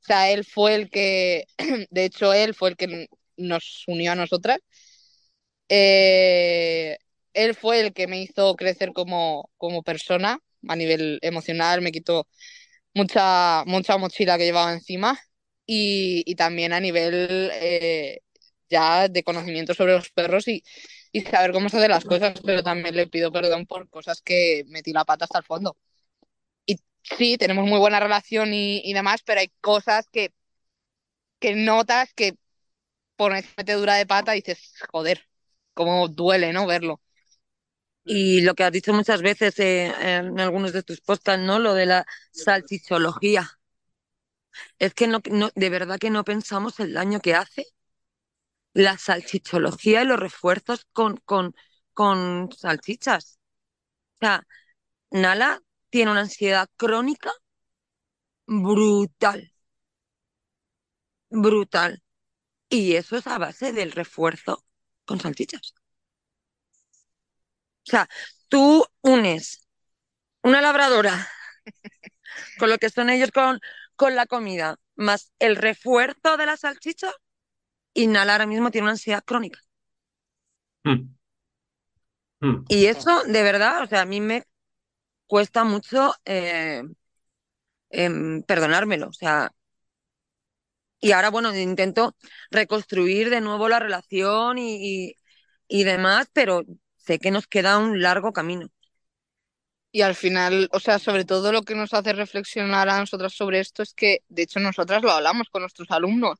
O 0.01 0.05
sea, 0.05 0.31
él 0.31 0.45
fue 0.45 0.75
el 0.75 0.89
que, 0.89 1.45
de 1.91 2.05
hecho, 2.05 2.33
él 2.33 2.55
fue 2.55 2.69
el 2.71 2.77
que 2.77 3.07
nos 3.37 3.83
unió 3.87 4.13
a 4.13 4.15
nosotras. 4.15 4.59
Eh, 5.73 6.97
él 7.33 7.55
fue 7.55 7.79
el 7.81 7.93
que 7.93 8.07
me 8.07 8.21
hizo 8.21 8.55
crecer 8.57 8.93
como, 8.93 9.51
como 9.57 9.83
persona 9.83 10.39
a 10.69 10.75
nivel 10.77 11.19
emocional, 11.23 11.81
me 11.81 11.93
quitó 11.93 12.27
mucha, 12.93 13.63
mucha 13.65 13.97
mochila 13.97 14.37
que 14.37 14.45
llevaba 14.45 14.73
encima 14.73 15.19
y, 15.65 16.23
y 16.25 16.35
también 16.35 16.73
a 16.73 16.79
nivel 16.79 17.51
eh, 17.53 18.19
ya 18.69 19.07
de 19.09 19.23
conocimiento 19.23 19.73
sobre 19.73 19.93
los 19.93 20.09
perros 20.11 20.47
y, 20.47 20.63
y 21.11 21.21
saber 21.21 21.51
cómo 21.53 21.69
se 21.69 21.77
hacen 21.77 21.91
las 21.91 22.05
cosas, 22.05 22.35
pero 22.45 22.63
también 22.63 22.95
le 22.95 23.07
pido 23.07 23.31
perdón 23.31 23.65
por 23.65 23.89
cosas 23.89 24.21
que 24.21 24.63
metí 24.69 24.93
la 24.93 25.05
pata 25.05 25.25
hasta 25.25 25.39
el 25.39 25.45
fondo. 25.45 25.77
Y 26.65 26.77
sí, 27.03 27.37
tenemos 27.37 27.65
muy 27.67 27.79
buena 27.79 27.99
relación 27.99 28.53
y, 28.53 28.81
y 28.85 28.93
demás, 28.93 29.21
pero 29.25 29.41
hay 29.41 29.51
cosas 29.61 30.07
que, 30.11 30.33
que 31.39 31.55
notas 31.55 32.13
que 32.13 32.35
pones 33.17 33.45
metedura 33.57 33.95
de 33.95 34.07
pata 34.07 34.33
dices, 34.33 34.73
joder, 34.91 35.27
cómo 35.85 36.07
duele, 36.07 36.53
¿no? 36.53 36.67
Verlo. 36.67 37.01
Y 38.03 38.41
lo 38.41 38.53
que 38.55 38.63
has 38.63 38.71
dicho 38.71 38.93
muchas 38.93 39.21
veces 39.21 39.57
eh, 39.59 39.87
en 40.01 40.39
algunos 40.39 40.73
de 40.73 40.83
tus 40.83 41.01
podcasts, 41.01 41.43
¿no? 41.45 41.59
Lo 41.59 41.73
de 41.73 41.85
la 41.87 42.05
salchichología. 42.31 43.49
Es 44.79 44.93
que 44.93 45.07
no, 45.07 45.19
no, 45.31 45.49
de 45.55 45.69
verdad 45.69 45.97
que 45.97 46.09
no 46.09 46.25
pensamos 46.25 46.79
el 46.81 46.93
daño 46.93 47.21
que 47.21 47.35
hace 47.35 47.67
la 48.73 48.97
salchichología 48.97 50.03
y 50.03 50.05
los 50.05 50.19
refuerzos 50.19 50.85
con, 50.93 51.17
con, 51.25 51.55
con 51.93 52.49
salchichas. 52.57 53.39
O 54.15 54.19
sea, 54.21 54.47
Nala 55.11 55.61
tiene 55.91 56.11
una 56.11 56.21
ansiedad 56.21 56.69
crónica 56.77 57.31
brutal. 58.47 59.41
Brutal. 61.31 62.01
Y 62.69 62.95
eso 62.95 63.17
es 63.17 63.27
a 63.27 63.37
base 63.39 63.73
del 63.73 63.91
refuerzo 63.93 64.65
con 65.11 65.19
salchichas. 65.19 65.73
O 67.85 67.91
sea, 67.91 68.07
tú 68.47 68.85
unes 69.01 69.67
una 70.41 70.61
labradora 70.61 71.27
con 72.57 72.69
lo 72.69 72.77
que 72.77 72.89
son 72.89 73.09
ellos 73.09 73.31
con, 73.31 73.59
con 73.97 74.15
la 74.15 74.25
comida, 74.25 74.77
más 74.95 75.33
el 75.39 75.57
refuerzo 75.57 76.37
de 76.37 76.45
la 76.45 76.55
salchicha, 76.55 77.11
y 77.93 78.07
Nala 78.07 78.33
ahora 78.33 78.45
mismo 78.45 78.71
tiene 78.71 78.85
una 78.85 78.93
ansiedad 78.93 79.21
crónica. 79.25 79.59
Mm. 80.85 81.13
Mm. 82.39 82.65
Y 82.69 82.85
eso, 82.85 83.23
de 83.23 83.43
verdad, 83.43 83.83
o 83.83 83.87
sea, 83.87 84.01
a 84.01 84.05
mí 84.05 84.21
me 84.21 84.45
cuesta 85.27 85.65
mucho 85.65 86.13
eh, 86.23 86.83
em, 87.89 88.43
perdonármelo. 88.43 89.09
O 89.09 89.13
sea, 89.13 89.51
y 91.01 91.11
ahora, 91.13 91.29
bueno, 91.31 91.55
intento 91.55 92.15
reconstruir 92.51 93.29
de 93.29 93.41
nuevo 93.41 93.67
la 93.69 93.79
relación 93.79 94.57
y, 94.59 95.15
y, 95.67 95.83
demás, 95.83 96.29
pero 96.33 96.63
sé 96.97 97.19
que 97.19 97.31
nos 97.31 97.47
queda 97.47 97.77
un 97.79 98.01
largo 98.01 98.33
camino. 98.33 98.67
Y 99.93 100.01
al 100.03 100.15
final, 100.15 100.69
o 100.71 100.79
sea, 100.79 100.99
sobre 100.99 101.25
todo 101.25 101.51
lo 101.51 101.63
que 101.63 101.75
nos 101.75 101.93
hace 101.93 102.13
reflexionar 102.13 102.87
a 102.89 102.99
nosotras 102.99 103.33
sobre 103.33 103.59
esto 103.59 103.83
es 103.83 103.93
que, 103.93 104.19
de 104.29 104.43
hecho, 104.43 104.59
nosotras 104.59 105.01
lo 105.03 105.11
hablamos 105.11 105.49
con 105.49 105.61
nuestros 105.63 105.91
alumnos 105.91 106.37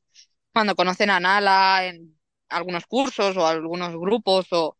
cuando 0.52 0.74
conocen 0.76 1.10
a 1.10 1.20
Nala 1.20 1.86
en 1.86 2.18
algunos 2.48 2.86
cursos 2.86 3.36
o 3.36 3.46
algunos 3.46 3.92
grupos 3.96 4.46
o, 4.52 4.78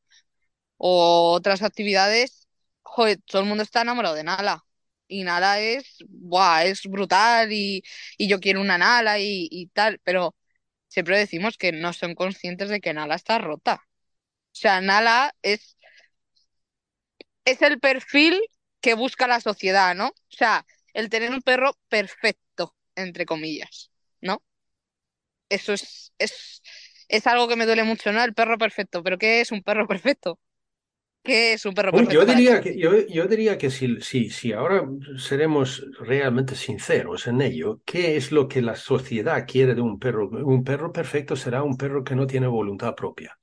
o 0.79 1.33
otras 1.33 1.63
actividades, 1.63 2.49
joder, 2.83 3.21
todo 3.27 3.43
el 3.43 3.49
mundo 3.49 3.63
está 3.65 3.83
enamorado 3.83 4.15
de 4.17 4.25
Nala. 4.25 4.65
Y 5.13 5.25
Nala 5.25 5.61
es, 5.61 5.85
buah, 6.09 6.65
es 6.65 6.83
brutal 6.85 7.53
y, 7.53 7.83
y 8.19 8.29
yo 8.29 8.41
quiero 8.41 8.61
una 8.61 8.79
Nala 8.79 9.19
y, 9.21 9.49
y 9.51 9.67
tal, 9.69 10.01
pero 10.05 10.35
siempre 10.89 11.19
decimos 11.19 11.59
que 11.59 11.73
no 11.73 11.93
son 11.95 12.15
conscientes 12.17 12.71
de 12.71 12.81
que 12.81 12.95
Nala 12.95 13.17
está 13.17 13.39
rota. 13.39 13.83
O 14.53 14.57
sea, 14.59 14.81
Nala 14.83 15.35
es, 15.43 15.77
es 17.45 17.63
el 17.63 17.81
perfil 17.81 18.41
que 18.81 18.95
busca 18.95 19.27
la 19.29 19.41
sociedad, 19.41 19.95
¿no? 19.95 20.09
O 20.09 20.15
sea, 20.29 20.67
el 20.95 21.09
tener 21.11 21.31
un 21.31 21.43
perro 21.43 21.79
perfecto, 21.89 22.75
entre 22.97 23.27
comillas, 23.27 23.91
¿no? 24.21 24.43
Eso 25.49 25.73
es, 25.75 26.13
es, 26.19 26.63
es 27.09 27.27
algo 27.27 27.47
que 27.49 27.57
me 27.57 27.67
duele 27.67 27.85
mucho, 27.85 28.13
¿no? 28.13 28.23
El 28.25 28.35
perro 28.35 28.59
perfecto. 28.59 29.03
¿Pero 29.03 29.19
qué 29.19 29.41
es 29.41 29.53
un 29.53 29.63
perro 29.63 29.87
perfecto? 29.89 30.39
¿Qué 31.23 31.53
es 31.55 31.65
un 31.67 31.75
perro 31.75 31.93
perfecto 31.95 32.17
yo 32.17 32.25
diría 32.25 32.61
que, 32.61 32.79
yo, 32.79 33.07
yo 33.07 33.27
diría 33.27 33.59
que 33.59 33.71
si, 33.71 34.01
si, 34.01 34.31
si 34.31 34.53
ahora 34.53 34.89
seremos 35.19 35.85
realmente 36.01 36.55
sinceros 36.55 37.27
en 37.27 37.43
ello, 37.43 37.83
¿qué 37.85 38.17
es 38.17 38.33
lo 38.33 38.49
que 38.49 38.63
la 38.63 38.77
sociedad 38.77 39.47
quiere 39.47 39.75
de 39.75 39.83
un 39.83 39.99
perro? 39.99 40.29
Un 40.29 40.65
perro 40.65 40.93
perfecto 40.93 41.37
será 41.37 41.63
un 41.63 41.77
perro 41.77 42.03
que 42.05 42.15
no 42.17 42.27
tiene 42.27 42.47
voluntad 42.47 42.95
propia. 42.95 43.39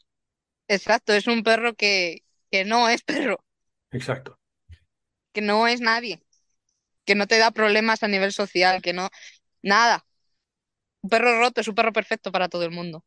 Exacto, 0.70 1.12
es 1.14 1.28
un 1.28 1.44
perro 1.44 1.74
que, 1.76 2.24
que 2.52 2.64
no 2.66 2.88
es 2.90 3.02
perro, 3.04 3.44
Exacto. 3.92 4.40
que 5.34 5.42
no 5.42 5.68
es 5.68 5.82
nadie, 5.82 6.22
que 7.06 7.16
no 7.16 7.28
te 7.28 7.40
da 7.40 7.52
problemas 7.52 8.04
a 8.04 8.10
nivel 8.10 8.34
social, 8.34 8.82
que 8.84 8.94
no, 8.94 9.10
nada. 9.64 10.06
Un 11.04 11.10
perro 11.10 11.40
roto 11.40 11.62
es 11.62 11.68
un 11.68 11.76
perro 11.76 11.94
perfecto 11.94 12.32
para 12.32 12.50
todo 12.50 12.64
el 12.66 12.72
mundo. 12.72 13.04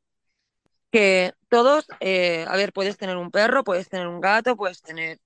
Que 0.93 1.33
todos, 1.51 1.87
eh, 2.01 2.45
a 2.49 2.57
ver, 2.57 2.73
puedes 2.75 2.99
tener 2.99 3.17
un 3.19 3.31
perro, 3.33 3.65
puedes 3.65 3.89
tener 3.89 4.09
un 4.09 4.21
gato, 4.21 4.57
puedes 4.57 4.83
tener, 4.83 5.19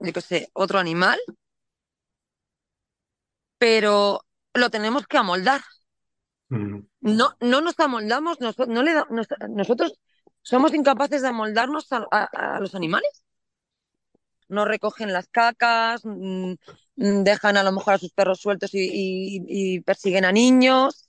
yo 0.00 0.12
qué 0.12 0.20
sé, 0.22 0.50
otro 0.54 0.78
animal, 0.80 1.18
pero 3.58 4.20
lo 4.54 4.70
tenemos 4.70 5.06
que 5.06 5.18
amoldar. 5.18 5.60
Mm. 6.50 6.80
No, 7.00 7.36
no 7.40 7.60
nos 7.62 7.78
amoldamos, 7.80 8.40
noso- 8.40 8.66
no 8.68 8.82
le 8.82 8.94
da- 8.94 9.06
nos- 9.10 9.28
nosotros 9.50 9.94
somos 10.42 10.74
incapaces 10.74 11.22
de 11.22 11.28
amoldarnos 11.28 11.92
a, 11.92 12.06
a- 12.10 12.56
a 12.56 12.60
los 12.60 12.74
animales. 12.74 13.24
No 14.48 14.64
recogen 14.64 15.12
las 15.12 15.28
cacas, 15.28 16.02
mm, 16.04 16.52
mm, 16.96 17.22
dejan 17.24 17.56
a 17.58 17.62
lo 17.62 17.72
mejor 17.72 17.94
a 17.94 17.98
sus 17.98 18.12
perros 18.12 18.40
sueltos 18.40 18.74
y, 18.74 18.80
y- 18.80 19.76
y 19.76 19.80
persiguen 19.80 20.24
a 20.24 20.32
niños. 20.32 21.08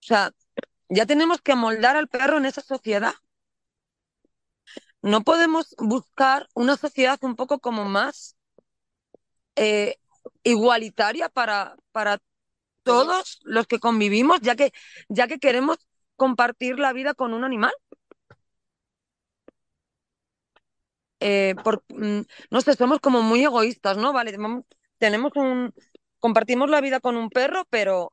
O 0.00 0.04
sea, 0.04 0.32
ya 0.92 1.06
tenemos 1.06 1.40
que 1.40 1.52
amoldar 1.52 1.96
al 1.96 2.08
perro 2.08 2.38
en 2.38 2.46
esa 2.46 2.60
sociedad. 2.60 3.14
No 5.00 5.22
podemos 5.22 5.74
buscar 5.78 6.48
una 6.54 6.76
sociedad 6.76 7.18
un 7.22 7.34
poco 7.34 7.58
como 7.58 7.84
más 7.84 8.36
eh, 9.56 9.96
igualitaria 10.44 11.28
para, 11.28 11.76
para 11.92 12.18
todos 12.82 13.40
los 13.44 13.66
que 13.66 13.78
convivimos, 13.78 14.40
ya 14.42 14.54
que, 14.56 14.72
ya 15.08 15.26
que 15.28 15.38
queremos 15.38 15.78
compartir 16.16 16.78
la 16.78 16.92
vida 16.92 17.14
con 17.14 17.32
un 17.32 17.44
animal. 17.44 17.72
Eh, 21.20 21.54
mm, 21.88 22.20
no 22.50 22.60
sé, 22.60 22.74
somos 22.74 23.00
como 23.00 23.22
muy 23.22 23.44
egoístas, 23.44 23.96
¿no? 23.96 24.12
Vale, 24.12 24.36
tenemos 24.98 25.32
un, 25.36 25.72
compartimos 26.18 26.68
la 26.68 26.80
vida 26.80 27.00
con 27.00 27.16
un 27.16 27.30
perro, 27.30 27.64
pero 27.70 28.12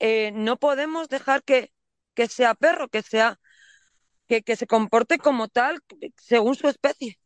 eh, 0.00 0.32
no 0.34 0.58
podemos 0.58 1.08
dejar 1.08 1.42
que, 1.44 1.72
que 2.14 2.28
sea 2.28 2.54
perro, 2.54 2.88
que 2.88 3.02
sea, 3.02 3.40
que, 4.28 4.42
que 4.42 4.56
se 4.56 4.66
comporte 4.66 5.18
como 5.18 5.48
tal, 5.48 5.80
según 6.18 6.56
su 6.56 6.68
especie. 6.68 7.18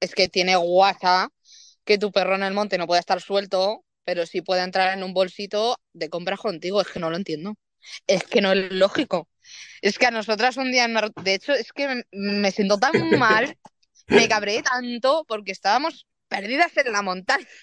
Es 0.00 0.14
que 0.14 0.28
tiene 0.28 0.56
guasa 0.56 1.28
que 1.84 1.98
tu 1.98 2.12
perro 2.12 2.34
en 2.36 2.42
el 2.42 2.54
monte 2.54 2.78
no 2.78 2.86
puede 2.86 3.00
estar 3.00 3.20
suelto, 3.20 3.84
pero 4.04 4.26
sí 4.26 4.42
puede 4.42 4.62
entrar 4.62 4.96
en 4.96 5.04
un 5.04 5.14
bolsito 5.14 5.78
de 5.92 6.10
compras 6.10 6.40
contigo. 6.40 6.80
Es 6.80 6.88
que 6.88 7.00
no 7.00 7.10
lo 7.10 7.16
entiendo. 7.16 7.54
Es 8.06 8.24
que 8.24 8.40
no 8.40 8.52
es 8.52 8.72
lógico. 8.72 9.28
Es 9.82 9.98
que 9.98 10.06
a 10.06 10.10
nosotras 10.10 10.56
un 10.56 10.72
día, 10.72 10.88
de 10.88 11.34
hecho, 11.34 11.52
es 11.52 11.72
que 11.72 11.88
me, 11.88 12.04
me 12.12 12.50
siento 12.52 12.78
tan 12.78 12.92
mal, 13.18 13.56
me 14.08 14.28
cabré 14.28 14.62
tanto 14.62 15.24
porque 15.28 15.52
estábamos 15.52 16.06
perdidas 16.28 16.76
en 16.76 16.92
la 16.92 17.02
montaña. 17.02 17.46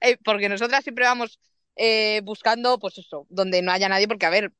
Eh, 0.00 0.16
porque 0.24 0.48
nosotras 0.48 0.84
siempre 0.84 1.04
vamos 1.04 1.38
eh, 1.76 2.20
buscando, 2.24 2.78
pues 2.78 2.98
eso, 2.98 3.26
donde 3.30 3.62
no 3.62 3.72
haya 3.72 3.88
nadie, 3.88 4.08
porque 4.08 4.26
a 4.26 4.30
ver, 4.30 4.52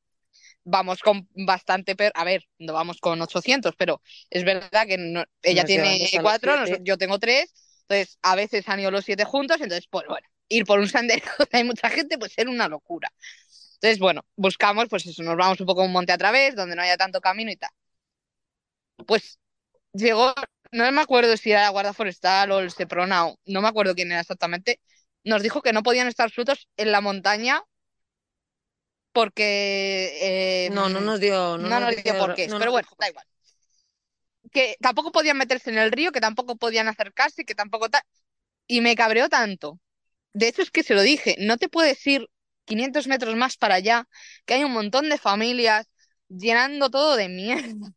vamos 0.63 1.01
con 1.01 1.27
bastante 1.35 1.95
perro, 1.95 2.13
a 2.15 2.23
ver, 2.23 2.43
no 2.59 2.73
vamos 2.73 2.99
con 2.99 3.21
800, 3.21 3.75
pero 3.77 4.01
es 4.29 4.43
verdad 4.45 4.87
que 4.87 4.97
no- 4.97 5.25
ella 5.43 5.63
Nos 5.63 5.67
tiene 5.71 5.99
cuatro, 6.21 6.57
nos- 6.57 6.69
yo 6.83 6.97
tengo 6.97 7.19
tres, 7.19 7.53
entonces 7.81 8.17
a 8.21 8.35
veces 8.35 8.67
han 8.69 8.79
ido 8.79 8.91
los 8.91 9.05
siete 9.05 9.25
juntos, 9.25 9.57
entonces, 9.61 9.87
pues 9.89 10.05
bueno, 10.07 10.27
ir 10.49 10.65
por 10.65 10.79
un 10.79 10.87
sendero 10.87 11.25
donde 11.39 11.57
hay 11.57 11.63
mucha 11.63 11.89
gente, 11.89 12.17
pues 12.17 12.33
era 12.37 12.49
una 12.49 12.67
locura. 12.67 13.11
Entonces, 13.75 13.99
bueno, 13.99 14.25
buscamos, 14.35 14.87
pues 14.89 15.05
eso, 15.05 15.23
nos 15.23 15.37
vamos 15.37 15.59
un 15.61 15.67
poco 15.67 15.83
un 15.83 15.91
monte 15.91 16.11
a 16.13 16.17
través, 16.17 16.55
donde 16.55 16.75
no 16.75 16.81
haya 16.81 16.97
tanto 16.97 17.21
camino 17.21 17.51
y 17.51 17.57
tal. 17.57 17.71
Pues 19.07 19.39
llegó, 19.93 20.33
no 20.71 20.91
me 20.91 21.01
acuerdo 21.01 21.37
si 21.37 21.51
era 21.51 21.63
la 21.63 21.69
Guardia 21.69 21.93
Forestal 21.93 22.51
o 22.51 22.59
el 22.59 22.71
Seprona, 22.71 23.27
o 23.27 23.39
no 23.47 23.61
me 23.61 23.67
acuerdo 23.69 23.95
quién 23.95 24.11
era 24.11 24.21
exactamente, 24.21 24.79
nos 25.25 25.43
dijo 25.43 25.61
que 25.61 25.73
no 25.73 25.83
podían 25.83 26.07
estar 26.07 26.31
sueltos 26.31 26.69
en 26.77 26.91
la 26.93 27.01
montaña 27.01 27.63
porque... 29.11 30.65
eh, 30.67 30.69
No, 30.73 30.89
no 30.89 30.99
nos 31.01 31.19
dio, 31.19 31.57
no 31.57 31.69
no 31.69 31.79
nos 31.79 31.95
dio- 31.95 32.17
por 32.17 32.35
qué 32.35 32.47
no 32.47 32.59
pero 32.59 32.71
nos 32.71 32.73
bueno, 32.73 32.87
da 32.99 33.09
igual. 33.09 33.25
Que 34.51 34.77
tampoco 34.81 35.11
podían 35.11 35.37
meterse 35.37 35.69
en 35.71 35.77
el 35.77 35.91
río, 35.91 36.11
que 36.11 36.21
tampoco 36.21 36.55
podían 36.55 36.87
acercarse, 36.87 37.45
que 37.45 37.55
tampoco. 37.55 37.87
Y 38.67 38.81
me 38.81 38.95
cabreó 38.95 39.29
tanto. 39.29 39.79
De 40.33 40.47
hecho, 40.49 40.61
es 40.63 40.71
que 40.71 40.83
se 40.83 40.95
lo 40.95 41.01
dije, 41.03 41.35
no 41.39 41.57
te 41.57 41.69
puedes 41.69 42.05
ir 42.07 42.27
500 42.65 43.07
metros 43.07 43.35
más 43.35 43.57
para 43.57 43.75
allá, 43.77 44.07
que 44.45 44.55
hay 44.55 44.63
un 44.65 44.73
montón 44.73 45.09
de 45.09 45.17
familias 45.19 45.87
llenando 46.29 46.89
todo 46.91 47.15
de 47.17 47.29
mierda, 47.29 47.91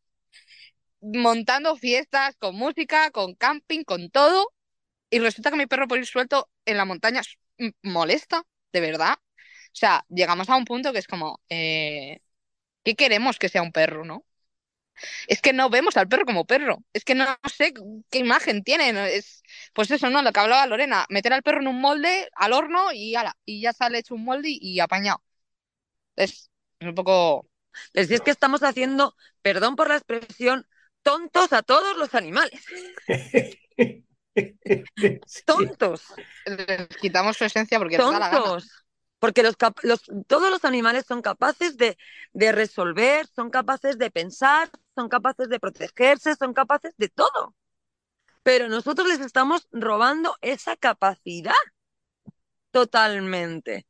montando 1.01 1.77
fiestas 1.77 2.37
con 2.39 2.57
música, 2.57 3.11
con 3.11 3.35
camping, 3.35 3.85
con 3.85 4.11
todo. 4.11 4.49
Y 5.11 5.19
resulta 5.21 5.51
que 5.51 5.57
mi 5.57 5.67
perro 5.67 5.89
por 5.89 5.99
ir 5.99 6.07
suelto 6.07 6.51
en 6.67 6.77
la 6.77 6.85
montaña 6.85 7.23
molesta, 7.83 8.43
de 8.73 8.81
verdad. 8.81 9.15
O 9.19 9.71
sea, 9.75 10.05
llegamos 10.09 10.49
a 10.49 10.57
un 10.57 10.65
punto 10.65 10.93
que 10.93 10.99
es 10.99 11.07
como, 11.07 11.41
eh, 11.49 12.21
¿qué 12.85 12.97
queremos 12.97 13.39
que 13.39 13.49
sea 13.51 13.63
un 13.63 13.73
perro, 13.73 14.05
no? 14.05 14.25
Es 15.27 15.41
que 15.41 15.53
no 15.53 15.71
vemos 15.71 15.97
al 15.97 16.09
perro 16.09 16.25
como 16.27 16.45
perro. 16.47 16.85
Es 16.93 17.05
que 17.05 17.15
no 17.15 17.25
sé 17.57 17.73
qué 18.11 18.19
imagen 18.19 18.63
tiene. 18.65 18.91
Es, 19.17 19.43
pues 19.73 19.91
eso, 19.91 20.11
¿no? 20.11 20.23
Lo 20.23 20.33
que 20.33 20.41
hablaba 20.41 20.67
Lorena, 20.67 21.07
meter 21.09 21.33
al 21.33 21.43
perro 21.43 21.61
en 21.61 21.69
un 21.69 21.81
molde, 21.81 22.29
al 22.35 22.53
horno 22.53 22.93
y 22.93 23.15
ala, 23.15 23.37
y 23.45 23.61
ya 23.63 23.73
sale 23.73 23.99
hecho 23.99 24.15
un 24.15 24.25
molde 24.25 24.49
y, 24.51 24.59
y 24.61 24.81
apañado. 24.81 25.23
Es, 26.17 26.51
es 26.81 26.89
un 26.89 26.95
poco. 26.95 27.49
Pero 27.93 28.09
si 28.09 28.15
es 28.15 28.21
que 28.23 28.31
estamos 28.33 28.63
haciendo, 28.63 29.17
perdón 29.43 29.77
por 29.77 29.89
la 29.89 29.97
expresión, 29.97 30.69
tontos 31.03 31.53
a 31.53 31.63
todos 31.63 31.97
los 31.99 32.15
animales. 32.15 32.63
Tontos, 35.45 36.03
Les 36.47 36.87
quitamos 37.01 37.37
su 37.37 37.45
esencia 37.45 37.79
porque 37.79 37.99
les 37.99 38.07
da 38.11 38.19
la 38.19 38.29
gana. 38.29 38.43
tontos. 38.43 38.71
Porque 39.19 39.43
los, 39.43 39.57
todos 40.29 40.51
los 40.51 40.65
animales 40.65 41.05
son 41.07 41.23
capaces 41.23 41.77
de, 41.77 41.99
de 42.33 42.53
resolver, 42.53 43.27
son 43.27 43.51
capaces 43.51 43.99
de 43.99 44.11
pensar, 44.13 44.71
son 44.95 45.09
capaces 45.09 45.49
de 45.49 45.59
protegerse, 45.59 46.37
son 46.37 46.55
capaces 46.55 46.95
de 46.99 47.09
todo. 47.09 47.55
Pero 48.45 48.69
nosotros 48.69 49.09
les 49.09 49.21
estamos 49.21 49.67
robando 49.73 50.37
esa 50.41 50.77
capacidad 50.77 51.55
totalmente. 52.71 53.87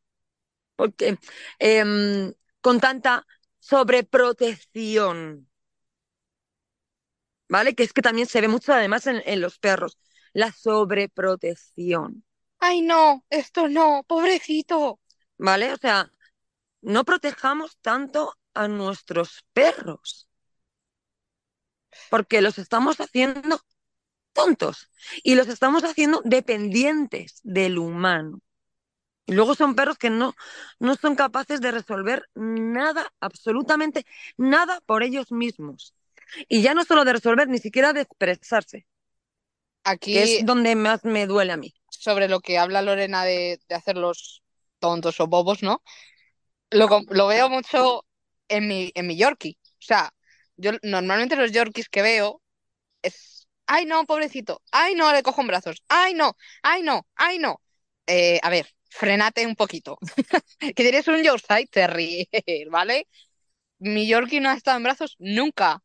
Porque 0.77 1.19
em, 1.59 2.35
con 2.61 2.81
tanta 2.81 3.27
sobreprotección, 3.61 5.49
¿vale? 7.49 7.75
Que 7.75 7.83
es 7.85 7.93
que 7.93 8.03
también 8.03 8.27
se 8.27 8.41
ve 8.41 8.49
mucho 8.49 8.73
además 8.73 9.07
en, 9.07 9.23
en 9.27 9.41
los 9.41 9.59
perros, 9.59 9.99
la 10.39 10.53
sobreprotección, 10.53 12.24
Ay, 12.61 12.82
no, 12.82 13.24
esto 13.30 13.68
no, 13.68 14.05
pobrecito. 14.07 15.01
¿vale? 15.36 15.72
O 15.72 15.76
sea, 15.76 16.12
no 16.82 17.05
protejamos 17.05 17.78
tanto 17.80 18.34
a 18.55 18.68
nuestros 18.68 19.45
perros, 19.53 20.28
porque 22.11 22.41
los 22.43 22.59
estamos 22.59 23.01
haciendo 23.01 23.61
tontos 24.32 24.91
y 25.22 25.34
los 25.34 25.49
estamos 25.49 25.84
haciendo 25.84 26.22
dependientes 26.24 27.41
del 27.43 27.78
humano. 27.78 28.41
Y 29.26 29.32
luego 29.34 29.55
son 29.55 29.74
perros 29.74 29.99
que 29.99 30.11
no, 30.11 30.34
no 30.78 30.95
son 30.97 31.16
capaces 31.16 31.61
de 31.61 31.70
resolver 31.72 32.28
nada, 32.34 33.12
absolutamente 33.20 34.07
nada 34.36 34.80
por 34.86 35.03
ellos 35.03 35.32
mismos. 35.32 35.95
Y 36.49 36.62
ya 36.62 36.74
no 36.74 36.84
solo 36.84 37.05
de 37.05 37.14
resolver, 37.14 37.49
ni 37.49 37.59
siquiera 37.59 37.93
de 37.93 38.03
expresarse, 38.03 38.86
que 40.11 40.22
Aquí, 40.22 40.22
es 40.22 40.39
donde 40.47 40.74
más 40.76 41.05
me 41.05 41.26
duele 41.26 41.53
a 41.53 41.57
mí. 41.57 41.74
sobre 41.89 42.28
lo 42.28 42.41
que 42.41 42.59
habla 42.59 42.82
Lorena 42.82 43.24
de, 43.24 43.61
de 43.68 43.74
hacerlos 43.74 44.43
tontos 44.78 45.20
o 45.20 45.26
bobos, 45.26 45.62
¿no? 45.62 45.82
Lo, 46.70 46.89
lo 47.11 47.26
veo 47.28 47.49
mucho 47.51 48.07
en 48.49 48.68
mi, 48.68 48.93
en 48.95 49.07
mi 49.07 49.16
Yorkie. 49.16 49.59
O 49.64 49.82
sea, 49.82 50.12
yo 50.57 50.72
normalmente 50.82 51.36
los 51.36 51.53
Yorkies 51.53 51.89
que 51.89 52.03
veo 52.03 52.43
es, 53.03 53.49
ay 53.66 53.86
no, 53.86 54.07
pobrecito, 54.07 54.62
ay 54.72 54.95
no, 54.97 55.12
le 55.12 55.22
cojo 55.24 55.43
en 55.43 55.49
brazos, 55.49 55.82
ay 55.89 56.14
no, 56.14 56.36
ay 56.62 56.82
no, 56.82 57.07
ay 57.16 57.39
no. 57.39 57.62
Eh, 58.07 58.41
a 58.43 58.51
ver, 58.51 58.68
frenate 58.91 59.47
un 59.47 59.57
poquito. 59.57 59.99
Que 60.61 60.74
tienes 60.74 61.09
un 61.09 61.22
Yorkshire 61.22 61.66
Terrier, 61.68 62.28
¿vale? 62.70 63.09
Mi 63.80 64.07
Yorkie 64.09 64.41
no 64.41 64.51
ha 64.51 64.55
estado 64.55 64.76
en 64.78 64.84
brazos 64.84 65.16
nunca. 65.18 65.82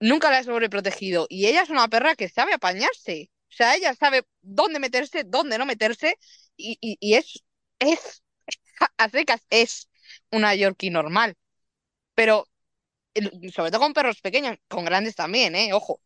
Nunca 0.00 0.30
la 0.30 0.40
he 0.40 0.44
sobreprotegido. 0.44 1.26
Y 1.28 1.46
ella 1.46 1.62
es 1.62 1.70
una 1.70 1.88
perra 1.88 2.14
que 2.16 2.28
sabe 2.28 2.54
apañarse. 2.54 3.30
O 3.50 3.54
sea, 3.56 3.74
ella 3.76 3.94
sabe 3.94 4.24
dónde 4.42 4.78
meterse, 4.80 5.24
dónde 5.24 5.58
no 5.58 5.66
meterse. 5.66 6.16
Y, 6.56 6.78
y, 6.80 6.96
y 7.00 7.14
es, 7.14 7.42
es, 7.78 8.22
a 8.98 9.08
secas, 9.10 9.42
es 9.50 9.88
una 10.30 10.54
Yorkie 10.54 10.90
normal. 10.90 11.36
Pero, 12.14 12.48
sobre 13.54 13.70
todo 13.70 13.80
con 13.80 13.92
perros 13.94 14.20
pequeños, 14.20 14.56
con 14.68 14.84
grandes 14.84 15.14
también, 15.14 15.54
¿eh? 15.56 15.72
Ojo, 15.72 16.00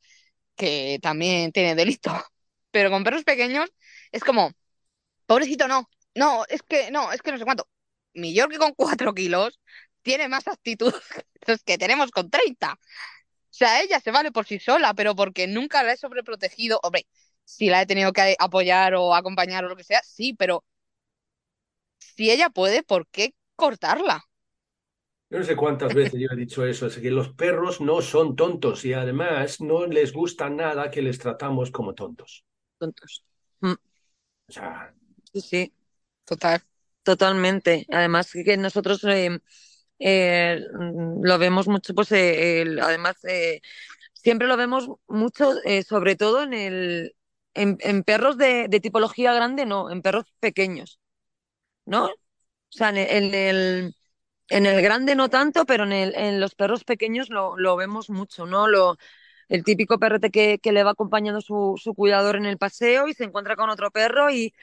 que 0.56 0.98
también 1.02 1.52
tiene 1.52 1.74
delito. 1.74 2.12
Pero 2.72 2.90
con 2.90 3.04
perros 3.04 3.24
pequeños 3.24 3.70
es 4.12 4.24
como, 4.24 4.52
pobrecito, 5.26 5.68
no. 5.68 5.88
No, 6.14 6.44
es 6.48 6.62
que, 6.62 6.90
no, 6.90 7.12
es 7.12 7.22
que 7.22 7.32
no 7.32 7.38
sé 7.38 7.44
cuánto. 7.44 7.68
Mi 8.14 8.34
Yorkie 8.34 8.58
con 8.58 8.74
4 8.74 9.14
kilos 9.14 9.60
tiene 10.02 10.28
más 10.28 10.48
actitud 10.48 10.94
que 11.40 11.52
los 11.52 11.62
que 11.64 11.78
tenemos 11.78 12.10
con 12.10 12.30
30. 12.30 12.78
O 13.50 13.54
sea, 13.54 13.82
ella 13.82 14.00
se 14.00 14.10
vale 14.12 14.32
por 14.32 14.46
sí 14.46 14.58
sola, 14.58 14.94
pero 14.94 15.14
porque 15.16 15.46
nunca 15.46 15.82
la 15.82 15.92
he 15.92 15.96
sobreprotegido. 15.96 16.80
Hombre, 16.82 17.06
si 17.44 17.68
la 17.68 17.82
he 17.82 17.86
tenido 17.86 18.12
que 18.12 18.36
apoyar 18.38 18.94
o 18.94 19.14
acompañar 19.14 19.64
o 19.64 19.68
lo 19.68 19.76
que 19.76 19.84
sea, 19.84 20.00
sí, 20.04 20.34
pero 20.34 20.64
si 21.98 22.30
ella 22.30 22.50
puede, 22.50 22.82
¿por 22.82 23.06
qué 23.08 23.34
cortarla? 23.56 24.24
Yo 25.28 25.38
no 25.38 25.44
sé 25.44 25.56
cuántas 25.56 25.92
veces 25.92 26.20
yo 26.20 26.28
he 26.32 26.36
dicho 26.36 26.64
eso, 26.64 26.86
es 26.86 26.98
que 26.98 27.10
los 27.10 27.30
perros 27.30 27.80
no 27.80 28.00
son 28.00 28.36
tontos 28.36 28.84
y 28.84 28.92
además 28.92 29.60
no 29.60 29.86
les 29.86 30.12
gusta 30.12 30.48
nada 30.50 30.90
que 30.90 31.02
les 31.02 31.18
tratamos 31.18 31.70
como 31.72 31.94
tontos. 31.94 32.44
Tontos. 32.78 33.22
Mm, 33.62 33.76
O 34.48 34.52
sea, 34.52 34.94
sí, 35.32 35.40
sí, 35.40 35.74
Total. 36.24 36.62
totalmente. 37.02 37.86
Además 37.90 38.30
que 38.32 38.56
nosotros 38.56 39.04
eh, 39.04 39.40
eh, 40.00 40.60
mm, 40.74 41.22
lo 41.24 41.38
vemos 41.38 41.68
mucho, 41.68 41.94
pues 41.94 42.12
eh, 42.12 42.62
el- 42.62 42.80
además 42.80 43.16
eh, 43.24 43.60
siempre 44.14 44.48
lo 44.48 44.56
vemos 44.58 44.88
mucho, 45.08 45.52
eh, 45.64 45.82
sobre 45.84 46.16
todo 46.16 46.42
en 46.44 46.54
el 46.54 47.16
en, 47.54 47.78
en 47.80 48.04
perros 48.04 48.38
de, 48.38 48.68
de 48.68 48.80
tipología 48.80 49.34
grande, 49.34 49.66
no, 49.66 49.90
en 49.90 50.02
perros 50.02 50.26
pequeños, 50.40 51.00
¿no? 51.86 52.06
O 52.06 52.12
sea, 52.70 52.90
en 52.90 52.98
en 52.98 53.34
el, 53.34 53.96
en 54.50 54.66
el 54.66 54.82
grande 54.82 55.14
no 55.16 55.30
tanto, 55.30 55.66
pero 55.66 55.84
en, 55.84 55.92
el, 55.92 56.16
en 56.16 56.40
los 56.40 56.54
perros 56.56 56.84
pequeños 56.84 57.30
lo, 57.30 57.56
lo 57.58 57.76
vemos 57.76 58.10
mucho, 58.10 58.46
¿no? 58.46 58.68
Lo, 58.68 58.96
el 59.48 59.64
típico 59.64 59.98
perrete 60.00 60.30
que, 60.32 60.58
que 60.60 60.72
le 60.72 60.84
va 60.84 60.92
acompañando 60.92 61.40
su, 61.42 61.76
su 61.82 61.94
cuidador 61.94 62.36
en 62.36 62.46
el 62.46 62.58
paseo 62.58 63.08
y 63.08 63.14
se 63.14 63.24
encuentra 63.24 63.56
con 63.56 63.70
otro 63.70 63.90
perro 63.92 64.30
y, 64.30 64.54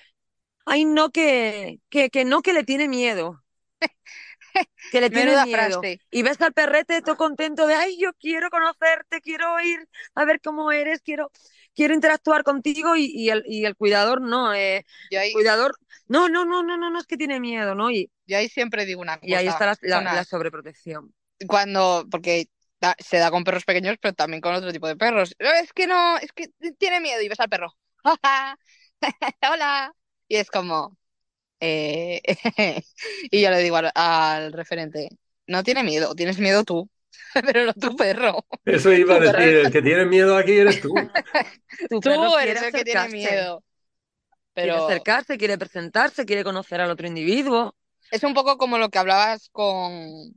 ay, 0.65 0.85
no, 0.85 1.11
que, 1.11 1.81
que, 1.89 2.09
que 2.11 2.25
no, 2.25 2.41
que 2.43 2.53
le 2.53 2.63
tiene 2.65 2.87
miedo. 2.89 3.43
Que 4.91 5.01
le 5.01 5.09
tiene 5.09 5.43
miedo. 5.43 5.81
Y 6.11 6.23
ves 6.23 6.39
al 6.41 6.53
perrete 6.53 7.01
todo 7.01 7.17
contento 7.17 7.67
de, 7.67 7.73
ay, 7.75 7.97
yo 7.99 8.13
quiero 8.13 8.49
conocerte, 8.49 9.21
quiero 9.21 9.59
ir 9.59 9.87
a 10.15 10.25
ver 10.25 10.39
cómo 10.41 10.71
eres, 10.71 11.01
quiero, 11.01 11.31
quiero 11.75 11.93
interactuar 11.93 12.43
contigo 12.43 12.95
y, 12.95 13.05
y 13.05 13.29
el, 13.29 13.43
y 13.47 13.65
el 13.65 13.75
cuidador 13.75 14.21
no, 14.21 14.53
eh, 14.53 14.85
cuidador, 15.33 15.75
no, 16.07 16.29
no, 16.29 16.45
no, 16.45 16.63
no, 16.63 16.77
no, 16.77 16.89
no 16.89 16.99
es 16.99 17.05
que 17.05 17.17
tiene 17.17 17.39
miedo, 17.39 17.75
¿no? 17.75 17.91
Y, 17.91 18.09
yo 18.25 18.37
ahí 18.37 18.49
siempre 18.49 18.85
digo 18.85 19.01
una 19.01 19.19
y 19.21 19.33
ahí 19.33 19.45
cosa. 19.45 19.71
está 19.71 19.87
la, 19.87 19.89
la- 19.95 19.99
Una- 20.01 20.13
la 20.15 20.23
sobreprotección. 20.23 21.13
cuando, 21.47 22.05
porque 22.09 22.47
da- 22.79 22.95
se 22.99 23.17
da 23.17 23.31
con 23.31 23.43
perros 23.43 23.65
pequeños, 23.65 23.97
pero 24.01 24.13
también 24.13 24.41
con 24.41 24.53
otro 24.55 24.71
tipo 24.71 24.87
de 24.87 24.95
perros. 24.95 25.35
"No, 25.39 25.49
Es 25.51 25.73
que 25.73 25.87
no, 25.87 26.17
es 26.17 26.31
que 26.33 26.49
tiene 26.77 26.99
miedo 27.01 27.21
y 27.21 27.29
ves 27.29 27.39
al 27.39 27.49
perro. 27.49 27.73
Hola. 29.41 29.93
Y 30.27 30.35
es 30.37 30.49
como, 30.49 30.97
eh, 31.59 32.21
y 33.31 33.41
yo 33.41 33.49
le 33.51 33.59
digo 33.59 33.77
al, 33.77 33.91
al 33.95 34.53
referente, 34.53 35.09
no 35.47 35.63
tiene 35.63 35.83
miedo, 35.83 36.15
tienes 36.15 36.39
miedo 36.39 36.63
tú, 36.63 36.89
pero 37.33 37.65
no 37.65 37.73
tu 37.73 37.95
perro. 37.95 38.45
eso 38.65 38.91
iba 38.93 39.15
a 39.15 39.19
decir, 39.19 39.55
el 39.55 39.71
que 39.71 39.81
tiene 39.81 40.05
miedo 40.05 40.37
aquí 40.37 40.53
eres 40.53 40.81
tú. 40.81 40.93
Tú 41.89 41.99
eres 42.37 42.61
quiere 42.61 42.67
el 42.67 42.73
que 42.73 42.83
tiene 42.83 43.09
miedo. 43.09 43.63
Quiere 44.55 44.71
Pero 44.71 44.85
acercarse, 44.85 45.37
quiere 45.37 45.57
presentarse, 45.57 46.25
quiere 46.25 46.43
conocer 46.43 46.81
al 46.81 46.89
otro 46.89 47.07
individuo. 47.07 47.75
es 48.11 48.23
un 48.23 48.33
poco 48.33 48.57
como 48.57 48.77
lo 48.77 48.89
que 48.89 48.97
hablabas 48.97 49.49
con, 49.51 50.35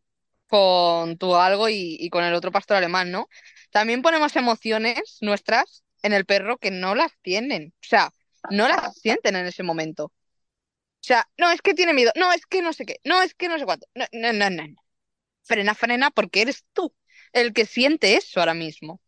con 0.48 1.16
tu 1.16 1.34
algo 1.36 1.68
y, 1.68 1.96
y 1.98 2.10
con 2.10 2.24
el 2.24 2.34
otro 2.34 2.52
pastor 2.52 2.76
alemán, 2.76 3.10
¿no? 3.10 3.28
También 3.70 4.02
ponemos 4.02 4.36
emociones 4.36 5.18
nuestras 5.20 5.84
en 6.02 6.12
el 6.12 6.26
perro 6.26 6.58
que 6.58 6.70
no 6.70 6.94
las 6.94 7.12
tienen. 7.22 7.72
O 7.76 7.86
sea, 7.86 8.10
no 8.50 8.68
las 8.68 8.98
sienten 8.98 9.36
en 9.36 9.46
ese 9.46 9.62
momento. 9.62 10.12
O 11.02 11.04
sea, 11.06 11.28
no, 11.38 11.50
es 11.50 11.62
que 11.62 11.74
tiene 11.74 11.94
miedo. 11.94 12.12
No, 12.16 12.32
es 12.32 12.46
que 12.46 12.62
no 12.62 12.72
sé 12.72 12.84
qué. 12.86 13.00
No, 13.04 13.22
es 13.22 13.34
que 13.34 13.48
no 13.48 13.58
sé 13.58 13.64
cuánto. 13.64 13.86
No, 13.94 14.06
no, 14.12 14.32
no, 14.32 14.50
no. 14.50 14.64
Frena, 15.44 15.74
frena, 15.74 16.10
porque 16.12 16.42
eres 16.42 16.64
tú 16.74 16.94
el 17.32 17.54
que 17.54 17.66
siente 17.66 18.16
eso 18.16 18.40
ahora 18.40 18.54
mismo. 18.54 19.00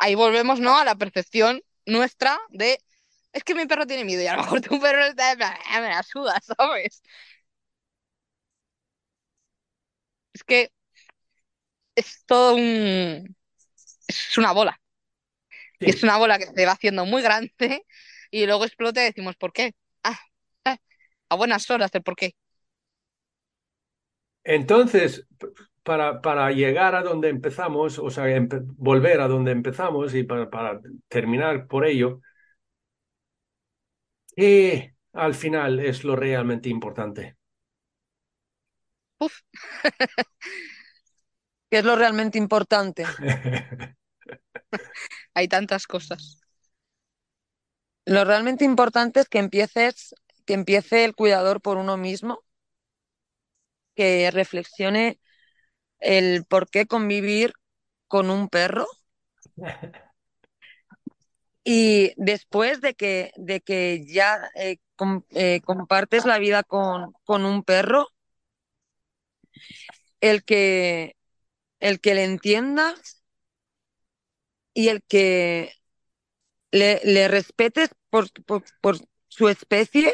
Ahí 0.00 0.14
volvemos, 0.14 0.60
¿no? 0.60 0.76
A 0.78 0.84
la 0.84 0.94
percepción 0.96 1.62
nuestra 1.86 2.38
de, 2.50 2.78
es 3.32 3.44
que 3.44 3.54
mi 3.54 3.66
perro 3.66 3.86
tiene 3.86 4.04
miedo 4.04 4.22
y 4.22 4.26
a 4.26 4.36
lo 4.36 4.42
mejor 4.42 4.60
tu 4.60 4.80
perro 4.80 5.04
está 5.06 5.36
plan, 5.36 5.54
"Ah, 5.70 5.80
me 5.80 5.88
la 5.88 6.02
suda, 6.02 6.40
¿sabes? 6.58 7.02
Es 10.32 10.44
que 10.44 10.70
es 11.96 12.24
todo 12.26 12.54
un... 12.56 13.36
Es 14.08 14.38
una 14.38 14.52
bola. 14.52 14.80
Es 15.80 16.02
una 16.02 16.16
bola 16.18 16.38
que 16.38 16.46
se 16.46 16.66
va 16.66 16.72
haciendo 16.72 17.04
muy 17.06 17.22
grande 17.22 17.84
y 18.30 18.46
luego 18.46 18.64
explota 18.64 19.02
y 19.02 19.06
decimos, 19.06 19.36
¿por 19.36 19.52
qué? 19.52 19.74
A 21.28 21.36
buenas 21.36 21.68
horas 21.70 21.90
del 21.92 22.02
por 22.02 22.16
qué. 22.16 22.34
Entonces, 24.44 25.26
para, 25.82 26.20
para 26.22 26.50
llegar 26.52 26.94
a 26.94 27.02
donde 27.02 27.28
empezamos, 27.30 27.98
o 27.98 28.10
sea, 28.10 28.26
empe- 28.28 28.62
volver 28.76 29.20
a 29.20 29.28
donde 29.28 29.52
empezamos 29.52 30.14
y 30.14 30.24
para, 30.24 30.50
para 30.50 30.80
terminar 31.08 31.66
por 31.68 31.86
ello, 31.86 32.20
¿qué 34.36 34.94
al 35.12 35.34
final 35.34 35.80
es 35.80 36.04
lo 36.04 36.14
realmente 36.16 36.68
importante? 36.68 37.36
Uf, 39.20 39.42
que 41.70 41.78
es 41.78 41.84
lo 41.84 41.94
realmente 41.96 42.38
importante. 42.38 43.18
hay 45.34 45.48
tantas 45.48 45.86
cosas. 45.86 46.40
Lo 48.06 48.24
realmente 48.24 48.64
importante 48.64 49.20
es 49.20 49.28
que 49.28 49.38
empieces, 49.38 50.14
que 50.46 50.54
empiece 50.54 51.04
el 51.04 51.14
cuidador 51.14 51.60
por 51.62 51.76
uno 51.78 51.96
mismo, 51.96 52.40
que 53.94 54.30
reflexione 54.30 55.20
el 56.00 56.44
por 56.46 56.70
qué 56.70 56.86
convivir 56.86 57.54
con 58.08 58.30
un 58.30 58.48
perro. 58.50 58.86
Y 61.64 62.12
después 62.16 62.80
de 62.80 62.94
que, 62.94 63.32
de 63.36 63.60
que 63.60 64.04
ya 64.06 64.50
eh, 64.54 64.78
com- 64.96 65.22
eh, 65.30 65.60
compartes 65.64 66.24
la 66.26 66.38
vida 66.38 66.62
con, 66.62 67.12
con 67.24 67.44
un 67.46 67.62
perro, 67.64 68.08
el 70.20 70.44
que, 70.44 71.16
el 71.80 72.00
que 72.00 72.14
le 72.14 72.24
entiendas 72.24 73.22
y 74.74 74.88
el 74.88 75.02
que 75.04 75.72
le, 76.72 77.00
le 77.04 77.28
respetes 77.28 77.90
por, 78.10 78.30
por, 78.44 78.64
por 78.80 78.98
su 79.28 79.48
especie, 79.48 80.12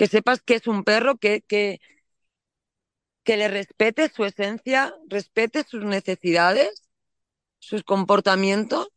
que 0.00 0.06
sepas 0.06 0.40
que 0.40 0.54
es 0.54 0.66
un 0.66 0.82
perro, 0.82 1.18
que, 1.18 1.42
que, 1.42 1.78
que 3.22 3.36
le 3.36 3.48
respetes 3.48 4.12
su 4.14 4.24
esencia, 4.24 4.94
respetes 5.08 5.66
sus 5.68 5.84
necesidades, 5.84 6.70
sus 7.58 7.84
comportamientos 7.84 8.88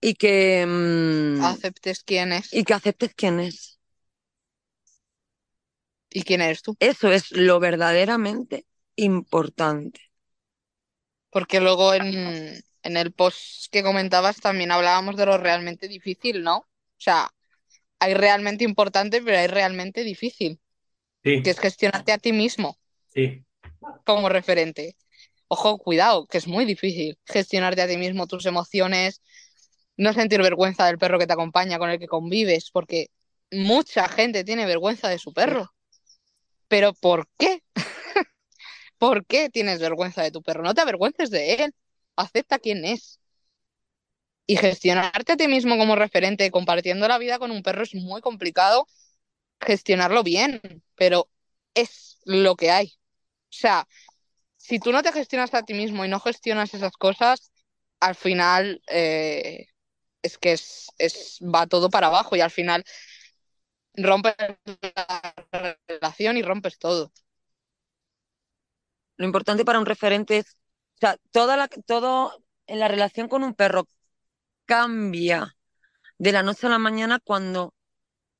y 0.00 0.14
que, 0.14 0.64
mm, 0.66 1.44
Aceptes 1.44 2.02
quién 2.04 2.32
es 2.32 2.48
y 2.52 2.64
que 2.64 2.74
aceptes 2.74 3.14
quién 3.14 3.40
es. 3.40 3.78
y 6.10 6.22
quién 6.22 6.40
eres 6.40 6.62
tú. 6.62 6.76
Eso 6.80 7.12
es 7.12 7.30
lo 7.30 7.60
verdaderamente 7.60 8.66
importante. 8.96 10.00
Porque 11.30 11.60
luego 11.60 11.94
en, 11.94 12.62
en 12.82 12.96
el 12.96 13.12
post 13.12 13.66
que 13.70 13.82
comentabas 13.82 14.40
también 14.40 14.72
hablábamos 14.72 15.16
de 15.16 15.26
lo 15.26 15.38
realmente 15.38 15.88
difícil, 15.88 16.42
¿no? 16.42 16.58
O 16.58 16.66
sea, 17.00 17.30
hay 18.00 18.14
realmente 18.14 18.64
importante, 18.64 19.22
pero 19.22 19.38
hay 19.38 19.46
realmente 19.48 20.04
difícil, 20.04 20.60
Sí, 21.24 21.42
que 21.42 21.50
es 21.50 21.60
gestionarte 21.60 22.12
a 22.12 22.18
ti 22.18 22.32
mismo 22.32 22.78
sí, 23.08 23.44
como 24.04 24.28
referente. 24.28 24.96
Ojo, 25.48 25.78
cuidado, 25.78 26.26
que 26.26 26.38
es 26.38 26.46
muy 26.48 26.64
difícil 26.64 27.18
gestionarte 27.26 27.82
a 27.82 27.88
ti 27.88 27.96
mismo, 27.96 28.26
tus 28.26 28.46
emociones, 28.46 29.22
no 29.96 30.12
sentir 30.12 30.42
vergüenza 30.42 30.86
del 30.86 30.98
perro 30.98 31.18
que 31.18 31.26
te 31.26 31.32
acompaña, 31.34 31.78
con 31.78 31.90
el 31.90 31.98
que 31.98 32.08
convives, 32.08 32.70
porque 32.72 33.08
mucha 33.52 34.08
gente 34.08 34.44
tiene 34.44 34.66
vergüenza 34.66 35.08
de 35.08 35.18
su 35.18 35.32
perro. 35.32 35.72
Pero 36.68 36.94
¿por 36.94 37.28
qué? 37.38 37.62
¿Por 38.98 39.26
qué 39.26 39.50
tienes 39.50 39.80
vergüenza 39.80 40.22
de 40.22 40.30
tu 40.30 40.42
perro? 40.42 40.62
No 40.62 40.74
te 40.74 40.80
avergüences 40.80 41.30
de 41.30 41.54
él. 41.54 41.74
Acepta 42.16 42.58
quién 42.58 42.84
es. 42.84 43.20
Y 44.48 44.56
gestionarte 44.56 45.32
a 45.32 45.36
ti 45.36 45.48
mismo 45.48 45.78
como 45.78 45.94
referente, 45.96 46.50
compartiendo 46.50 47.06
la 47.06 47.18
vida 47.18 47.38
con 47.38 47.52
un 47.52 47.62
perro, 47.62 47.84
es 47.84 47.94
muy 47.94 48.22
complicado 48.22 48.88
gestionarlo 49.60 50.22
bien, 50.24 50.60
pero 50.96 51.30
es 51.74 52.18
lo 52.24 52.56
que 52.56 52.70
hay. 52.72 52.88
O 52.88 53.52
sea, 53.52 53.88
si 54.56 54.80
tú 54.80 54.92
no 54.92 55.02
te 55.02 55.12
gestionas 55.12 55.54
a 55.54 55.64
ti 55.64 55.74
mismo 55.74 56.04
y 56.04 56.08
no 56.08 56.20
gestionas 56.20 56.74
esas 56.74 56.92
cosas, 56.94 57.52
al 58.00 58.14
final 58.16 58.82
eh, 58.88 59.66
es 60.22 60.38
que 60.38 60.52
es, 60.54 60.88
es, 60.98 61.38
va 61.42 61.66
todo 61.68 61.90
para 61.90 62.08
abajo 62.08 62.36
y 62.36 62.42
al 62.42 62.50
final 62.52 62.84
rompes 63.96 64.34
la 64.96 65.34
relación 65.88 66.36
y 66.38 66.42
rompes 66.42 66.78
todo. 66.78 67.12
Lo 69.16 69.26
importante 69.26 69.64
para 69.64 69.78
un 69.80 69.86
referente 69.86 70.38
es, 70.38 70.46
o 70.96 70.98
sea, 71.00 71.16
toda 71.32 71.56
la, 71.56 71.68
todo 71.68 72.44
en 72.66 72.78
la 72.80 72.88
relación 72.88 73.28
con 73.28 73.42
un 73.44 73.54
perro 73.54 73.86
cambia 74.68 75.56
de 76.18 76.32
la 76.32 76.42
noche 76.44 76.66
a 76.68 76.70
la 76.70 76.78
mañana 76.80 77.20
cuando 77.20 77.74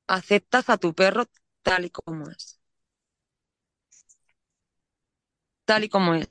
aceptas 0.08 0.70
a 0.70 0.78
tu 0.78 0.94
perro 0.94 1.26
tal 1.64 1.86
y 1.86 1.90
como 1.90 2.30
es. 2.30 2.60
Tal 5.64 5.84
y 5.84 5.88
como 5.88 6.14
es. 6.14 6.28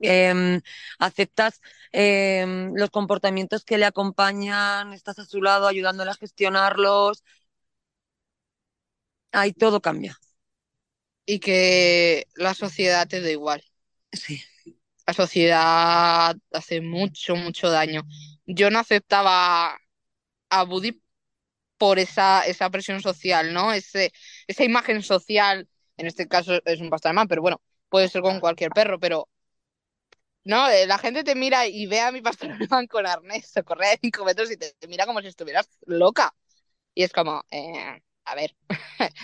Em, 0.00 0.60
aceptas 0.98 1.60
em, 1.92 2.74
los 2.76 2.90
comportamientos 2.90 3.64
que 3.64 3.78
le 3.78 3.86
acompañan, 3.86 4.92
estás 4.92 5.18
a 5.20 5.24
su 5.24 5.40
lado 5.42 5.66
ayudándole 5.68 6.10
a 6.10 6.14
gestionarlos. 6.14 7.24
Ahí 9.32 9.52
todo 9.52 9.80
cambia. 9.82 10.18
Y 11.26 11.40
que 11.40 12.26
la 12.36 12.54
sociedad 12.54 13.08
te 13.08 13.20
da 13.20 13.30
igual. 13.30 13.62
Sí. 14.12 14.42
La 15.06 15.14
sociedad 15.14 16.36
hace 16.52 16.80
mucho, 16.82 17.36
mucho 17.36 17.70
daño. 17.70 18.02
Yo 18.46 18.70
no 18.70 18.78
aceptaba 18.78 19.78
a 20.50 20.64
Buddy 20.64 21.02
por 21.78 21.98
esa, 22.00 22.42
esa 22.46 22.70
presión 22.70 23.02
social, 23.02 23.52
¿no? 23.54 23.72
Ese, 23.72 24.12
esa 24.48 24.64
imagen 24.64 25.02
social, 25.02 25.68
en 25.96 26.06
este 26.06 26.28
caso 26.28 26.60
es 26.66 26.80
un 26.80 26.90
pastor 26.90 27.10
alemán, 27.10 27.28
pero 27.28 27.42
bueno, 27.42 27.62
puede 27.90 28.08
ser 28.08 28.22
con 28.22 28.40
cualquier 28.40 28.70
perro, 28.72 29.00
pero 29.00 29.28
no, 30.44 30.68
eh, 30.68 30.86
la 30.86 30.98
gente 30.98 31.24
te 31.24 31.34
mira 31.34 31.66
y 31.66 31.86
ve 31.86 32.00
a 32.00 32.12
mi 32.12 32.20
pastor 32.20 32.50
alemán 32.52 32.86
con 32.86 33.06
arnés 33.06 33.56
o 33.56 33.64
correa 33.64 33.90
de 33.92 33.98
5 34.02 34.24
metros 34.24 34.50
y 34.50 34.56
te, 34.56 34.72
te 34.78 34.88
mira 34.88 35.06
como 35.06 35.20
si 35.20 35.28
estuvieras 35.28 35.68
loca. 35.86 36.34
Y 36.94 37.04
es 37.04 37.12
como, 37.12 37.44
eh, 37.50 38.02
a 38.24 38.36
ver, 38.36 38.56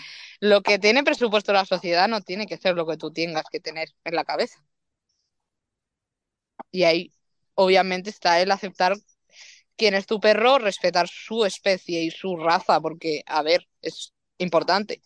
lo 0.40 0.62
que 0.62 0.78
tiene 0.78 1.04
presupuesto 1.04 1.52
la 1.52 1.66
sociedad 1.66 2.08
no 2.08 2.22
tiene 2.22 2.46
que 2.46 2.58
ser 2.58 2.76
lo 2.76 2.86
que 2.86 2.96
tú 2.98 3.12
tengas 3.12 3.44
que 3.52 3.60
tener 3.60 3.90
en 4.04 4.14
la 4.16 4.24
cabeza. 4.24 4.64
Y 6.72 6.84
ahí, 6.84 7.12
obviamente, 7.60 8.10
está 8.10 8.40
el 8.40 8.50
aceptar 8.50 8.96
quién 9.76 9.94
es 9.94 10.06
tu 10.06 10.20
perro, 10.20 10.58
respetar 10.58 11.08
su 11.08 11.44
especie 11.44 12.02
y 12.04 12.10
su 12.10 12.36
raza, 12.36 12.80
porque, 12.80 13.22
a 13.26 13.42
ver, 13.42 13.68
es 13.82 14.14
importante. 14.38 15.02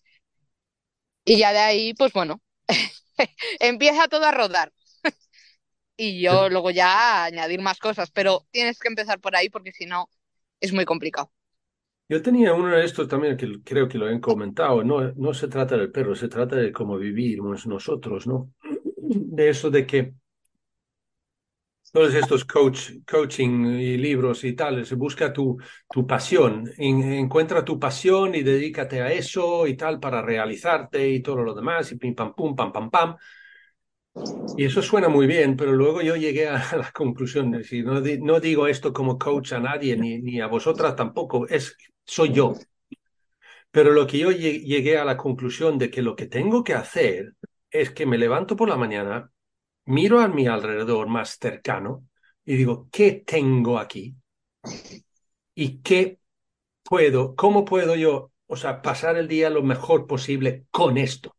Y 1.24 1.38
ya 1.38 1.52
de 1.52 1.59
ahí, 1.59 1.94
pues 1.94 2.12
bueno, 2.12 2.40
empieza 3.61 4.09
todo 4.09 4.24
a 4.26 4.32
rodar. 4.32 4.72
y 5.96 6.22
yo 6.22 6.48
luego 6.48 6.70
ya 6.70 7.24
añadir 7.24 7.61
más 7.61 7.78
cosas, 7.78 8.11
pero 8.11 8.46
tienes 8.50 8.78
que 8.78 8.88
empezar 8.88 9.20
por 9.20 9.36
ahí 9.36 9.48
porque 9.50 9.72
si 9.72 9.86
no, 9.86 10.09
es 10.61 10.72
muy 10.72 10.84
complicado. 10.84 11.32
Yo 12.09 12.22
tenía 12.22 12.52
uno 12.55 12.76
de 12.76 12.84
estos 12.84 13.09
también 13.09 13.36
que 13.36 13.62
creo 13.64 13.88
que 13.88 13.98
lo 13.98 14.07
han 14.07 14.20
comentado. 14.20 14.84
No, 14.84 15.12
no 15.12 15.34
se 15.34 15.48
trata 15.48 15.76
del 15.76 15.90
perro, 15.90 16.14
se 16.14 16.28
trata 16.28 16.57
de 16.57 16.72
cómo 16.72 16.98
vivimos 16.98 17.66
nosotros, 17.66 18.26
¿no? 18.26 18.52
De 18.96 19.50
eso 19.50 19.70
de 19.70 19.86
que 19.86 20.14
todos 21.95 22.12
estos 22.14 22.45
coach, 22.45 22.90
coaching 23.09 23.66
y 23.66 23.97
libros 23.97 24.42
y 24.42 24.55
tal, 24.55 24.84
se 24.84 24.97
busca 24.97 25.32
tu, 25.32 25.57
tu 25.88 26.05
pasión, 26.05 26.68
en, 26.76 27.05
encuentra 27.05 27.64
tu 27.64 27.78
pasión 27.78 28.34
y 28.34 28.42
dedícate 28.42 29.01
a 29.01 29.12
eso 29.12 29.64
y 29.68 29.76
tal 29.76 30.01
para 30.01 30.20
realizarte 30.20 31.09
y 31.09 31.22
todo 31.22 31.45
lo 31.45 31.55
demás 31.55 31.92
y 31.92 31.97
pim 31.97 32.12
pam 32.16 32.34
pum 32.34 32.57
pam 32.57 32.72
pam 32.72 32.90
pam. 32.90 33.16
Y 34.57 34.64
eso 34.64 34.82
suena 34.82 35.09
muy 35.09 35.28
bien, 35.28 35.57
pero 35.57 35.72
luego 35.72 36.03
yo 36.03 36.16
llegué 36.16 36.49
a 36.49 36.59
la 36.76 36.90
conclusión 36.90 37.53
de 37.53 37.64
no, 37.84 38.01
no 38.01 38.40
digo 38.40 38.66
esto 38.66 38.92
como 38.92 39.16
coach 39.16 39.53
a 39.53 39.61
nadie 39.61 39.97
ni, 39.97 40.20
ni 40.20 40.40
a 40.40 40.49
vosotras 40.49 40.97
tampoco, 40.97 41.47
es 41.47 41.76
soy 42.05 42.32
yo. 42.32 42.55
Pero 43.70 43.92
lo 43.92 44.07
que 44.09 44.18
yo 44.18 44.32
llegué 44.32 44.99
a 44.99 45.05
la 45.05 45.16
conclusión 45.16 45.78
de 45.78 45.90
que 45.92 46.03
lo 46.03 46.16
que 46.16 46.26
tengo 46.26 46.64
que 46.64 46.74
hacer 46.74 47.34
es 47.70 47.90
que 47.90 48.05
me 48.05 48.18
levanto 48.18 48.57
por 48.57 48.68
la 48.68 48.76
mañana, 48.76 49.30
miro 49.87 50.20
a 50.20 50.28
mi 50.28 50.47
alrededor 50.47 51.09
más 51.09 51.39
cercano 51.41 52.07
y 52.45 52.57
digo, 52.57 52.89
¿qué 52.93 53.24
tengo 53.26 53.78
aquí? 53.78 54.14
¿Y 55.55 55.78
qué 55.82 56.20
puedo, 56.85 57.37
cómo 57.37 57.64
puedo 57.66 57.97
yo, 57.97 58.32
o 58.47 58.57
sea, 58.57 58.82
pasar 58.82 59.16
el 59.16 59.28
día 59.28 59.51
lo 59.51 59.62
mejor 59.64 60.07
posible 60.07 60.66
con 60.72 60.99
esto? 60.99 61.37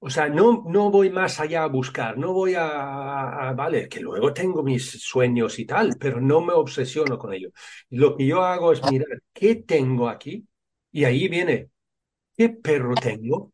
O 0.00 0.10
sea, 0.10 0.28
no, 0.28 0.62
no 0.68 0.90
voy 0.92 1.10
más 1.10 1.40
allá 1.40 1.64
a 1.64 1.66
buscar, 1.66 2.16
no 2.18 2.32
voy 2.32 2.54
a, 2.54 2.68
a, 2.68 3.48
a, 3.48 3.52
vale, 3.52 3.88
que 3.88 3.98
luego 4.00 4.32
tengo 4.32 4.62
mis 4.62 4.90
sueños 5.02 5.58
y 5.58 5.66
tal, 5.66 5.96
pero 5.98 6.20
no 6.20 6.40
me 6.40 6.52
obsesiono 6.52 7.18
con 7.18 7.32
ello. 7.34 7.50
Lo 7.90 8.16
que 8.16 8.26
yo 8.26 8.42
hago 8.44 8.72
es 8.72 8.84
mirar 8.84 9.08
qué 9.32 9.56
tengo 9.56 10.08
aquí 10.08 10.46
y 10.92 11.04
ahí 11.04 11.26
viene, 11.28 11.70
¿qué 12.36 12.50
perro 12.50 12.98
tengo? 12.98 13.52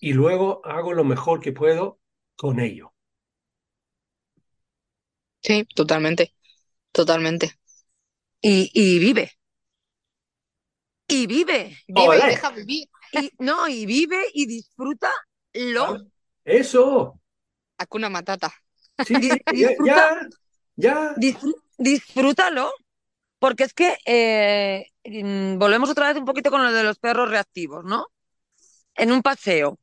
Y 0.00 0.14
luego 0.14 0.64
hago 0.64 0.94
lo 0.94 1.04
mejor 1.04 1.40
que 1.40 1.52
puedo 1.52 2.00
con 2.36 2.58
ello. 2.58 2.94
Sí, 5.42 5.66
totalmente, 5.74 6.34
totalmente. 6.92 7.58
Y, 8.40 8.70
y 8.74 8.98
vive. 8.98 9.32
Y 11.08 11.26
vive. 11.26 11.76
Vive 11.88 12.08
Olé. 12.08 12.24
y 12.24 12.30
deja 12.30 12.50
vivir. 12.50 12.88
Y, 13.12 13.32
no, 13.38 13.68
y 13.68 13.86
vive 13.86 14.26
y 14.32 14.46
disfruta 14.46 15.10
lo. 15.54 16.06
Eso. 16.44 17.20
Hakuna 17.78 18.08
Matata. 18.08 18.52
Sí, 19.04 19.14
ya, 19.54 19.70
ya, 19.84 20.28
ya. 20.76 21.14
Disfrú- 21.16 21.60
disfrútalo. 21.78 22.72
Porque 23.38 23.64
es 23.64 23.72
que 23.74 23.96
eh, 24.04 24.86
mm, 25.04 25.58
volvemos 25.58 25.88
otra 25.90 26.08
vez 26.08 26.16
un 26.18 26.26
poquito 26.26 26.50
con 26.50 26.62
lo 26.62 26.72
de 26.72 26.84
los 26.84 26.98
perros 26.98 27.30
reactivos, 27.30 27.84
¿no? 27.84 28.06
En 28.94 29.12
un 29.12 29.22
paseo. 29.22 29.79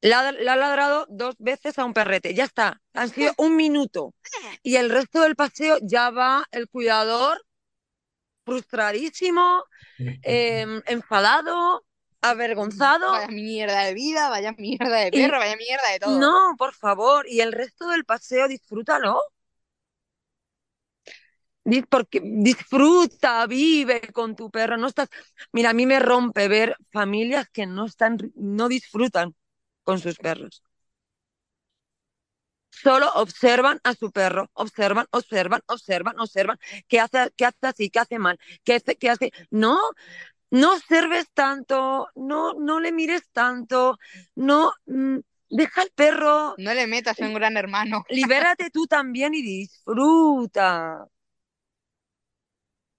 Le 0.00 0.12
ha, 0.12 0.32
le 0.32 0.50
ha 0.50 0.56
ladrado 0.56 1.06
dos 1.08 1.34
veces 1.38 1.78
a 1.78 1.84
un 1.84 1.94
perrete. 1.94 2.34
Ya 2.34 2.44
está. 2.44 2.80
Han 2.92 3.08
sido 3.08 3.32
un 3.38 3.56
minuto. 3.56 4.14
Y 4.62 4.76
el 4.76 4.90
resto 4.90 5.22
del 5.22 5.34
paseo 5.36 5.78
ya 5.82 6.10
va 6.10 6.44
el 6.52 6.68
cuidador 6.68 7.42
frustradísimo, 8.44 9.64
eh, 10.22 10.66
enfadado, 10.86 11.84
avergonzado. 12.20 13.12
Vaya 13.12 13.28
mierda 13.28 13.82
de 13.84 13.94
vida, 13.94 14.28
vaya 14.28 14.52
mierda 14.52 14.96
de 14.98 15.08
Y- 15.08 15.10
perro, 15.22 15.38
vaya 15.38 15.56
mierda 15.56 15.90
de 15.92 15.98
todo. 16.00 16.18
No, 16.18 16.54
por 16.58 16.74
favor. 16.74 17.26
Y 17.26 17.40
el 17.40 17.52
resto 17.52 17.88
del 17.88 18.04
paseo, 18.04 18.46
disfrútalo. 18.46 19.18
Di- 21.66 21.82
Porque 21.82 22.20
disfruta, 22.22 23.46
vive 23.46 24.00
con 24.12 24.36
tu 24.36 24.50
perro. 24.50 24.76
No 24.76 24.88
estás. 24.88 25.08
Mira, 25.52 25.70
a 25.70 25.72
mí 25.74 25.86
me 25.86 25.98
rompe 25.98 26.46
ver 26.48 26.76
familias 26.92 27.48
que 27.50 27.64
no 27.66 27.86
están, 27.86 28.18
no 28.34 28.68
disfrutan 28.68 29.34
con 29.84 30.00
sus 30.00 30.16
perros. 30.18 30.62
Solo 32.70 33.10
observan 33.14 33.80
a 33.84 33.94
su 33.94 34.10
perro, 34.10 34.50
observan, 34.54 35.06
observan, 35.12 35.60
observan, 35.68 36.18
observan, 36.18 36.58
qué 36.88 37.00
hace, 37.00 37.30
qué 37.36 37.46
hace 37.46 37.66
así, 37.66 37.90
qué 37.90 38.00
hace 38.00 38.18
mal, 38.18 38.38
qué 38.64 38.74
hace, 38.74 38.96
qué 38.96 39.10
hace. 39.10 39.32
No, 39.50 39.78
no 40.50 40.74
observes 40.74 41.26
tanto, 41.34 42.08
no, 42.16 42.54
no 42.54 42.80
le 42.80 42.92
mires 42.92 43.22
tanto, 43.32 43.98
no, 44.34 44.72
mm, 44.86 45.18
deja 45.50 45.82
al 45.82 45.90
perro, 45.94 46.54
No 46.58 46.74
le 46.74 46.86
metas 46.86 47.18
en 47.20 47.34
gran 47.34 47.56
hermano. 47.56 48.04
libérate 48.10 48.70
tú 48.70 48.86
también 48.86 49.34
y 49.34 49.42
disfruta. 49.42 51.06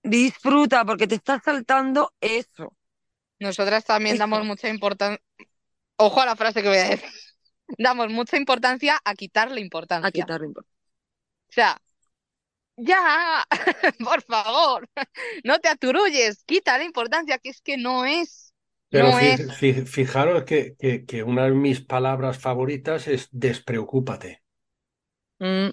Disfruta 0.03 0.85
porque 0.85 1.07
te 1.07 1.15
estás 1.15 1.41
saltando 1.43 2.13
eso. 2.21 2.73
Nosotras 3.39 3.85
también 3.85 4.15
Eso. 4.15 4.23
damos 4.23 4.45
mucha 4.45 4.69
importancia. 4.69 5.21
Ojo 5.97 6.21
a 6.21 6.25
la 6.25 6.35
frase 6.35 6.61
que 6.61 6.67
voy 6.69 6.77
a 6.77 6.89
decir. 6.89 7.09
Damos 7.77 8.09
mucha 8.09 8.37
importancia 8.37 8.99
a 9.03 9.15
quitarle 9.15 9.61
importancia. 9.61 10.07
A 10.07 10.11
quitarle 10.11 10.47
importancia. 10.47 10.75
O 11.49 11.53
sea, 11.53 11.81
ya, 12.77 13.45
por 14.03 14.21
favor, 14.23 14.89
no 15.43 15.59
te 15.59 15.69
aturulles, 15.69 16.43
quítale 16.45 16.85
importancia, 16.85 17.39
que 17.39 17.49
es 17.49 17.61
que 17.61 17.77
no 17.77 18.05
es. 18.05 18.53
Pero 18.89 19.11
no 19.11 19.19
fi- 19.19 19.35
es. 19.35 19.41
fi- 19.59 19.85
fijaros 19.85 20.43
que, 20.45 20.75
que, 20.79 21.05
que 21.05 21.23
una 21.23 21.43
de 21.45 21.51
mis 21.51 21.81
palabras 21.81 22.39
favoritas 22.39 23.07
es 23.07 23.29
despreocúpate. 23.31 24.41
Mm, 25.39 25.71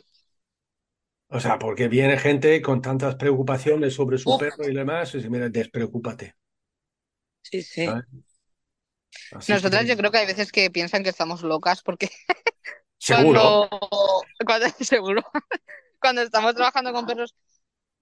O 1.26 1.40
sea, 1.40 1.58
porque 1.58 1.88
viene 1.88 2.16
gente 2.16 2.62
con 2.62 2.80
tantas 2.80 3.16
preocupaciones 3.16 3.92
sobre 3.94 4.18
su 4.18 4.36
Uf. 4.36 4.36
perro 4.36 4.68
y 4.68 4.72
demás, 4.74 5.12
y 5.14 5.16
dice, 5.16 5.30
mira, 5.30 5.48
despreocúpate. 5.48 6.36
sí, 7.42 7.62
sí. 7.62 7.94
¿sabes? 7.94 8.06
Así 9.30 9.52
Nosotras 9.52 9.82
que- 9.82 9.86
yo 9.86 9.96
creo 9.96 10.10
que 10.10 10.18
hay 10.18 10.26
veces 10.26 10.52
que 10.52 10.70
piensan 10.70 11.02
que 11.02 11.10
estamos 11.10 11.42
locas 11.42 11.82
porque 11.82 12.10
Seguro. 12.98 13.68
cuando, 13.70 13.70
cuando 14.46 14.66
seguro 14.80 15.22
cuando 16.00 16.22
estamos 16.22 16.54
trabajando 16.54 16.92
con 16.92 17.06
perros 17.06 17.34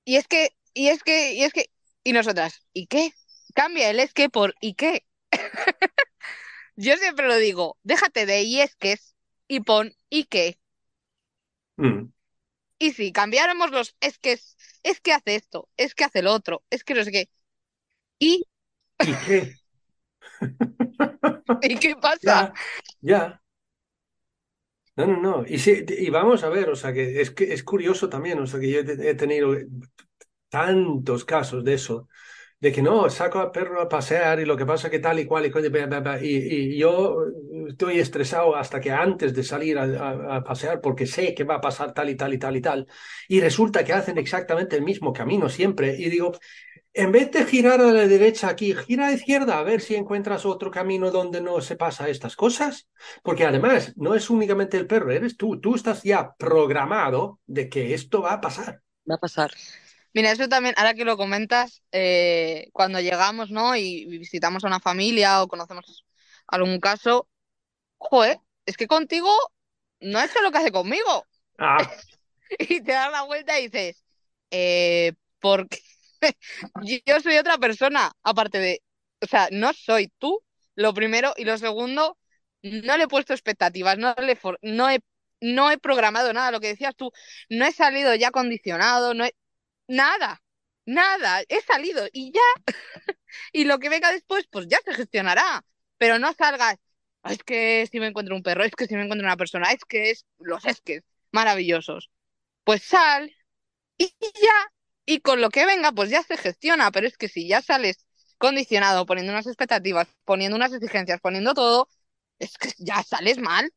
y 0.05 0.17
es 0.17 0.29
que 0.29 0.51
y 0.75 0.89
es 0.89 1.03
que 1.05 1.35
y 1.35 1.45
es 1.45 1.53
que 1.53 1.71
y 2.05 2.13
nosotras 2.13 2.63
¿y 2.75 2.87
qué? 2.89 3.13
Cambia 3.55 3.91
el 3.91 4.01
es 4.01 4.15
que 4.15 4.31
por 4.31 4.55
¿y 4.61 4.75
qué? 4.75 5.05
Yo 6.77 6.97
siempre 6.97 7.27
lo 7.29 7.37
digo, 7.37 7.79
déjate 7.83 8.27
de 8.27 8.43
y 8.43 8.61
es 8.61 8.75
que 8.77 8.93
es 8.93 9.15
y 9.49 9.61
pon 9.61 9.95
¿y 10.09 10.25
qué? 10.25 10.59
Mm. 11.79 12.11
Y 12.79 12.93
si 12.95 13.13
cambiáramos 13.13 13.71
los 13.71 13.95
es 14.01 14.19
que 14.19 14.33
es, 14.33 14.57
es 14.83 15.01
que 15.01 15.13
hace 15.13 15.35
esto, 15.37 15.69
es 15.77 15.95
que 15.95 16.05
hace 16.05 16.23
lo 16.23 16.33
otro, 16.33 16.65
es 16.71 16.83
que 16.85 16.95
no 16.95 17.05
sé 17.05 17.13
qué. 17.13 17.31
¿Y, 18.19 18.45
¿Y 19.03 19.15
qué? 19.27 19.60
¿y 21.63 21.77
qué 21.79 21.97
pasa? 21.97 22.53
Ya, 22.53 22.55
ya. 23.03 23.41
No, 24.97 25.07
no, 25.07 25.17
no. 25.21 25.45
Y, 25.47 25.57
y 26.07 26.11
vamos 26.11 26.43
a 26.45 26.49
ver, 26.49 26.69
o 26.69 26.77
sea, 26.77 26.93
que 26.93 27.21
es, 27.21 27.31
que 27.31 27.53
es 27.55 27.63
curioso 27.65 28.09
también, 28.09 28.39
o 28.41 28.47
sea, 28.47 28.61
que 28.61 28.71
yo 28.71 28.81
he 28.81 29.15
tenido 29.15 29.55
tantos 30.49 31.25
casos 31.25 31.65
de 31.65 31.75
eso, 31.75 32.09
de 32.61 32.73
que 32.73 32.83
no, 32.83 33.11
saco 33.11 33.41
al 33.41 33.53
perro 33.53 33.81
a 33.83 33.89
pasear 33.89 34.41
y 34.41 34.45
lo 34.47 34.57
que 34.57 34.67
pasa 34.67 34.91
que 34.91 34.99
tal 35.01 35.19
y 35.21 35.27
cual 35.27 35.47
y, 35.47 36.29
y, 36.29 36.75
y 36.75 36.79
yo 36.79 37.17
estoy 37.69 38.01
estresado 38.01 38.57
hasta 38.57 38.81
que 38.81 38.93
antes 38.93 39.35
de 39.35 39.45
salir 39.45 39.79
a, 39.79 39.85
a- 39.85 40.37
a 40.39 40.45
pasear 40.45 40.81
porque 40.81 41.07
sé 41.07 41.35
que 41.35 41.45
va 41.45 41.57
a 41.57 41.61
pasar 41.61 41.95
tal 41.95 42.11
y 42.11 42.17
tal 42.17 42.35
y 42.35 42.39
tal 42.39 42.57
y 42.57 42.61
tal, 42.63 42.87
y 43.29 43.41
resulta 43.41 43.85
que 43.85 43.93
hacen 43.95 44.19
exactamente 44.19 44.77
el 44.77 44.83
mismo 44.85 45.13
camino 45.13 45.49
siempre, 45.49 45.97
y 45.99 46.09
digo, 46.11 46.33
en 46.93 47.13
vez 47.13 47.31
de 47.31 47.45
girar 47.45 47.81
a 47.81 47.93
la 47.93 48.07
derecha 48.09 48.49
aquí, 48.49 48.75
gira 48.75 49.07
a 49.07 49.11
la 49.11 49.17
izquierda 49.17 49.59
a 49.59 49.63
ver 49.63 49.81
si 49.81 49.95
encuentras 49.95 50.45
otro 50.45 50.71
camino 50.71 51.11
donde 51.11 51.41
no 51.41 51.61
se 51.61 51.77
pasa 51.77 52.09
estas 52.09 52.37
cosas. 52.37 52.89
Porque 53.23 53.45
además 53.45 53.93
no 53.97 54.15
es 54.15 54.31
únicamente 54.31 54.77
el 54.77 54.87
perro, 54.87 55.13
eres 55.13 55.37
tú. 55.37 55.61
Tú 55.61 55.75
estás 55.75 56.03
ya 56.03 56.35
programado 56.37 57.41
de 57.47 57.69
que 57.69 57.95
esto 57.95 58.23
va 58.23 58.35
a 58.35 58.41
pasar. 58.41 58.83
Va 59.09 59.15
a 59.15 59.19
pasar. 59.19 59.53
Mira, 60.13 60.33
eso 60.33 60.49
también, 60.49 60.75
ahora 60.77 60.95
que 60.95 61.05
lo 61.05 61.17
comentas, 61.17 61.83
eh, 61.93 62.69
cuando 62.73 63.01
llegamos, 63.01 63.51
¿no? 63.51 63.77
Y 63.77 64.07
visitamos 64.07 64.65
a 64.65 64.67
una 64.67 64.81
familia 64.81 65.43
o 65.43 65.49
conocemos 65.49 66.05
algún 66.49 66.81
caso, 66.81 67.29
joder, 67.99 68.41
es 68.67 68.77
que 68.77 68.89
contigo 68.89 69.31
no 70.01 70.19
ha 70.19 70.25
hecho 70.25 70.43
lo 70.43 70.51
que 70.51 70.59
hace 70.59 70.73
conmigo. 70.73 71.27
Ah, 71.59 71.79
Y 72.59 72.83
te 72.83 72.93
das 72.93 73.13
la 73.13 73.23
vuelta 73.23 73.61
y 73.61 73.69
dices, 73.69 74.05
eh, 74.51 75.13
porque 75.39 75.79
yo 77.05 77.21
soy 77.21 77.37
otra 77.39 77.59
persona, 77.59 78.13
aparte 78.23 78.59
de, 78.59 78.83
o 79.23 79.27
sea, 79.27 79.49
no 79.53 79.73
soy 79.73 80.13
tú, 80.19 80.43
lo 80.75 80.95
primero, 80.95 81.35
y 81.37 81.45
lo 81.45 81.59
segundo, 81.59 82.19
no 82.63 82.97
le 82.97 83.05
he 83.05 83.09
puesto 83.09 83.33
expectativas, 83.33 83.99
no 83.99 84.15
le 84.19 84.39
no 84.63 84.91
he, 84.91 85.01
no 85.41 85.71
he 85.71 85.79
programado 85.79 86.33
nada, 86.33 86.51
lo 86.51 86.61
que 86.61 86.69
decías 86.69 86.95
tú, 86.97 87.13
no 87.49 87.65
he 87.67 87.73
salido 87.73 88.15
ya 88.15 88.31
condicionado, 88.31 89.15
no 89.15 89.25
he, 89.25 89.35
nada, 89.89 90.43
nada, 90.87 91.43
he 91.49 91.63
salido 91.63 92.07
y 92.13 92.33
ya, 92.33 92.41
y 93.53 93.65
lo 93.65 93.79
que 93.79 93.89
venga 93.89 94.11
después, 94.13 94.47
pues 94.51 94.67
ya 94.69 94.79
se 94.85 94.95
gestionará, 94.95 95.65
pero 95.99 96.19
no 96.19 96.33
salgas, 96.35 96.77
"Ah, 97.23 97.33
es 97.33 97.43
que 97.45 97.87
si 97.91 98.01
me 98.01 98.07
encuentro 98.09 98.35
un 98.37 98.43
perro, 98.43 98.65
es 98.65 98.73
que 98.77 98.87
si 98.87 98.95
me 98.97 99.03
encuentro 99.05 99.27
una 99.27 99.37
persona, 99.37 99.73
es 99.73 99.85
que 99.85 100.11
es, 100.11 100.27
los 100.39 100.65
es 100.65 100.81
que 100.81 101.03
maravillosos 101.33 102.11
pues 102.65 102.83
sal 102.85 103.33
y 103.99 104.07
ya, 104.43 104.73
y 105.07 105.21
con 105.21 105.41
lo 105.41 105.51
que 105.51 105.67
venga, 105.67 105.93
pues 105.93 106.11
ya 106.11 106.23
se 106.23 106.37
gestiona, 106.37 106.91
pero 106.93 107.07
es 107.07 107.17
que 107.19 107.29
si 107.29 107.49
ya 107.49 107.63
sales 107.63 108.07
condicionado, 108.39 109.07
poniendo 109.07 109.33
unas 109.33 109.47
expectativas, 109.47 110.09
poniendo 110.25 110.57
unas 110.57 110.73
exigencias, 110.73 111.21
poniendo 111.21 111.55
todo, 111.55 111.89
es 112.39 112.57
que 112.59 112.71
ya 112.79 113.03
sales 113.03 113.39
mal. 113.39 113.71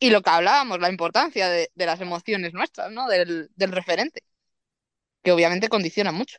Y 0.00 0.10
lo 0.10 0.22
que 0.22 0.30
hablábamos, 0.30 0.80
la 0.80 0.90
importancia 0.90 1.48
de, 1.48 1.70
de 1.74 1.86
las 1.86 2.00
emociones 2.00 2.52
nuestras, 2.52 2.90
¿no? 2.92 3.08
Del, 3.08 3.50
del 3.56 3.72
referente, 3.72 4.22
que 5.22 5.32
obviamente 5.32 5.68
condiciona 5.68 6.12
mucho. 6.12 6.38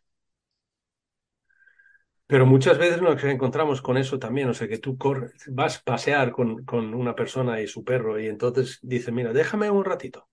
pero 2.28 2.46
muchas 2.46 2.78
veces 2.78 3.02
nos 3.02 3.24
encontramos 3.24 3.82
con 3.82 3.98
eso 3.98 4.20
también. 4.20 4.50
O 4.50 4.54
sea, 4.54 4.68
que 4.68 4.78
tú 4.78 4.98
corres, 4.98 5.34
vas 5.48 5.78
a 5.80 5.84
pasear 5.84 6.32
con, 6.32 6.64
con 6.66 6.94
una 6.94 7.16
persona 7.16 7.60
y 7.62 7.68
su 7.68 7.84
perro 7.84 8.20
y 8.20 8.28
entonces 8.28 8.80
dice, 8.84 9.12
mira, 9.12 9.34
déjame 9.34 9.70
un 9.72 9.86
ratito. 9.86 10.30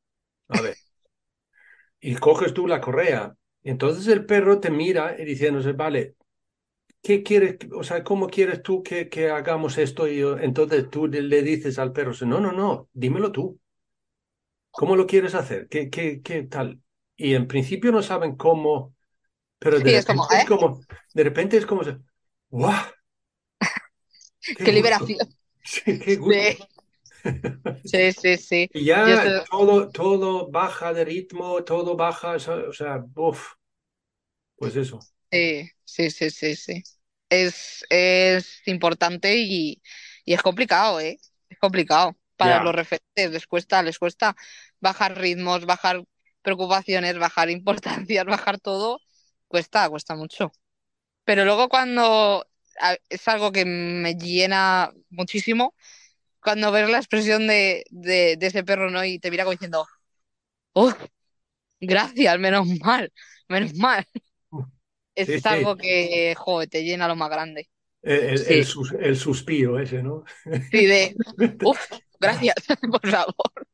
A 0.48 0.60
ver. 0.62 0.78
Y 2.10 2.14
coges 2.16 2.54
tú 2.54 2.66
la 2.66 2.80
correa. 2.80 3.36
Entonces 3.64 4.06
el 4.08 4.24
perro 4.26 4.60
te 4.60 4.70
mira 4.70 5.16
y 5.20 5.24
diciéndose, 5.24 5.72
vale, 5.72 6.16
¿qué 7.02 7.22
quieres? 7.24 7.58
O 7.74 7.84
sea, 7.84 8.04
¿cómo 8.04 8.28
quieres 8.28 8.62
tú 8.62 8.82
que, 8.82 9.08
que 9.10 9.30
hagamos 9.30 9.78
esto? 9.78 10.08
Y 10.08 10.18
yo- 10.18 10.38
entonces 10.38 10.90
tú 10.90 11.06
le, 11.08 11.42
dices 11.42 11.78
al 11.80 11.92
perro, 11.92 12.12
no, 12.26 12.40
no, 12.40 12.52
no, 12.52 12.88
dímelo 12.94 13.32
tú. 13.32 13.60
¿Cómo 14.70 14.96
lo 14.96 15.06
quieres 15.06 15.34
hacer? 15.34 15.68
¿Qué, 15.68 15.88
qué, 15.90 16.22
qué 16.22 16.42
tal? 16.42 16.82
Y 17.16 17.34
en 17.34 17.46
principio 17.48 17.92
no 17.92 18.02
saben 18.02 18.36
cómo, 18.36 18.94
pero 19.58 19.80
de 19.80 19.90
Sí, 19.90 19.94
es 19.94 20.04
repente 20.04 20.26
es 20.36 20.44
¿eh? 20.44 20.46
como, 20.46 20.86
de 21.14 21.24
repente 21.24 21.56
es 21.58 21.66
como, 21.66 21.82
¡guau! 22.50 22.84
¡Qué 24.62 24.72
liberación. 24.72 25.18
Sí, 25.62 25.98
qué 25.98 26.16
gusto. 26.16 26.46
Sí, 26.48 26.75
sí, 27.84 28.12
sí, 28.12 28.36
sí. 28.38 28.70
Y 28.72 28.84
ya 28.86 29.14
estoy- 29.14 29.42
todo, 29.50 29.90
todo 29.90 30.48
baja 30.50 30.92
de 30.92 31.04
ritmo, 31.04 31.64
todo 31.64 31.96
baja, 31.96 32.32
o 32.32 32.38
sea, 32.38 32.54
o 32.68 32.72
sea, 32.72 33.04
uf, 33.16 33.54
pues 34.56 34.76
eso. 34.76 35.06
Sí, 35.30 35.70
sí, 35.84 36.10
sí, 36.10 36.30
sí, 36.30 36.56
sí. 36.56 36.82
Es, 37.28 37.84
es 37.90 38.62
importante 38.66 39.36
y, 39.38 39.82
y 40.24 40.34
es 40.34 40.42
complicado, 40.42 41.00
¿eh? 41.00 41.18
Es 41.48 41.58
complicado. 41.58 42.16
Para 42.36 42.60
los 42.60 42.74
referentes 42.74 43.30
les 43.30 43.46
cuesta, 43.46 43.82
les 43.82 43.98
cuesta 43.98 44.36
bajar 44.80 45.18
ritmos, 45.18 45.64
bajar 45.66 46.04
preocupaciones, 46.42 47.18
bajar 47.18 47.50
importancias, 48.10 48.24
bajar 48.24 48.58
todo. 48.60 49.00
Cuesta, 49.48 49.88
cuesta 49.90 50.14
mucho. 50.16 50.52
Pero 51.24 51.44
luego 51.44 51.68
cuando 51.68 52.46
es 53.08 53.28
algo 53.28 53.52
que 53.52 53.64
me 53.64 54.14
llena 54.16 54.92
muchísimo, 55.10 55.74
cuando 56.46 56.72
ves 56.72 56.90
la 56.90 56.98
expresión 56.98 57.48
de, 57.48 57.84
de, 57.90 58.38
de 58.38 58.48
ese 58.48 58.64
perro, 58.64 58.90
¿no? 58.90 59.04
Y 59.04 59.20
te 59.20 59.32
mira 59.32 59.44
como 59.44 59.52
diciendo, 59.52 59.86
¡oh! 60.74 60.92
Gracias, 61.80 62.38
menos 62.40 62.66
mal, 62.84 63.12
menos 63.48 63.74
mal. 63.76 64.06
Es 65.16 65.32
Sí, 65.32 65.40
sí. 65.40 65.46
algo 65.46 65.76
que, 65.76 66.34
joder, 66.36 66.68
te 66.68 66.84
llena 66.84 67.08
lo 67.08 67.16
más 67.16 67.30
grande. 67.30 67.68
El, 68.02 68.18
el- 68.20 68.46
Sí. 68.46 68.54
el 68.58 68.64
sus- 68.64 68.92
el 68.92 69.16
suspiro 69.16 69.78
ese, 69.78 70.02
¿no? 70.02 70.24
Sí, 70.70 70.86
de, 70.86 71.16
gracias, 72.20 72.54
por 72.90 73.08
favor. 73.10 73.66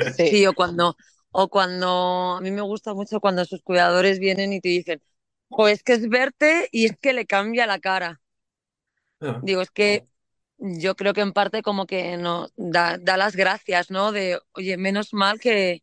Sí, 0.00 0.24
Sí, 0.24 0.46
o 0.46 0.54
cuando, 0.54 0.96
o 1.32 1.48
cuando, 1.48 2.36
a 2.36 2.40
mí 2.40 2.50
me 2.50 2.62
gusta 2.62 2.94
mucho 2.94 3.20
cuando 3.20 3.44
sus 3.44 3.62
cuidadores 3.62 4.18
vienen 4.18 4.52
y 4.52 4.60
te 4.60 4.68
dicen, 4.68 5.02
jo, 5.48 5.68
es 5.68 5.82
que 5.82 5.94
es 5.94 6.08
verte 6.08 6.68
y 6.72 6.86
es 6.86 6.96
que 6.98 7.12
le 7.12 7.26
cambia 7.26 7.66
la 7.66 7.78
cara. 7.80 8.20
Ah, 9.20 9.40
Digo, 9.40 9.60
es 9.62 9.70
que 9.70 10.04
yo 10.60 10.94
creo 10.94 11.14
que 11.14 11.22
en 11.22 11.32
parte 11.32 11.62
como 11.62 11.86
que 11.86 12.16
no 12.16 12.48
da, 12.56 12.98
da 12.98 13.16
las 13.16 13.34
gracias, 13.34 13.90
¿no? 13.90 14.12
De, 14.12 14.38
oye, 14.52 14.76
menos 14.76 15.14
mal 15.14 15.40
que, 15.40 15.82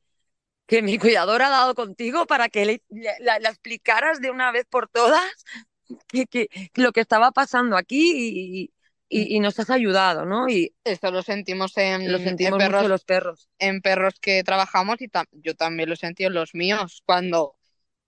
que 0.68 0.82
mi 0.82 0.98
cuidador 0.98 1.42
ha 1.42 1.50
dado 1.50 1.76
contigo 1.76 2.28
para 2.28 2.50
que 2.50 2.66
le, 2.66 2.84
la, 3.20 3.40
la 3.40 3.50
explicaras 3.50 4.22
de 4.22 4.30
una 4.30 4.52
vez 4.52 4.66
por 4.70 4.88
todas 4.88 5.22
que, 6.08 6.28
que, 6.28 6.50
lo 6.76 6.92
que 6.92 7.02
estaba 7.02 7.32
pasando 7.32 7.78
aquí 7.78 8.12
y, 8.16 8.72
y, 9.10 9.36
y, 9.36 9.40
nos 9.40 9.60
has 9.60 9.70
ayudado, 9.70 10.26
¿no? 10.26 10.50
Y 10.50 10.74
esto 10.84 11.12
lo 11.12 11.24
sentimos 11.24 11.78
en, 11.78 12.12
lo 12.12 12.20
sentimos 12.20 12.62
en 12.62 12.72
perros, 12.72 12.90
los 12.90 13.06
perros. 13.06 13.50
En 13.58 13.82
perros 13.82 14.20
que 14.20 14.44
trabajamos 14.44 15.02
y 15.02 15.10
yo 15.32 15.56
también 15.56 15.90
lo 15.90 15.96
sentido 15.96 16.28
en 16.28 16.36
los 16.36 16.54
míos 16.54 17.04
cuando 17.06 17.57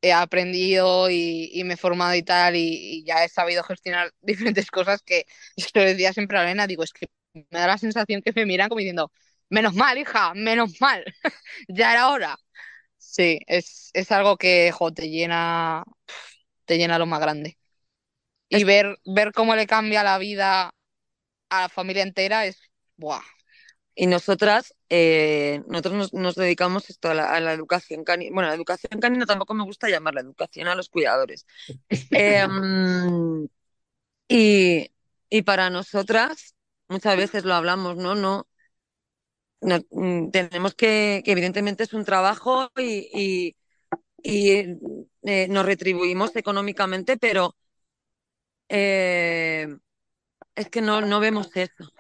he 0.02 0.14
aprendido 0.14 1.10
y, 1.10 1.50
y 1.54 1.64
me 1.64 1.74
he 1.76 1.78
formado 1.78 2.16
y 2.16 2.24
tal 2.24 2.56
y, 2.56 2.62
y, 3.02 3.04
ya 3.06 3.24
he 3.24 3.30
sabido 3.30 3.64
gestionar 3.64 4.12
diferentes 4.22 4.72
cosas 4.72 5.02
que 5.04 5.26
yo 5.58 5.82
decía 5.82 6.14
siempre 6.14 6.38
a 6.38 6.44
Elena, 6.44 6.68
digo, 6.68 6.84
es 6.84 6.94
que 6.94 7.08
me 7.34 7.46
da 7.60 7.68
la 7.68 7.78
sensación 7.78 8.22
que 8.22 8.34
me 8.36 8.46
miran 8.46 8.70
como 8.70 8.80
diciendo, 8.80 9.12
menos 9.50 9.76
mal, 9.76 9.98
hija, 9.98 10.34
menos 10.36 10.80
mal, 10.82 11.04
ya 11.68 11.94
era 11.94 12.10
hora. 12.10 12.38
Sí, 12.98 13.40
es, 13.48 13.92
es 13.94 14.12
algo 14.12 14.38
que 14.38 14.72
jo, 14.74 14.94
te 14.94 15.10
llena, 15.10 15.84
te 16.66 16.78
llena 16.78 17.00
lo 17.00 17.06
más 17.08 17.20
grande. 17.22 17.58
Y 18.50 18.64
ver, 18.64 19.00
ver 19.06 19.32
cómo 19.34 19.56
le 19.56 19.68
cambia 19.68 20.04
la 20.04 20.18
vida 20.18 20.72
a 21.50 21.62
la 21.64 21.70
familia 21.70 22.04
entera 22.04 22.46
es 22.46 22.60
¡buah! 22.98 23.22
Y 24.02 24.08
nosotras, 24.08 24.74
eh, 24.88 25.62
nosotros 25.68 25.94
nos, 25.94 26.14
nos, 26.14 26.36
dedicamos 26.36 26.90
esto 26.90 27.10
a 27.10 27.14
la, 27.14 27.52
educación 27.52 28.06
canina. 28.06 28.34
Bueno, 28.34 28.48
la 28.48 28.56
educación 28.56 29.02
canina 29.02 29.26
tampoco 29.26 29.54
me 29.54 29.66
gusta 29.66 29.90
llamarla 29.90 30.22
educación 30.22 30.70
a 30.70 30.76
los 30.76 30.88
cuidadores. 30.88 31.46
eh, 32.12 32.48
y, 34.30 34.90
y 35.30 35.42
para 35.42 35.70
nosotras, 35.70 36.56
muchas 36.88 37.18
veces 37.18 37.44
lo 37.44 37.54
hablamos, 37.54 37.98
¿no? 37.98 38.16
No, 38.16 38.48
no 39.60 39.82
tenemos 40.32 40.76
que, 40.76 41.22
que, 41.26 41.32
evidentemente 41.34 41.84
es 41.84 41.94
un 41.94 42.06
trabajo 42.06 42.72
y, 42.78 43.10
y, 43.14 43.58
y 44.24 44.78
eh, 45.24 45.48
nos 45.50 45.66
retribuimos 45.66 46.34
económicamente, 46.38 47.18
pero 47.18 47.54
eh, 48.70 49.68
es 50.56 50.70
que 50.70 50.82
no, 50.82 51.02
no 51.02 51.20
vemos 51.20 51.54
eso. 51.58 51.92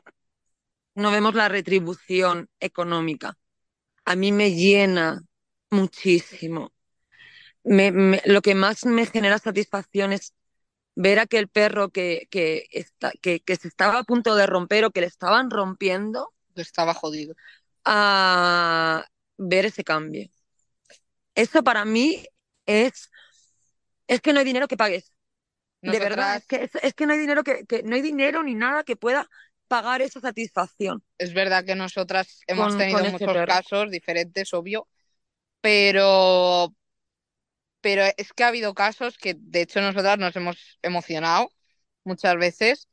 No 0.99 1.11
vemos 1.11 1.33
la 1.33 1.47
retribución 1.47 2.49
económica. 2.59 3.37
A 4.03 4.17
mí 4.17 4.33
me 4.33 4.51
llena 4.51 5.21
muchísimo. 5.69 6.73
Me, 7.63 7.89
me, 7.91 8.21
lo 8.25 8.41
que 8.41 8.53
más 8.53 8.85
me 8.85 9.05
genera 9.05 9.37
satisfacción 9.37 10.11
es 10.11 10.33
ver 10.95 11.19
a 11.19 11.21
aquel 11.21 11.47
perro 11.47 11.87
que, 11.89 12.27
que, 12.29 12.67
está, 12.71 13.13
que, 13.21 13.39
que, 13.39 13.55
se 13.55 13.69
estaba 13.69 13.99
a 13.99 14.03
punto 14.03 14.35
de 14.35 14.45
romper 14.45 14.83
o 14.83 14.91
que 14.91 14.99
le 14.99 15.07
estaban 15.07 15.49
rompiendo. 15.49 16.33
Estaba 16.55 16.93
jodido. 16.93 17.33
A 17.85 19.05
ver 19.37 19.67
ese 19.67 19.85
cambio. 19.85 20.29
Eso 21.33 21.63
para 21.63 21.85
mí 21.85 22.25
es, 22.65 23.09
es 24.07 24.19
que 24.19 24.33
no 24.33 24.39
hay 24.39 24.45
dinero 24.45 24.67
que 24.67 24.75
pagues. 24.75 25.13
Nosotras... 25.81 26.03
De 26.03 26.09
verdad, 26.09 26.35
es 26.35 26.45
que, 26.45 26.63
es, 26.65 26.71
es 26.83 26.93
que 26.93 27.05
no 27.05 27.13
hay 27.13 27.19
dinero 27.19 27.45
que, 27.45 27.65
que, 27.65 27.83
no 27.83 27.95
hay 27.95 28.01
dinero 28.01 28.43
ni 28.43 28.53
nada 28.53 28.83
que 28.83 28.97
pueda 28.97 29.29
pagar 29.69 30.01
esa 30.01 30.19
satisfacción. 30.19 31.01
Es 31.17 31.33
verdad 31.33 31.63
que 31.63 31.75
nosotras 31.75 32.41
hemos 32.47 32.69
con, 32.69 32.77
tenido 32.79 32.99
con 32.99 33.11
muchos 33.11 33.45
casos 33.45 33.91
diferentes, 33.91 34.53
obvio, 34.53 34.89
pero 35.61 36.73
pero 37.81 38.03
es 38.17 38.33
que 38.33 38.43
ha 38.43 38.49
habido 38.49 38.73
casos 38.73 39.17
que 39.17 39.35
de 39.37 39.61
hecho 39.61 39.81
nosotras 39.81 40.17
nos 40.17 40.35
hemos 40.35 40.77
emocionado 40.81 41.49
muchas 42.03 42.35
veces 42.35 42.89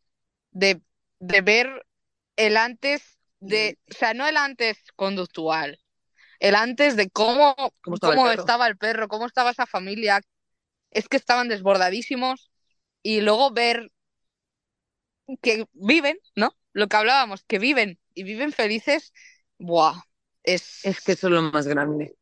de, 0.52 0.80
de 1.18 1.40
ver 1.40 1.86
el 2.36 2.56
antes 2.56 3.18
de, 3.40 3.78
o 3.90 3.94
sea, 3.94 4.14
no 4.14 4.28
el 4.28 4.36
antes 4.36 4.78
conductual, 4.94 5.80
el 6.38 6.54
antes 6.54 6.96
de 6.96 7.10
cómo, 7.10 7.56
¿Cómo, 7.82 7.96
estaba, 7.96 8.14
cómo 8.14 8.30
el 8.30 8.38
estaba 8.38 8.66
el 8.68 8.76
perro, 8.76 9.08
cómo 9.08 9.26
estaba 9.26 9.50
esa 9.50 9.66
familia, 9.66 10.20
es 10.90 11.08
que 11.08 11.16
estaban 11.16 11.48
desbordadísimos 11.48 12.50
y 13.02 13.22
luego 13.22 13.50
ver 13.50 13.90
que 15.42 15.66
viven, 15.72 16.18
¿no? 16.34 16.56
Lo 16.76 16.88
que 16.88 16.96
hablábamos, 16.98 17.42
que 17.44 17.58
viven 17.58 17.98
y 18.12 18.22
viven 18.22 18.52
felices, 18.52 19.14
¡buah! 19.56 20.02
Es, 20.42 20.84
es 20.84 21.00
que 21.00 21.12
eso 21.12 21.28
es 21.28 21.32
lo 21.32 21.40
más 21.40 21.66
grande. 21.66 22.16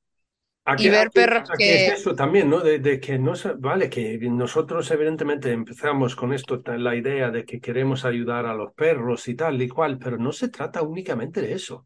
Aquí, 0.65 0.87
y 0.87 0.91
ver 0.91 1.09
aquí, 1.09 1.15
perros 1.19 1.51
aquí 1.51 1.65
que... 1.65 1.87
es 1.89 1.93
eso 1.95 2.15
también, 2.15 2.49
¿no? 2.49 2.61
De, 2.61 2.79
de, 2.79 3.01
que 3.01 3.19
no 3.19 3.33
vale, 3.59 3.91
que 3.91 4.17
nosotros 4.31 4.89
evidentemente 4.93 5.51
empezamos 5.51 6.15
con 6.15 6.33
esto, 6.33 6.63
la 6.67 6.95
idea 6.95 7.33
de 7.33 7.45
que 7.45 7.61
queremos 7.61 8.05
ayudar 8.05 8.47
a 8.47 8.55
los 8.55 8.73
perros 8.75 9.27
y 9.27 9.35
tal 9.35 9.61
y 9.61 9.69
cual, 9.69 9.99
pero 9.99 10.19
no 10.19 10.31
se 10.31 10.49
trata 10.51 10.83
únicamente 10.83 11.43
de 11.43 11.53
eso. 11.55 11.85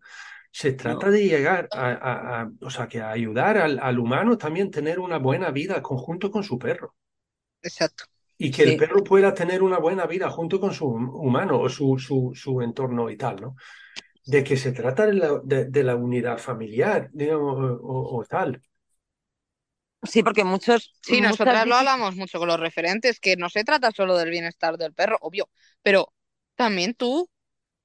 Se 0.51 0.73
trata 0.73 1.07
no. 1.07 1.12
de 1.12 1.25
llegar 1.25 1.69
a, 1.73 1.89
a, 1.89 2.43
a, 2.43 2.51
o 2.61 2.69
sea, 2.69 2.87
que 2.87 3.01
ayudar 3.01 3.57
al, 3.57 3.79
al 3.79 3.99
humano 3.99 4.37
también 4.37 4.71
tener 4.71 4.99
una 5.01 5.16
buena 5.16 5.51
vida 5.51 5.81
conjunto 5.81 6.31
con 6.31 6.45
su 6.45 6.59
perro. 6.59 6.95
Exacto. 7.62 8.05
Y 8.39 8.51
que 8.51 8.62
sí. 8.62 8.70
el 8.70 8.76
perro 8.76 9.03
pueda 9.03 9.34
tener 9.34 9.62
una 9.62 9.78
buena 9.78 10.07
vida 10.07 10.30
junto 10.30 10.61
con 10.61 10.72
su 10.72 10.86
humano 10.86 11.61
o 11.61 11.68
su, 11.68 11.99
su, 11.99 12.32
su 12.34 12.62
entorno 12.62 13.11
y 13.11 13.16
tal, 13.16 13.36
¿no? 13.41 13.57
De 14.24 14.45
que 14.45 14.57
se 14.57 14.72
trata 14.72 15.07
de 15.07 15.14
la, 15.14 15.41
de, 15.43 15.64
de 15.64 15.82
la 15.82 15.97
unidad 15.97 16.39
familiar, 16.39 17.11
digamos, 17.12 17.78
o, 17.82 18.16
o, 18.18 18.24
tal. 18.24 18.62
Sí, 20.03 20.22
porque 20.22 20.45
muchos. 20.45 20.95
Sí, 21.03 21.20
nosotras 21.20 21.66
lo 21.66 21.74
hablamos 21.74 22.14
mucho 22.14 22.39
con 22.39 22.49
los 22.49 22.61
referentes, 22.61 23.18
que 23.18 23.36
no 23.36 23.51
se 23.51 23.64
trata 23.64 23.91
solo 23.91 24.16
del 24.16 24.30
bienestar 24.30 24.78
del 24.78 24.95
perro, 24.95 25.18
obvio, 25.20 25.51
pero 25.82 26.12
también 26.55 26.95
tú. 26.95 27.28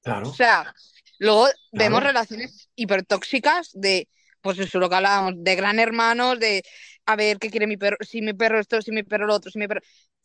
Claro. 0.03 0.29
O 0.29 0.33
sea, 0.33 0.73
luego 1.17 1.45
claro. 1.45 1.57
vemos 1.71 2.03
relaciones 2.03 2.69
hipertóxicas 2.75 3.71
de, 3.73 4.09
pues 4.41 4.59
eso 4.59 4.79
lo 4.79 4.89
que 4.89 4.95
hablábamos, 4.95 5.33
de 5.37 5.55
gran 5.55 5.79
hermanos, 5.79 6.39
de 6.39 6.63
a 7.05 7.15
ver 7.15 7.39
qué 7.39 7.49
quiere 7.49 7.67
mi 7.67 7.77
perro, 7.77 7.97
si 8.01 8.21
mi 8.21 8.33
perro 8.33 8.59
esto, 8.59 8.81
si 8.81 8.91
mi 8.91 9.03
perro 9.03 9.25
lo 9.25 9.35
otro, 9.35 9.49
si 9.49 9.59
mi 9.59 9.67
perro 9.67 9.81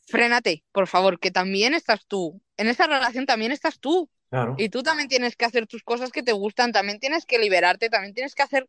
frénate, 0.09 0.65
por 0.73 0.87
favor, 0.87 1.21
que 1.21 1.31
también 1.31 1.75
estás 1.75 2.07
tú. 2.07 2.41
En 2.57 2.69
esa 2.69 2.87
relación 2.87 3.27
también 3.27 3.53
estás 3.53 3.79
tú. 3.79 4.11
Claro. 4.31 4.55
Y 4.59 4.69
tú 4.69 4.83
también 4.83 5.09
tienes 5.09 5.37
que 5.37 5.45
hacer 5.45 5.67
tus 5.67 5.83
cosas 5.83 6.11
que 6.11 6.23
te 6.23 6.33
gustan, 6.33 6.73
también 6.73 6.99
tienes 6.99 7.25
que 7.25 7.39
liberarte, 7.39 7.89
también 7.89 8.15
tienes 8.15 8.35
que 8.35 8.43
hacer, 8.43 8.69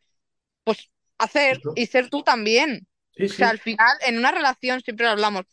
pues, 0.64 0.90
hacer 1.18 1.60
y 1.76 1.86
ser 1.88 2.10
tú 2.10 2.24
también. 2.24 2.88
Sí, 3.16 3.26
o 3.26 3.30
sea, 3.30 3.48
sí. 3.48 3.52
al 3.52 3.60
final, 3.60 3.98
en 4.06 4.18
una 4.18 4.32
relación 4.32 4.82
siempre 4.82 5.06
lo 5.06 5.12
hablamos, 5.12 5.46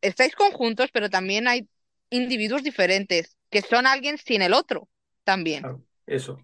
estáis 0.00 0.34
conjuntos, 0.34 0.90
pero 0.92 1.10
también 1.10 1.48
hay 1.48 1.68
individuos 2.10 2.62
diferentes, 2.62 3.36
que 3.50 3.62
son 3.62 3.86
alguien 3.86 4.18
sin 4.18 4.42
el 4.42 4.54
otro, 4.54 4.88
también. 5.24 5.62
Claro. 5.62 5.82
Eso. 6.06 6.38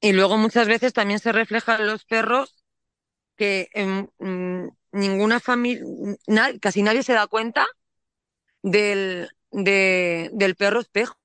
Y 0.00 0.12
luego 0.12 0.36
muchas 0.36 0.68
veces 0.68 0.92
también 0.92 1.18
se 1.18 1.32
refleja 1.32 1.76
en 1.76 1.86
los 1.86 2.04
perros 2.04 2.64
que 3.36 3.68
en, 3.72 4.10
en 4.20 4.70
ninguna 4.92 5.40
familia, 5.40 5.84
na, 6.26 6.56
casi 6.60 6.82
nadie 6.82 7.02
se 7.02 7.14
da 7.14 7.26
cuenta 7.26 7.66
del, 8.64 9.28
de, 9.50 10.30
del 10.32 10.56
perro 10.56 10.80
espejo. 10.80 11.16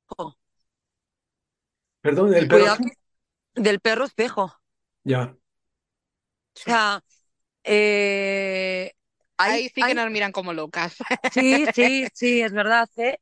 Perdón, 2.01 2.31
del 2.31 2.47
perro. 2.47 2.77
del 3.55 3.79
perro 3.79 4.05
espejo. 4.05 4.53
Ya. 5.05 5.35
O 6.55 6.59
sea, 6.59 7.01
eh, 7.63 8.91
hay, 9.37 9.51
Ahí 9.51 9.71
sí 9.73 9.81
que 9.81 9.95
nos 9.95 10.11
miran 10.11 10.33
como 10.33 10.51
locas. 10.51 10.97
Sí, 11.31 11.65
sí, 11.73 12.07
sí, 12.13 12.41
es 12.41 12.51
verdad. 12.51 12.89
¿eh? 12.97 13.19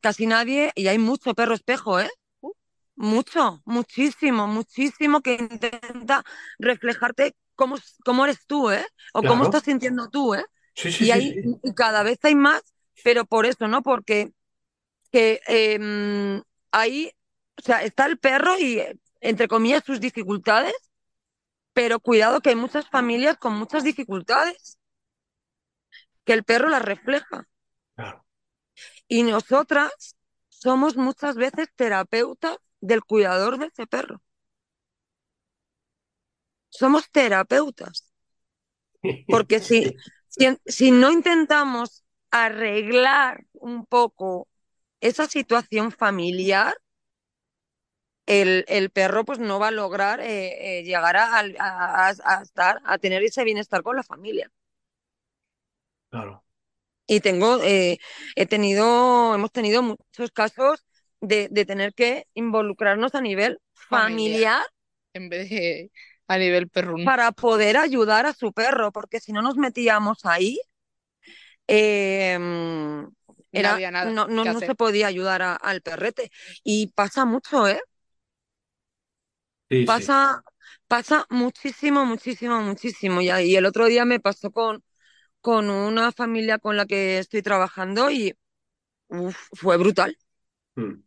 Casi 0.00 0.26
nadie, 0.26 0.70
y 0.74 0.86
hay 0.88 0.98
mucho 0.98 1.34
perro 1.34 1.54
espejo, 1.54 2.00
¿eh? 2.00 2.10
Mucho, 2.96 3.62
muchísimo, 3.64 4.46
muchísimo 4.46 5.22
que 5.22 5.34
intenta 5.34 6.22
reflejarte 6.58 7.34
cómo, 7.54 7.76
cómo 8.04 8.24
eres 8.24 8.46
tú, 8.46 8.70
¿eh? 8.70 8.86
O 9.14 9.20
claro. 9.20 9.34
cómo 9.34 9.44
estás 9.44 9.62
sintiendo 9.62 10.10
tú, 10.10 10.34
¿eh? 10.34 10.44
Sí, 10.74 10.92
sí, 10.92 11.04
y, 11.04 11.06
sí, 11.06 11.12
hay, 11.12 11.32
sí. 11.32 11.56
y 11.62 11.74
cada 11.74 12.02
vez 12.02 12.18
hay 12.24 12.34
más 12.34 12.73
pero 13.02 13.24
por 13.24 13.46
eso, 13.46 13.66
¿no? 13.68 13.82
Porque 13.82 14.32
que 15.10 15.40
eh, 15.46 16.42
ahí, 16.72 17.12
o 17.56 17.62
sea, 17.62 17.82
está 17.84 18.06
el 18.06 18.18
perro 18.18 18.58
y, 18.58 18.82
entre 19.20 19.48
comillas, 19.48 19.84
sus 19.84 20.00
dificultades, 20.00 20.74
pero 21.72 22.00
cuidado 22.00 22.40
que 22.40 22.50
hay 22.50 22.56
muchas 22.56 22.88
familias 22.88 23.36
con 23.38 23.54
muchas 23.54 23.84
dificultades, 23.84 24.78
que 26.24 26.32
el 26.32 26.44
perro 26.44 26.68
las 26.68 26.82
refleja. 26.82 27.46
Claro. 27.94 28.24
Y 29.06 29.22
nosotras 29.22 30.16
somos 30.48 30.96
muchas 30.96 31.36
veces 31.36 31.68
terapeutas 31.76 32.56
del 32.80 33.04
cuidador 33.04 33.58
de 33.58 33.66
ese 33.66 33.86
perro. 33.86 34.20
Somos 36.70 37.08
terapeutas. 37.10 38.10
Porque 39.28 39.60
si, 39.60 39.94
si, 40.28 40.58
si 40.66 40.90
no 40.90 41.12
intentamos 41.12 42.03
arreglar 42.34 43.44
un 43.52 43.86
poco 43.86 44.48
esa 45.00 45.26
situación 45.26 45.92
familiar, 45.92 46.74
el, 48.26 48.64
el, 48.66 48.90
perro 48.90 49.24
pues 49.24 49.38
no 49.38 49.60
va 49.60 49.68
a 49.68 49.70
lograr 49.70 50.18
eh, 50.18 50.78
eh, 50.78 50.82
llegar 50.82 51.16
a, 51.16 51.38
a, 51.38 52.08
a, 52.08 52.42
estar, 52.42 52.80
a 52.84 52.98
tener 52.98 53.22
ese 53.22 53.44
bienestar 53.44 53.84
con 53.84 53.94
la 53.94 54.02
familia. 54.02 54.50
Claro. 56.10 56.42
Y 57.06 57.20
tengo, 57.20 57.62
eh, 57.62 57.98
he 58.34 58.46
tenido, 58.46 59.34
hemos 59.36 59.52
tenido 59.52 59.82
muchos 59.82 60.32
casos 60.32 60.84
de, 61.20 61.48
de, 61.50 61.64
tener 61.64 61.94
que 61.94 62.26
involucrarnos 62.34 63.14
a 63.14 63.20
nivel 63.20 63.60
familiar. 63.74 64.62
familiar. 64.62 64.62
En 65.12 65.28
vez 65.28 65.50
de... 65.50 65.92
a 66.26 66.38
nivel 66.38 66.68
perrún. 66.68 67.04
para 67.04 67.30
poder 67.30 67.76
ayudar 67.76 68.26
a 68.26 68.32
su 68.32 68.52
perro, 68.52 68.90
porque 68.90 69.20
si 69.20 69.32
no 69.32 69.40
nos 69.40 69.56
metíamos 69.56 70.24
ahí, 70.24 70.58
eh, 71.68 72.38
No 73.52 73.70
había 73.70 73.90
nada 73.90 74.18
no, 74.28 74.54
se 74.62 74.74
podía 74.74 75.06
ayudar 75.08 75.42
a- 75.42 75.54
al 75.56 75.80
perrete. 75.82 76.30
Y 76.64 76.88
pasa 76.88 77.24
mucho, 77.24 77.68
¿eh? 77.68 77.80
Sí, 79.70 79.86
sí. 79.88 80.14
Pasa, 80.14 80.42
pasa 80.88 81.26
muchísimo, 81.30 82.04
muchísimo, 82.06 82.60
muchísimo. 82.62 83.20
Y, 83.20 83.30
y 83.30 83.56
el 83.56 83.66
otro 83.66 83.86
día 83.86 84.04
me 84.04 84.20
pasó 84.20 84.50
con, 84.50 84.82
con 85.40 85.70
una 85.70 86.12
familia 86.12 86.58
con 86.58 86.76
la 86.76 86.86
que 86.86 87.18
estoy 87.18 87.42
trabajando 87.42 88.10
y 88.10 88.36
uf, 89.08 89.36
fue 89.54 89.76
brutal. 89.78 90.18
Mm. 90.76 91.02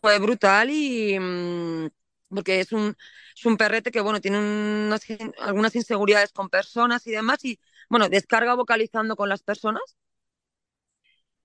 Fue 0.00 0.18
brutal 0.18 0.70
y 0.70 1.18
mm, 1.18 1.88
porque 2.28 2.60
es 2.60 2.72
un, 2.72 2.96
es 3.36 3.46
un 3.46 3.56
perrete 3.56 3.90
que, 3.90 4.00
bueno, 4.00 4.20
tiene 4.20 4.38
unas 4.38 5.02
algunas 5.40 5.74
inseguridades 5.76 6.32
con 6.32 6.48
personas 6.48 7.06
y 7.06 7.10
demás 7.12 7.44
y, 7.44 7.58
bueno, 7.90 8.08
descarga 8.08 8.54
vocalizando 8.56 9.16
con 9.16 9.28
las 9.28 9.42
personas. 9.42 9.96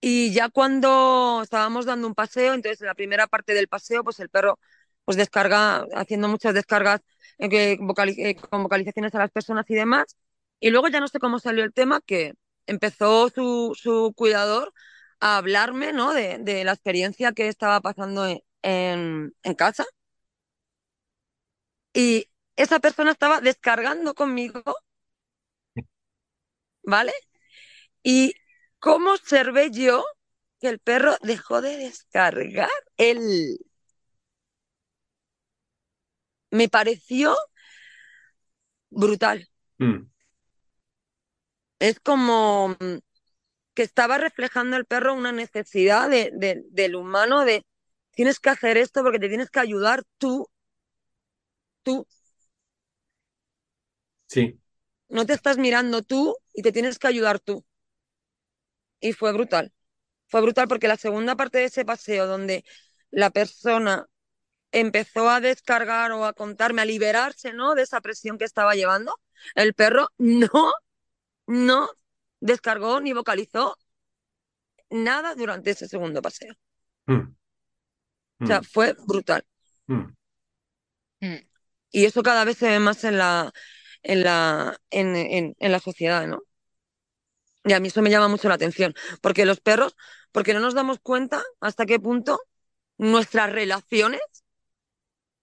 Y 0.01 0.31
ya 0.33 0.49
cuando 0.49 1.41
estábamos 1.43 1.85
dando 1.85 2.07
un 2.07 2.13
paseo, 2.15 2.53
entonces 2.53 2.81
en 2.81 2.87
la 2.87 2.93
primera 2.95 3.27
parte 3.27 3.53
del 3.53 3.67
paseo, 3.67 4.03
pues 4.03 4.19
el 4.19 4.29
perro 4.29 4.59
pues 5.03 5.17
descarga, 5.17 5.85
haciendo 5.95 6.27
muchas 6.27 6.53
descargas 6.53 7.01
eh, 7.39 7.49
que 7.49 7.77
vocali- 7.79 8.15
eh, 8.17 8.35
con 8.35 8.63
vocalizaciones 8.63 9.13
a 9.15 9.19
las 9.19 9.31
personas 9.31 9.65
y 9.69 9.75
demás. 9.75 10.05
Y 10.59 10.69
luego 10.71 10.87
ya 10.89 10.99
no 10.99 11.07
sé 11.07 11.19
cómo 11.19 11.39
salió 11.39 11.63
el 11.63 11.73
tema, 11.73 12.01
que 12.01 12.33
empezó 12.67 13.29
su, 13.29 13.73
su 13.79 14.13
cuidador 14.15 14.73
a 15.19 15.37
hablarme, 15.37 15.93
¿no? 15.93 16.13
De, 16.13 16.63
la 16.63 16.73
experiencia 16.73 17.31
que 17.33 17.47
estaba 17.47 17.81
pasando 17.81 18.25
en, 18.27 18.41
en 19.43 19.55
casa. 19.55 19.85
Y 21.93 22.29
esa 22.55 22.79
persona 22.79 23.11
estaba 23.11 23.41
descargando 23.41 24.13
conmigo, 24.13 24.63
¿vale? 26.86 27.13
Y 28.03 28.33
cómo 28.79 29.13
observé 29.13 29.71
yo 29.71 30.05
que 30.61 30.69
el 30.69 30.79
perro 30.79 31.17
dejó 31.23 31.61
de 31.61 31.77
descargar 31.77 32.69
él. 32.97 33.57
Me 36.51 36.67
pareció 36.69 37.36
brutal. 38.89 39.45
Mm. 39.79 40.07
Es 41.79 41.99
como 42.01 42.75
que 43.73 43.83
estaba 43.83 44.17
reflejando 44.17 44.77
el 44.77 44.86
perro 44.86 45.13
una 45.13 45.31
necesidad 45.31 46.09
de, 46.09 46.31
de- 46.33 46.63
del 46.71 46.95
humano 46.95 47.45
de 47.45 47.63
tienes 48.11 48.39
que 48.39 48.49
hacer 48.49 48.77
esto 48.77 49.03
porque 49.03 49.19
te 49.19 49.29
tienes 49.29 49.49
que 49.49 49.59
ayudar 49.59 50.03
tú, 50.17 50.47
tú. 51.83 52.05
Sí. 54.27 54.59
No 55.10 55.26
te 55.26 55.34
estás 55.34 55.58
mirando 55.58 56.01
tú 56.01 56.36
y 56.53 56.62
te 56.62 56.72
tienes 56.72 56.99
que 56.99 57.08
ayudar 57.08 57.39
tú. 57.39 57.66
Y 58.99 59.14
fue 59.14 59.32
brutal. 59.34 59.72
Fue 60.28 60.41
brutal 60.41 60.68
porque 60.68 60.88
la 60.88 60.97
segunda 60.97 61.36
parte 61.36 61.60
de 61.60 61.66
ese 61.66 61.86
paseo 61.86 62.28
donde 62.28 62.66
la 63.12 63.30
persona 63.30 64.08
empezó 64.72 65.30
a 65.30 65.41
descargar 65.41 66.12
o 66.14 66.26
a 66.26 66.34
contarme, 66.34 66.82
a 66.82 66.86
liberarse, 66.86 67.53
¿no? 67.53 67.76
De 67.76 67.84
esa 67.84 68.01
presión 68.01 68.38
que 68.38 68.45
estaba 68.45 68.76
llevando, 68.76 69.16
el 69.56 69.74
perro 69.74 70.10
no, 70.18 70.49
no 71.47 71.89
descargó 72.41 73.01
ni 73.01 73.14
vocalizó 73.14 73.78
nada 74.89 75.36
durante 75.36 75.72
ese 75.72 75.88
segundo 75.88 76.22
paseo. 76.22 76.53
Mm. 77.08 77.36
O 78.41 78.45
sea, 78.45 78.60
Mm. 78.62 78.64
fue 78.64 78.93
brutal. 79.08 79.43
Mm. 79.88 80.14
Mm. 81.22 81.36
Y 81.91 82.06
eso 82.06 82.24
cada 82.24 82.43
vez 82.45 82.58
se 82.58 82.68
ve 82.70 82.80
más 82.80 83.03
en 83.03 83.18
la, 83.18 83.51
en 84.06 84.24
la, 84.24 84.78
en, 84.91 85.16
en, 85.18 85.56
en 85.60 85.74
la 85.74 85.82
sociedad, 85.82 86.28
¿no? 86.28 86.41
Y 87.64 87.74
a 87.74 87.80
mí 87.80 87.88
eso 87.88 88.01
me 88.01 88.10
llama 88.12 88.28
mucho 88.28 88.47
la 88.49 88.56
atención, 88.56 88.93
porque 89.22 89.45
los 89.45 89.60
perros, 89.60 89.95
porque 90.32 90.53
no 90.53 90.60
nos 90.60 90.74
damos 90.76 90.99
cuenta 90.99 91.43
hasta 91.60 91.86
qué 91.86 91.99
punto 91.99 92.39
nuestras 92.97 93.51
relaciones 93.51 94.22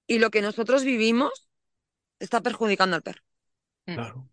y 0.06 0.18
lo 0.20 0.30
que 0.30 0.42
nosotros 0.42 0.84
vivimos 0.84 1.48
está 2.20 2.42
perjudicando 2.42 2.96
al 2.96 3.02
perro. 3.02 3.22
Claro. 3.94 4.28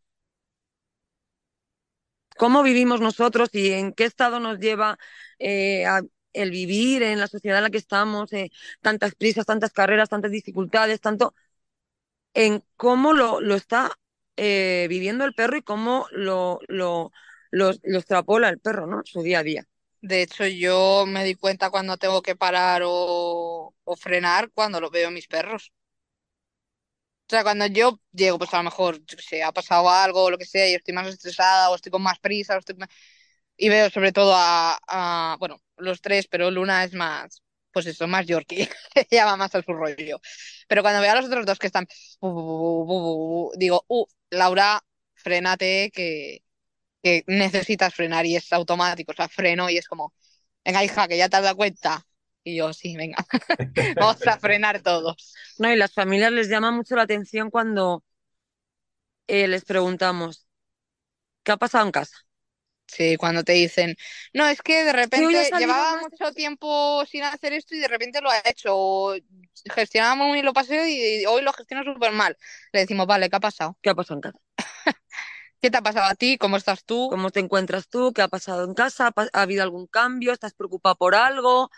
Cómo 2.37 2.63
vivimos 2.63 3.01
nosotros 3.01 3.49
y 3.53 3.71
en 3.73 3.93
qué 3.93 4.05
estado 4.05 4.39
nos 4.39 4.59
lleva 4.59 4.97
eh, 5.39 5.85
a- 5.85 6.01
el 6.33 6.51
vivir 6.51 7.03
en 7.03 7.19
la 7.19 7.27
sociedad 7.27 7.57
en 7.57 7.63
la 7.65 7.69
que 7.71 7.77
estamos, 7.79 8.31
eh, 8.33 8.49
tantas 8.81 9.15
prisas, 9.15 9.45
tantas 9.45 9.71
carreras, 9.73 10.09
tantas 10.09 10.31
dificultades, 10.31 11.01
tanto 11.01 11.33
en 12.33 12.63
cómo 12.75 13.13
lo, 13.13 13.41
lo 13.41 13.55
está 13.55 13.91
eh, 14.39 14.87
viviendo 14.89 15.25
el 15.25 15.33
perro 15.33 15.57
y 15.57 15.61
cómo 15.63 16.07
lo, 16.11 16.59
lo, 16.67 17.11
lo, 17.51 17.71
lo 17.83 17.97
extrapola 17.99 18.49
el 18.49 18.59
perro, 18.59 18.87
¿no? 18.87 19.01
Su 19.05 19.21
día 19.23 19.39
a 19.39 19.43
día. 19.43 19.65
De 20.01 20.21
hecho, 20.23 20.45
yo 20.47 21.05
me 21.07 21.23
di 21.25 21.35
cuenta 21.35 21.69
cuando 21.69 21.97
tengo 21.97 22.21
que 22.21 22.35
parar 22.35 22.81
o, 22.85 23.75
o 23.83 23.95
frenar 23.97 24.51
cuando 24.53 24.81
lo 24.81 24.89
veo 24.91 25.09
en 25.09 25.13
mis 25.15 25.27
perros. 25.27 25.71
O 27.27 27.29
sea, 27.31 27.43
cuando 27.43 27.67
yo 27.67 27.99
llego, 28.11 28.39
pues 28.39 28.53
a 28.53 28.57
lo 28.57 28.63
mejor, 28.63 28.99
yo 29.05 29.17
sé, 29.19 29.43
ha 29.43 29.51
pasado 29.51 29.87
algo 29.89 30.23
o 30.23 30.31
lo 30.31 30.37
que 30.39 30.45
sea 30.45 30.67
y 30.67 30.73
estoy 30.73 30.93
más 30.95 31.07
estresada 31.07 31.69
o 31.69 31.75
estoy 31.75 31.91
con 31.91 32.01
más 32.01 32.19
prisa 32.19 32.55
o 32.55 32.59
estoy 32.59 32.75
y 33.57 33.69
veo 33.69 33.89
sobre 33.91 34.11
todo 34.13 34.33
a, 34.35 34.79
a- 34.87 35.37
bueno, 35.39 35.61
los 35.77 36.01
tres, 36.01 36.27
pero 36.29 36.51
Luna 36.51 36.83
es 36.85 36.93
más, 36.93 37.43
pues 37.71 37.85
eso, 37.87 38.07
más 38.07 38.25
Yorkie, 38.27 38.67
ella 39.11 39.25
va 39.25 39.37
más 39.37 39.55
a 39.55 39.61
su 39.61 39.73
rollo. 39.73 40.19
Pero 40.67 40.81
cuando 40.81 41.01
veo 41.01 41.11
a 41.11 41.15
los 41.15 41.25
otros 41.25 41.45
dos 41.45 41.59
que 41.59 41.67
están, 41.67 41.87
digo, 43.57 43.85
uh, 43.87 44.05
Laura, 44.31 44.81
frénate 45.15 45.91
que, 45.93 46.43
que 47.03 47.23
necesitas 47.27 47.93
frenar 47.95 48.25
y 48.25 48.35
es 48.35 48.51
automático, 48.53 49.11
o 49.11 49.15
sea, 49.15 49.29
freno 49.29 49.69
y 49.69 49.77
es 49.77 49.87
como, 49.87 50.13
venga 50.65 50.83
hija, 50.83 51.07
que 51.07 51.17
ya 51.17 51.29
te 51.29 51.37
has 51.37 51.43
dado 51.43 51.57
cuenta. 51.57 52.05
Y 52.43 52.57
yo, 52.57 52.73
sí, 52.73 52.95
venga, 52.97 53.17
vamos 53.97 54.25
a 54.27 54.39
frenar 54.39 54.81
todos. 54.81 55.33
No, 55.59 55.71
y 55.71 55.77
las 55.77 55.93
familias 55.93 56.31
les 56.31 56.49
llama 56.49 56.71
mucho 56.71 56.95
la 56.95 57.03
atención 57.03 57.51
cuando 57.51 58.03
eh, 59.27 59.47
les 59.47 59.65
preguntamos, 59.65 60.47
¿qué 61.43 61.53
ha 61.53 61.57
pasado 61.57 61.85
en 61.85 61.91
casa? 61.91 62.17
Sí, 62.89 63.17
cuando 63.17 63.43
te 63.43 63.53
dicen, 63.53 63.95
no, 64.33 64.47
es 64.47 64.61
que 64.61 64.83
de 64.83 64.93
repente 64.93 65.51
llevaba 65.57 66.01
mucho 66.01 66.31
tiempo 66.33 67.05
sin 67.05 67.23
hacer 67.23 67.53
esto 67.53 67.75
y 67.75 67.79
de 67.79 67.87
repente 67.87 68.19
lo 68.19 68.31
ha 68.31 68.41
hecho, 68.45 68.75
o 68.75 69.15
gestionaba 69.75 70.15
muy 70.15 70.33
bien 70.33 70.45
lo 70.45 70.53
paseo 70.53 70.87
y 70.87 71.23
hoy 71.25 71.43
lo 71.43 71.53
gestiona 71.53 71.83
súper 71.83 72.11
mal. 72.11 72.35
Le 72.73 72.81
decimos, 72.81 73.05
vale, 73.05 73.29
¿qué 73.29 73.35
ha 73.35 73.39
pasado? 73.39 73.77
¿Qué 73.81 73.91
ha 73.91 73.95
pasado 73.95 74.17
en 74.17 74.21
casa? 74.21 74.39
¿Qué 75.61 75.69
te 75.69 75.77
ha 75.77 75.81
pasado 75.81 76.07
a 76.07 76.15
ti? 76.15 76.37
¿Cómo 76.37 76.57
estás 76.57 76.83
tú? 76.83 77.09
¿Cómo 77.11 77.29
te 77.29 77.39
encuentras 77.39 77.87
tú? 77.89 78.11
¿Qué 78.13 78.21
ha 78.23 78.27
pasado 78.27 78.63
en 78.65 78.73
casa? 78.73 79.13
¿Ha, 79.15 79.41
habido 79.41 79.63
algún 79.63 79.87
cambio? 79.87 80.33
¿Estás 80.33 80.53
preocupada 80.53 80.95
por 80.95 81.15
algo? 81.15 81.69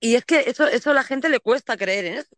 Y 0.00 0.16
es 0.16 0.24
que 0.24 0.40
eso, 0.40 0.66
eso 0.66 0.90
a 0.90 0.94
la 0.94 1.04
gente 1.04 1.28
le 1.28 1.40
cuesta 1.40 1.76
creer 1.76 2.06
en 2.06 2.14
eso. 2.18 2.36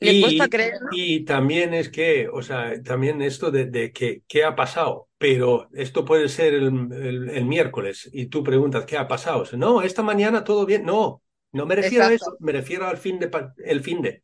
Le 0.00 0.14
Y, 0.14 0.18
cuesta 0.18 0.48
creer, 0.48 0.80
¿no? 0.80 0.90
y 0.90 1.24
también 1.24 1.72
es 1.74 1.88
que, 1.88 2.28
o 2.28 2.42
sea, 2.42 2.82
también 2.82 3.22
esto 3.22 3.50
de, 3.50 3.64
de 3.66 3.92
que 3.92 4.22
qué 4.28 4.44
ha 4.44 4.54
pasado, 4.54 5.08
pero 5.18 5.68
esto 5.72 6.04
puede 6.04 6.28
ser 6.28 6.52
el, 6.54 6.66
el- 6.92 7.30
el 7.30 7.44
miércoles 7.46 8.08
y 8.12 8.26
tú 8.26 8.44
preguntas 8.44 8.84
qué 8.86 8.98
ha 8.98 9.08
pasado. 9.08 9.44
No, 9.56 9.82
esta 9.82 10.02
mañana 10.02 10.44
todo 10.44 10.66
bien. 10.66 10.84
No, 10.84 11.22
no 11.52 11.66
me 11.66 11.76
refiero 11.76 12.06
a 12.06 12.12
eso, 12.12 12.36
me 12.40 12.52
refiero 12.52 12.86
al 12.86 12.98
fin 12.98 13.18
de 13.18 13.30
el 13.64 13.82
fin 13.82 14.02
de. 14.02 14.22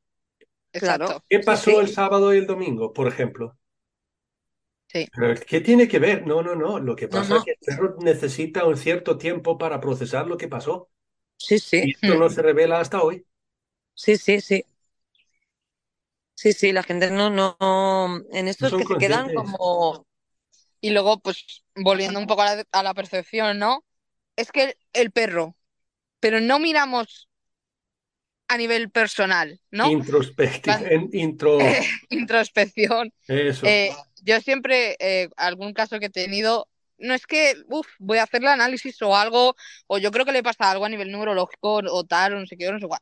Claro. 0.76 1.06
Exacto. 1.06 1.24
¿Qué 1.28 1.40
pasó 1.40 1.80
sí. 1.80 1.80
el 1.80 1.88
sábado 1.88 2.32
y 2.34 2.38
el 2.38 2.46
domingo, 2.46 2.92
por 2.92 3.08
ejemplo? 3.08 3.58
Sí. 4.86 5.08
Pero, 5.14 5.34
¿Qué 5.46 5.60
tiene 5.60 5.88
que 5.88 5.98
ver? 5.98 6.26
No, 6.26 6.42
no, 6.42 6.54
no. 6.54 6.78
Lo 6.78 6.96
que 6.96 7.08
pasa 7.08 7.34
no. 7.34 7.36
es 7.36 7.42
que 7.44 7.52
el 7.52 7.58
perro 7.64 7.96
necesita 8.00 8.64
un 8.66 8.76
cierto 8.76 9.18
tiempo 9.18 9.58
para 9.58 9.80
procesar 9.80 10.26
lo 10.26 10.36
que 10.36 10.48
pasó. 10.48 10.90
Sí, 11.36 11.58
Y 11.80 11.90
sí, 11.90 11.92
esto 11.92 12.16
Mm. 12.16 12.20
no 12.20 12.30
se 12.30 12.42
revela 12.42 12.80
hasta 12.80 13.02
hoy. 13.02 13.26
sí, 13.94 14.16
sí, 14.16 14.40
sí. 14.40 14.64
Sí, 16.42 16.52
sí, 16.52 16.72
la 16.72 16.82
gente 16.82 17.10
no, 17.10 17.30
no, 17.30 17.56
en 18.32 18.48
esto 18.48 18.66
No 18.66 18.76
que 18.76 18.84
se 18.86 18.96
quedan 18.96 19.30
como, 19.30 20.06
Y 20.80 20.90
luego, 20.90 21.20
pues, 21.20 21.64
volviendo 21.76 22.18
un 22.20 22.26
poco 22.26 22.42
a 22.42 22.56
la, 22.56 22.64
a 22.72 22.82
la 22.82 22.94
percepción, 22.94 23.58
¿no? 23.58 23.84
Es 24.36 24.52
que 24.52 24.64
el, 24.64 24.76
el 24.94 25.12
perro, 25.12 25.56
pero 26.20 26.40
no 26.40 26.58
miramos 26.60 27.28
a 28.48 28.56
nivel 28.58 28.90
personal, 28.90 29.60
¿no? 29.70 29.92
Introspectiva, 29.94 30.84
Cuando- 30.84 30.90
en- 30.94 31.10
intro, 31.12 31.52
Introspección. 32.10 33.12
eso. 33.28 33.66
Eh, 33.66 33.90
yo 34.22 34.40
siempre, 34.40 34.96
eh, 35.00 35.28
algún 35.36 35.72
caso 35.74 35.98
que 36.00 36.06
he 36.06 36.10
tenido, 36.10 36.68
no 36.98 37.14
es 37.14 37.26
que, 37.26 37.56
uff, 37.68 37.88
voy 37.98 38.18
a 38.18 38.24
hacerle 38.24 38.48
análisis 38.50 39.00
o 39.02 39.16
algo, 39.16 39.56
o 39.88 39.98
yo 39.98 40.10
creo 40.12 40.24
que 40.26 40.32
le 40.32 40.42
pasa 40.42 40.70
algo 40.70 40.84
a 40.86 40.88
nivel 40.90 41.10
neurológico 41.12 41.76
o 41.90 42.04
tal, 42.04 42.34
o 42.34 42.40
no 42.40 42.46
sé 42.46 42.56
qué, 42.56 42.68
o 42.68 42.72
no 42.74 42.80
sé 42.80 42.88
cuál. 42.88 43.00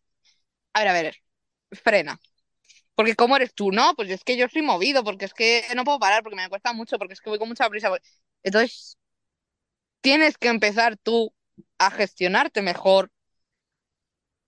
A 0.74 0.80
ver, 0.80 0.88
a 0.90 0.94
ver, 0.94 1.16
frena. 1.72 2.20
Porque 3.00 3.14
¿cómo 3.16 3.34
eres 3.34 3.54
tú? 3.54 3.72
No, 3.72 3.94
pues 3.96 4.10
es 4.10 4.22
que 4.24 4.36
yo 4.36 4.46
soy 4.50 4.60
movido, 4.60 5.02
porque 5.02 5.24
es 5.24 5.32
que 5.32 5.64
no 5.74 5.84
puedo 5.84 5.98
parar, 5.98 6.22
porque 6.22 6.36
me 6.36 6.50
cuesta 6.50 6.74
mucho, 6.74 6.98
porque 6.98 7.14
es 7.14 7.22
que 7.22 7.30
voy 7.30 7.38
con 7.38 7.48
mucha 7.48 7.66
prisa. 7.70 7.90
Entonces, 8.42 8.98
tienes 10.02 10.36
que 10.36 10.48
empezar 10.48 10.98
tú 10.98 11.32
a 11.78 11.90
gestionarte 11.90 12.60
mejor 12.60 13.10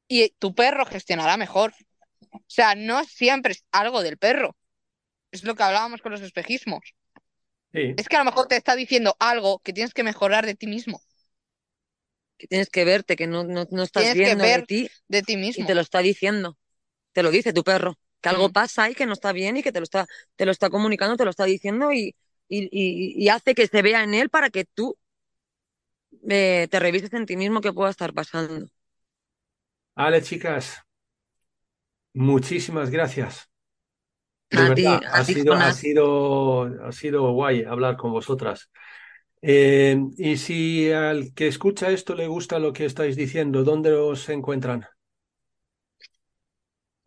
y 0.06 0.28
tu 0.38 0.54
perro 0.54 0.84
gestionará 0.84 1.38
mejor. 1.38 1.72
O 2.30 2.42
sea, 2.46 2.74
no 2.74 3.04
siempre 3.04 3.52
es 3.52 3.64
algo 3.72 4.02
del 4.02 4.18
perro. 4.18 4.54
Es 5.30 5.44
lo 5.44 5.54
que 5.54 5.62
hablábamos 5.62 6.02
con 6.02 6.12
los 6.12 6.20
espejismos. 6.20 6.82
Sí. 7.72 7.94
Es 7.96 8.06
que 8.10 8.16
a 8.16 8.18
lo 8.18 8.26
mejor 8.26 8.48
te 8.48 8.56
está 8.56 8.76
diciendo 8.76 9.16
algo 9.18 9.60
que 9.60 9.72
tienes 9.72 9.94
que 9.94 10.02
mejorar 10.02 10.44
de 10.44 10.54
ti 10.54 10.66
mismo. 10.66 11.00
Que 12.36 12.46
tienes 12.48 12.68
que 12.68 12.84
verte, 12.84 13.16
que 13.16 13.26
no, 13.26 13.44
no, 13.44 13.66
no 13.70 13.82
estás 13.82 14.02
Tienes 14.02 14.16
que 14.16 14.24
viendo 14.24 14.44
de 14.44 14.50
ver 14.50 14.66
ti 14.66 14.90
De 15.08 15.22
ti 15.22 15.34
y 15.34 15.36
mismo. 15.38 15.66
te 15.66 15.74
lo 15.74 15.80
está 15.80 16.00
diciendo. 16.00 16.58
Te 17.12 17.22
lo 17.22 17.30
dice 17.30 17.52
tu 17.52 17.64
perro. 17.64 17.98
Que 18.22 18.30
algo 18.30 18.50
pasa 18.52 18.84
ahí 18.84 18.94
que 18.96 19.06
no 19.06 19.14
está 19.14 19.32
bien 19.32 19.56
y 19.58 19.62
que 19.64 19.72
te 19.72 19.80
lo 19.80 19.84
está, 19.84 20.06
te 20.36 20.46
lo 20.46 20.52
está 20.52 20.70
comunicando, 20.70 21.16
te 21.18 21.24
lo 21.24 21.30
está 21.30 21.44
diciendo 21.46 21.92
y, 21.92 22.16
y, 22.48 22.64
y- 22.72 23.14
y 23.24 23.28
hace 23.30 23.54
que 23.54 23.66
se 23.68 23.82
vea 23.82 24.04
en 24.04 24.14
él 24.14 24.30
para 24.30 24.50
que 24.50 24.64
tú 24.66 24.96
eh, 26.28 26.68
te 26.70 26.80
revises 26.80 27.12
en 27.12 27.26
ti 27.26 27.36
mismo 27.36 27.60
qué 27.60 27.72
pueda 27.72 27.90
estar 27.90 28.12
pasando. 28.14 28.66
Vale, 29.96 30.20
chicas, 30.20 30.84
muchísimas 32.14 32.88
gracias. 32.90 33.50
De 34.50 34.64
A 34.64 34.72
ti, 34.74 34.84
verdad, 34.84 35.00
a 35.18 35.20
ha 35.20 35.24
ti, 35.24 35.34
sido, 35.34 35.58
ha 35.60 35.72
sido, 35.72 36.64
ha 36.86 36.92
sido 36.92 37.32
guay 37.32 37.64
hablar 37.64 37.96
con 37.96 38.12
vosotras. 38.12 38.70
Eh, 39.42 39.96
y 40.18 40.36
si 40.38 40.92
al 40.92 41.34
que 41.34 41.48
escucha 41.48 41.90
esto 41.90 42.14
le 42.16 42.28
gusta 42.28 42.58
lo 42.60 42.72
que 42.74 42.86
estáis 42.86 43.16
diciendo, 43.16 43.64
¿dónde 43.64 43.92
os 43.94 44.28
encuentran? 44.30 44.86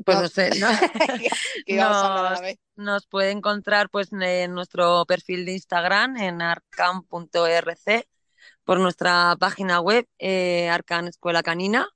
Pues 0.06 0.18
No. 0.18 0.24
no 0.24 0.30
sé, 0.30 0.52
no- 0.60 0.70
nos, 2.78 3.08
puede 3.08 3.32
encontrar 3.32 3.90
pues 3.90 4.10
en 4.14 4.54
nuestro 4.54 5.06
perfil 5.06 5.46
de 5.46 5.54
Instagram 5.54 6.18
en 6.18 6.42
arcan.rc, 6.42 8.08
por 8.64 8.80
nuestra 8.80 9.36
página 9.40 9.80
web 9.82 10.08
eh, 10.20 10.70
Arcan 10.70 11.08
Escuela 11.08 11.44
Canina 11.44 11.90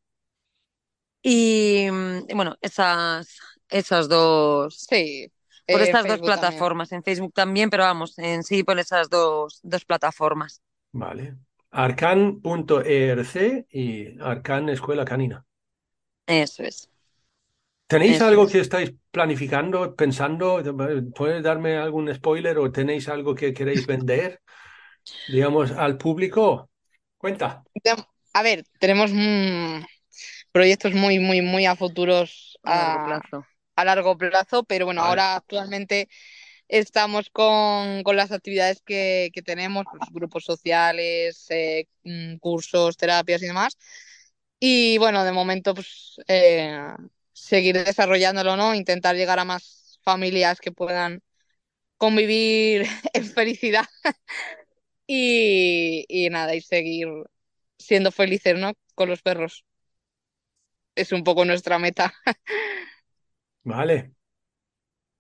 y 1.21 1.87
mm, 1.91 2.27
bueno, 2.35 2.55
esas, 2.61 3.39
esas 3.69 4.07
dos, 4.09 4.87
Sí. 4.87 5.31
por 5.67 5.81
eh, 5.81 5.83
estas 5.83 6.07
dos 6.07 6.21
también. 6.21 6.21
plataformas, 6.21 6.91
en 6.91 7.03
Facebook 7.03 7.33
también, 7.33 7.69
pero 7.69 7.83
vamos, 7.83 8.17
en 8.19 8.43
sí 8.43 8.63
por 8.63 8.79
esas 8.79 9.09
dos, 9.09 9.59
dos 9.63 9.85
plataformas. 9.85 10.61
Vale. 10.91 11.35
Arcan.erc 11.71 13.35
y 13.71 14.19
Arcan 14.21 14.69
Escuela 14.69 15.05
Canina. 15.05 15.45
Eso 16.27 16.63
es. 16.63 16.89
¿Tenéis 17.91 18.17
Eso 18.17 18.29
algo 18.29 18.43
es. 18.43 18.51
que 18.51 18.59
estáis 18.59 18.89
planificando, 19.11 19.95
pensando? 20.01 20.45
¿Puedes 21.17 21.43
darme 21.43 21.71
algún 21.77 22.13
spoiler 22.13 22.55
o 22.59 22.71
tenéis 22.77 23.05
algo 23.15 23.31
que 23.39 23.53
queréis 23.57 23.85
vender, 23.93 24.41
digamos, 25.27 25.71
al 25.71 25.97
público? 25.97 26.69
Cuenta. 27.17 27.65
A 28.33 28.43
ver, 28.43 28.63
tenemos 28.79 29.11
mm, 29.13 29.81
proyectos 30.51 30.93
muy, 30.93 31.19
muy, 31.19 31.41
muy 31.41 31.65
a 31.65 31.75
futuros 31.75 32.59
A 32.63 32.73
largo 32.75 33.01
plazo. 33.01 33.45
a 33.75 33.85
largo 33.85 34.17
plazo, 34.17 34.63
pero 34.65 34.85
bueno, 34.85 35.03
ahora 35.03 35.35
actualmente 35.37 36.09
estamos 36.69 37.29
con, 37.31 38.03
con 38.03 38.15
las 38.17 38.31
actividades 38.31 38.81
que, 38.83 39.31
que 39.33 39.41
tenemos, 39.43 39.87
pues, 39.91 40.03
grupos 40.11 40.45
sociales, 40.45 41.47
eh, 41.51 41.87
mm, 42.03 42.37
cursos, 42.37 42.97
terapias 42.97 43.43
y 43.43 43.47
demás. 43.47 43.77
Y 44.59 44.97
bueno, 44.99 45.23
de 45.25 45.31
momento, 45.33 45.73
pues 45.75 46.17
eh, 46.27 46.79
seguir 47.33 47.75
desarrollándolo, 47.83 48.57
¿no? 48.57 48.75
Intentar 48.75 49.15
llegar 49.15 49.39
a 49.39 49.45
más 49.45 49.99
familias 50.03 50.59
que 50.59 50.71
puedan 50.71 51.21
convivir 51.97 52.85
en 53.13 53.25
felicidad 53.25 53.85
y, 55.07 56.05
y 56.07 56.29
nada, 56.29 56.55
y 56.55 56.61
seguir 56.61 57.07
siendo 57.77 58.11
felices, 58.11 58.57
¿no? 58.57 58.73
Con 58.95 59.09
los 59.09 59.21
perros. 59.21 59.65
Es 60.95 61.11
un 61.11 61.23
poco 61.23 61.45
nuestra 61.45 61.79
meta. 61.79 62.13
Vale. 63.63 64.11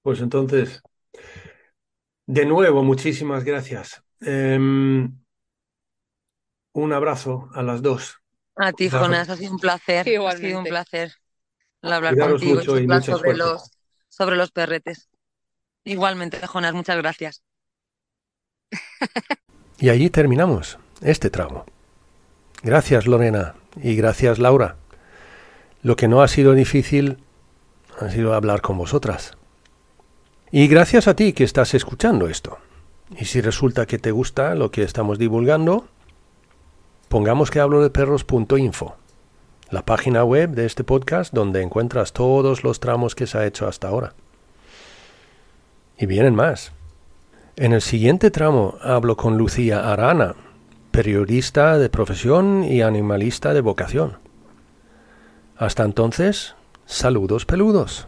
Pues 0.01 0.19
entonces, 0.21 0.81
de 2.27 2.45
nuevo, 2.45 2.83
muchísimas 2.83 3.43
gracias. 3.43 4.03
Em, 4.21 5.19
un 6.73 6.93
abrazo 6.93 7.49
a 7.53 7.61
las 7.61 7.83
dos. 7.83 8.23
A 8.65 8.73
ti, 8.73 8.89
Jonas, 8.89 9.29
ha 9.29 9.37
sido 9.37 9.53
un 9.53 9.59
placer. 9.59 10.13
Ha 10.23 10.31
sido 10.33 10.59
un 10.59 10.67
placer 10.67 11.13
el 11.81 11.93
hablar 11.93 12.15
Cuidaros 12.15 12.41
contigo 12.41 12.55
mucho 12.55 12.79
y 12.79 12.87
sobre 13.01 13.33
suerte. 13.33 13.33
los, 13.35 13.71
sobre 14.07 14.35
los 14.35 14.51
perretes. 14.51 15.09
Igualmente, 15.83 16.39
Jonas, 16.45 16.73
muchas 16.73 16.97
gracias. 16.97 17.43
Y 19.79 19.89
allí 19.89 20.09
terminamos 20.09 20.77
este 21.01 21.29
tramo. 21.29 21.65
Gracias 22.63 23.07
Lorena 23.07 23.55
y 23.81 23.95
gracias 23.95 24.39
Laura. 24.39 24.75
Lo 25.81 25.95
que 25.95 26.07
no 26.09 26.21
ha 26.21 26.27
sido 26.27 26.53
difícil 26.53 27.19
ha 27.99 28.09
sido 28.09 28.33
hablar 28.33 28.61
con 28.61 28.77
vosotras. 28.77 29.37
Y 30.51 30.67
gracias 30.67 31.07
a 31.07 31.15
ti 31.15 31.33
que 31.33 31.43
estás 31.43 31.73
escuchando 31.73 32.27
esto. 32.27 32.57
Y 33.17 33.25
si 33.25 33.41
resulta 33.41 33.85
que 33.85 33.99
te 33.99 34.11
gusta 34.11 34.55
lo 34.55 34.71
que 34.71 34.83
estamos 34.83 35.17
divulgando, 35.17 35.87
pongamos 37.07 37.49
que 37.49 37.59
hablo 37.59 37.81
de 37.81 37.89
perros.info, 37.89 38.95
la 39.71 39.85
página 39.85 40.23
web 40.23 40.51
de 40.51 40.65
este 40.65 40.83
podcast 40.83 41.33
donde 41.33 41.61
encuentras 41.61 42.13
todos 42.13 42.63
los 42.63 42.79
tramos 42.79 43.15
que 43.15 43.27
se 43.27 43.37
ha 43.37 43.45
hecho 43.45 43.67
hasta 43.67 43.87
ahora. 43.87 44.13
Y 45.97 46.05
vienen 46.05 46.35
más. 46.35 46.71
En 47.55 47.73
el 47.73 47.81
siguiente 47.81 48.31
tramo 48.31 48.75
hablo 48.81 49.17
con 49.17 49.37
Lucía 49.37 49.91
Arana, 49.91 50.35
periodista 50.91 51.77
de 51.77 51.89
profesión 51.89 52.63
y 52.63 52.81
animalista 52.81 53.53
de 53.53 53.61
vocación. 53.61 54.17
Hasta 55.57 55.83
entonces, 55.83 56.55
saludos 56.85 57.45
peludos. 57.45 58.07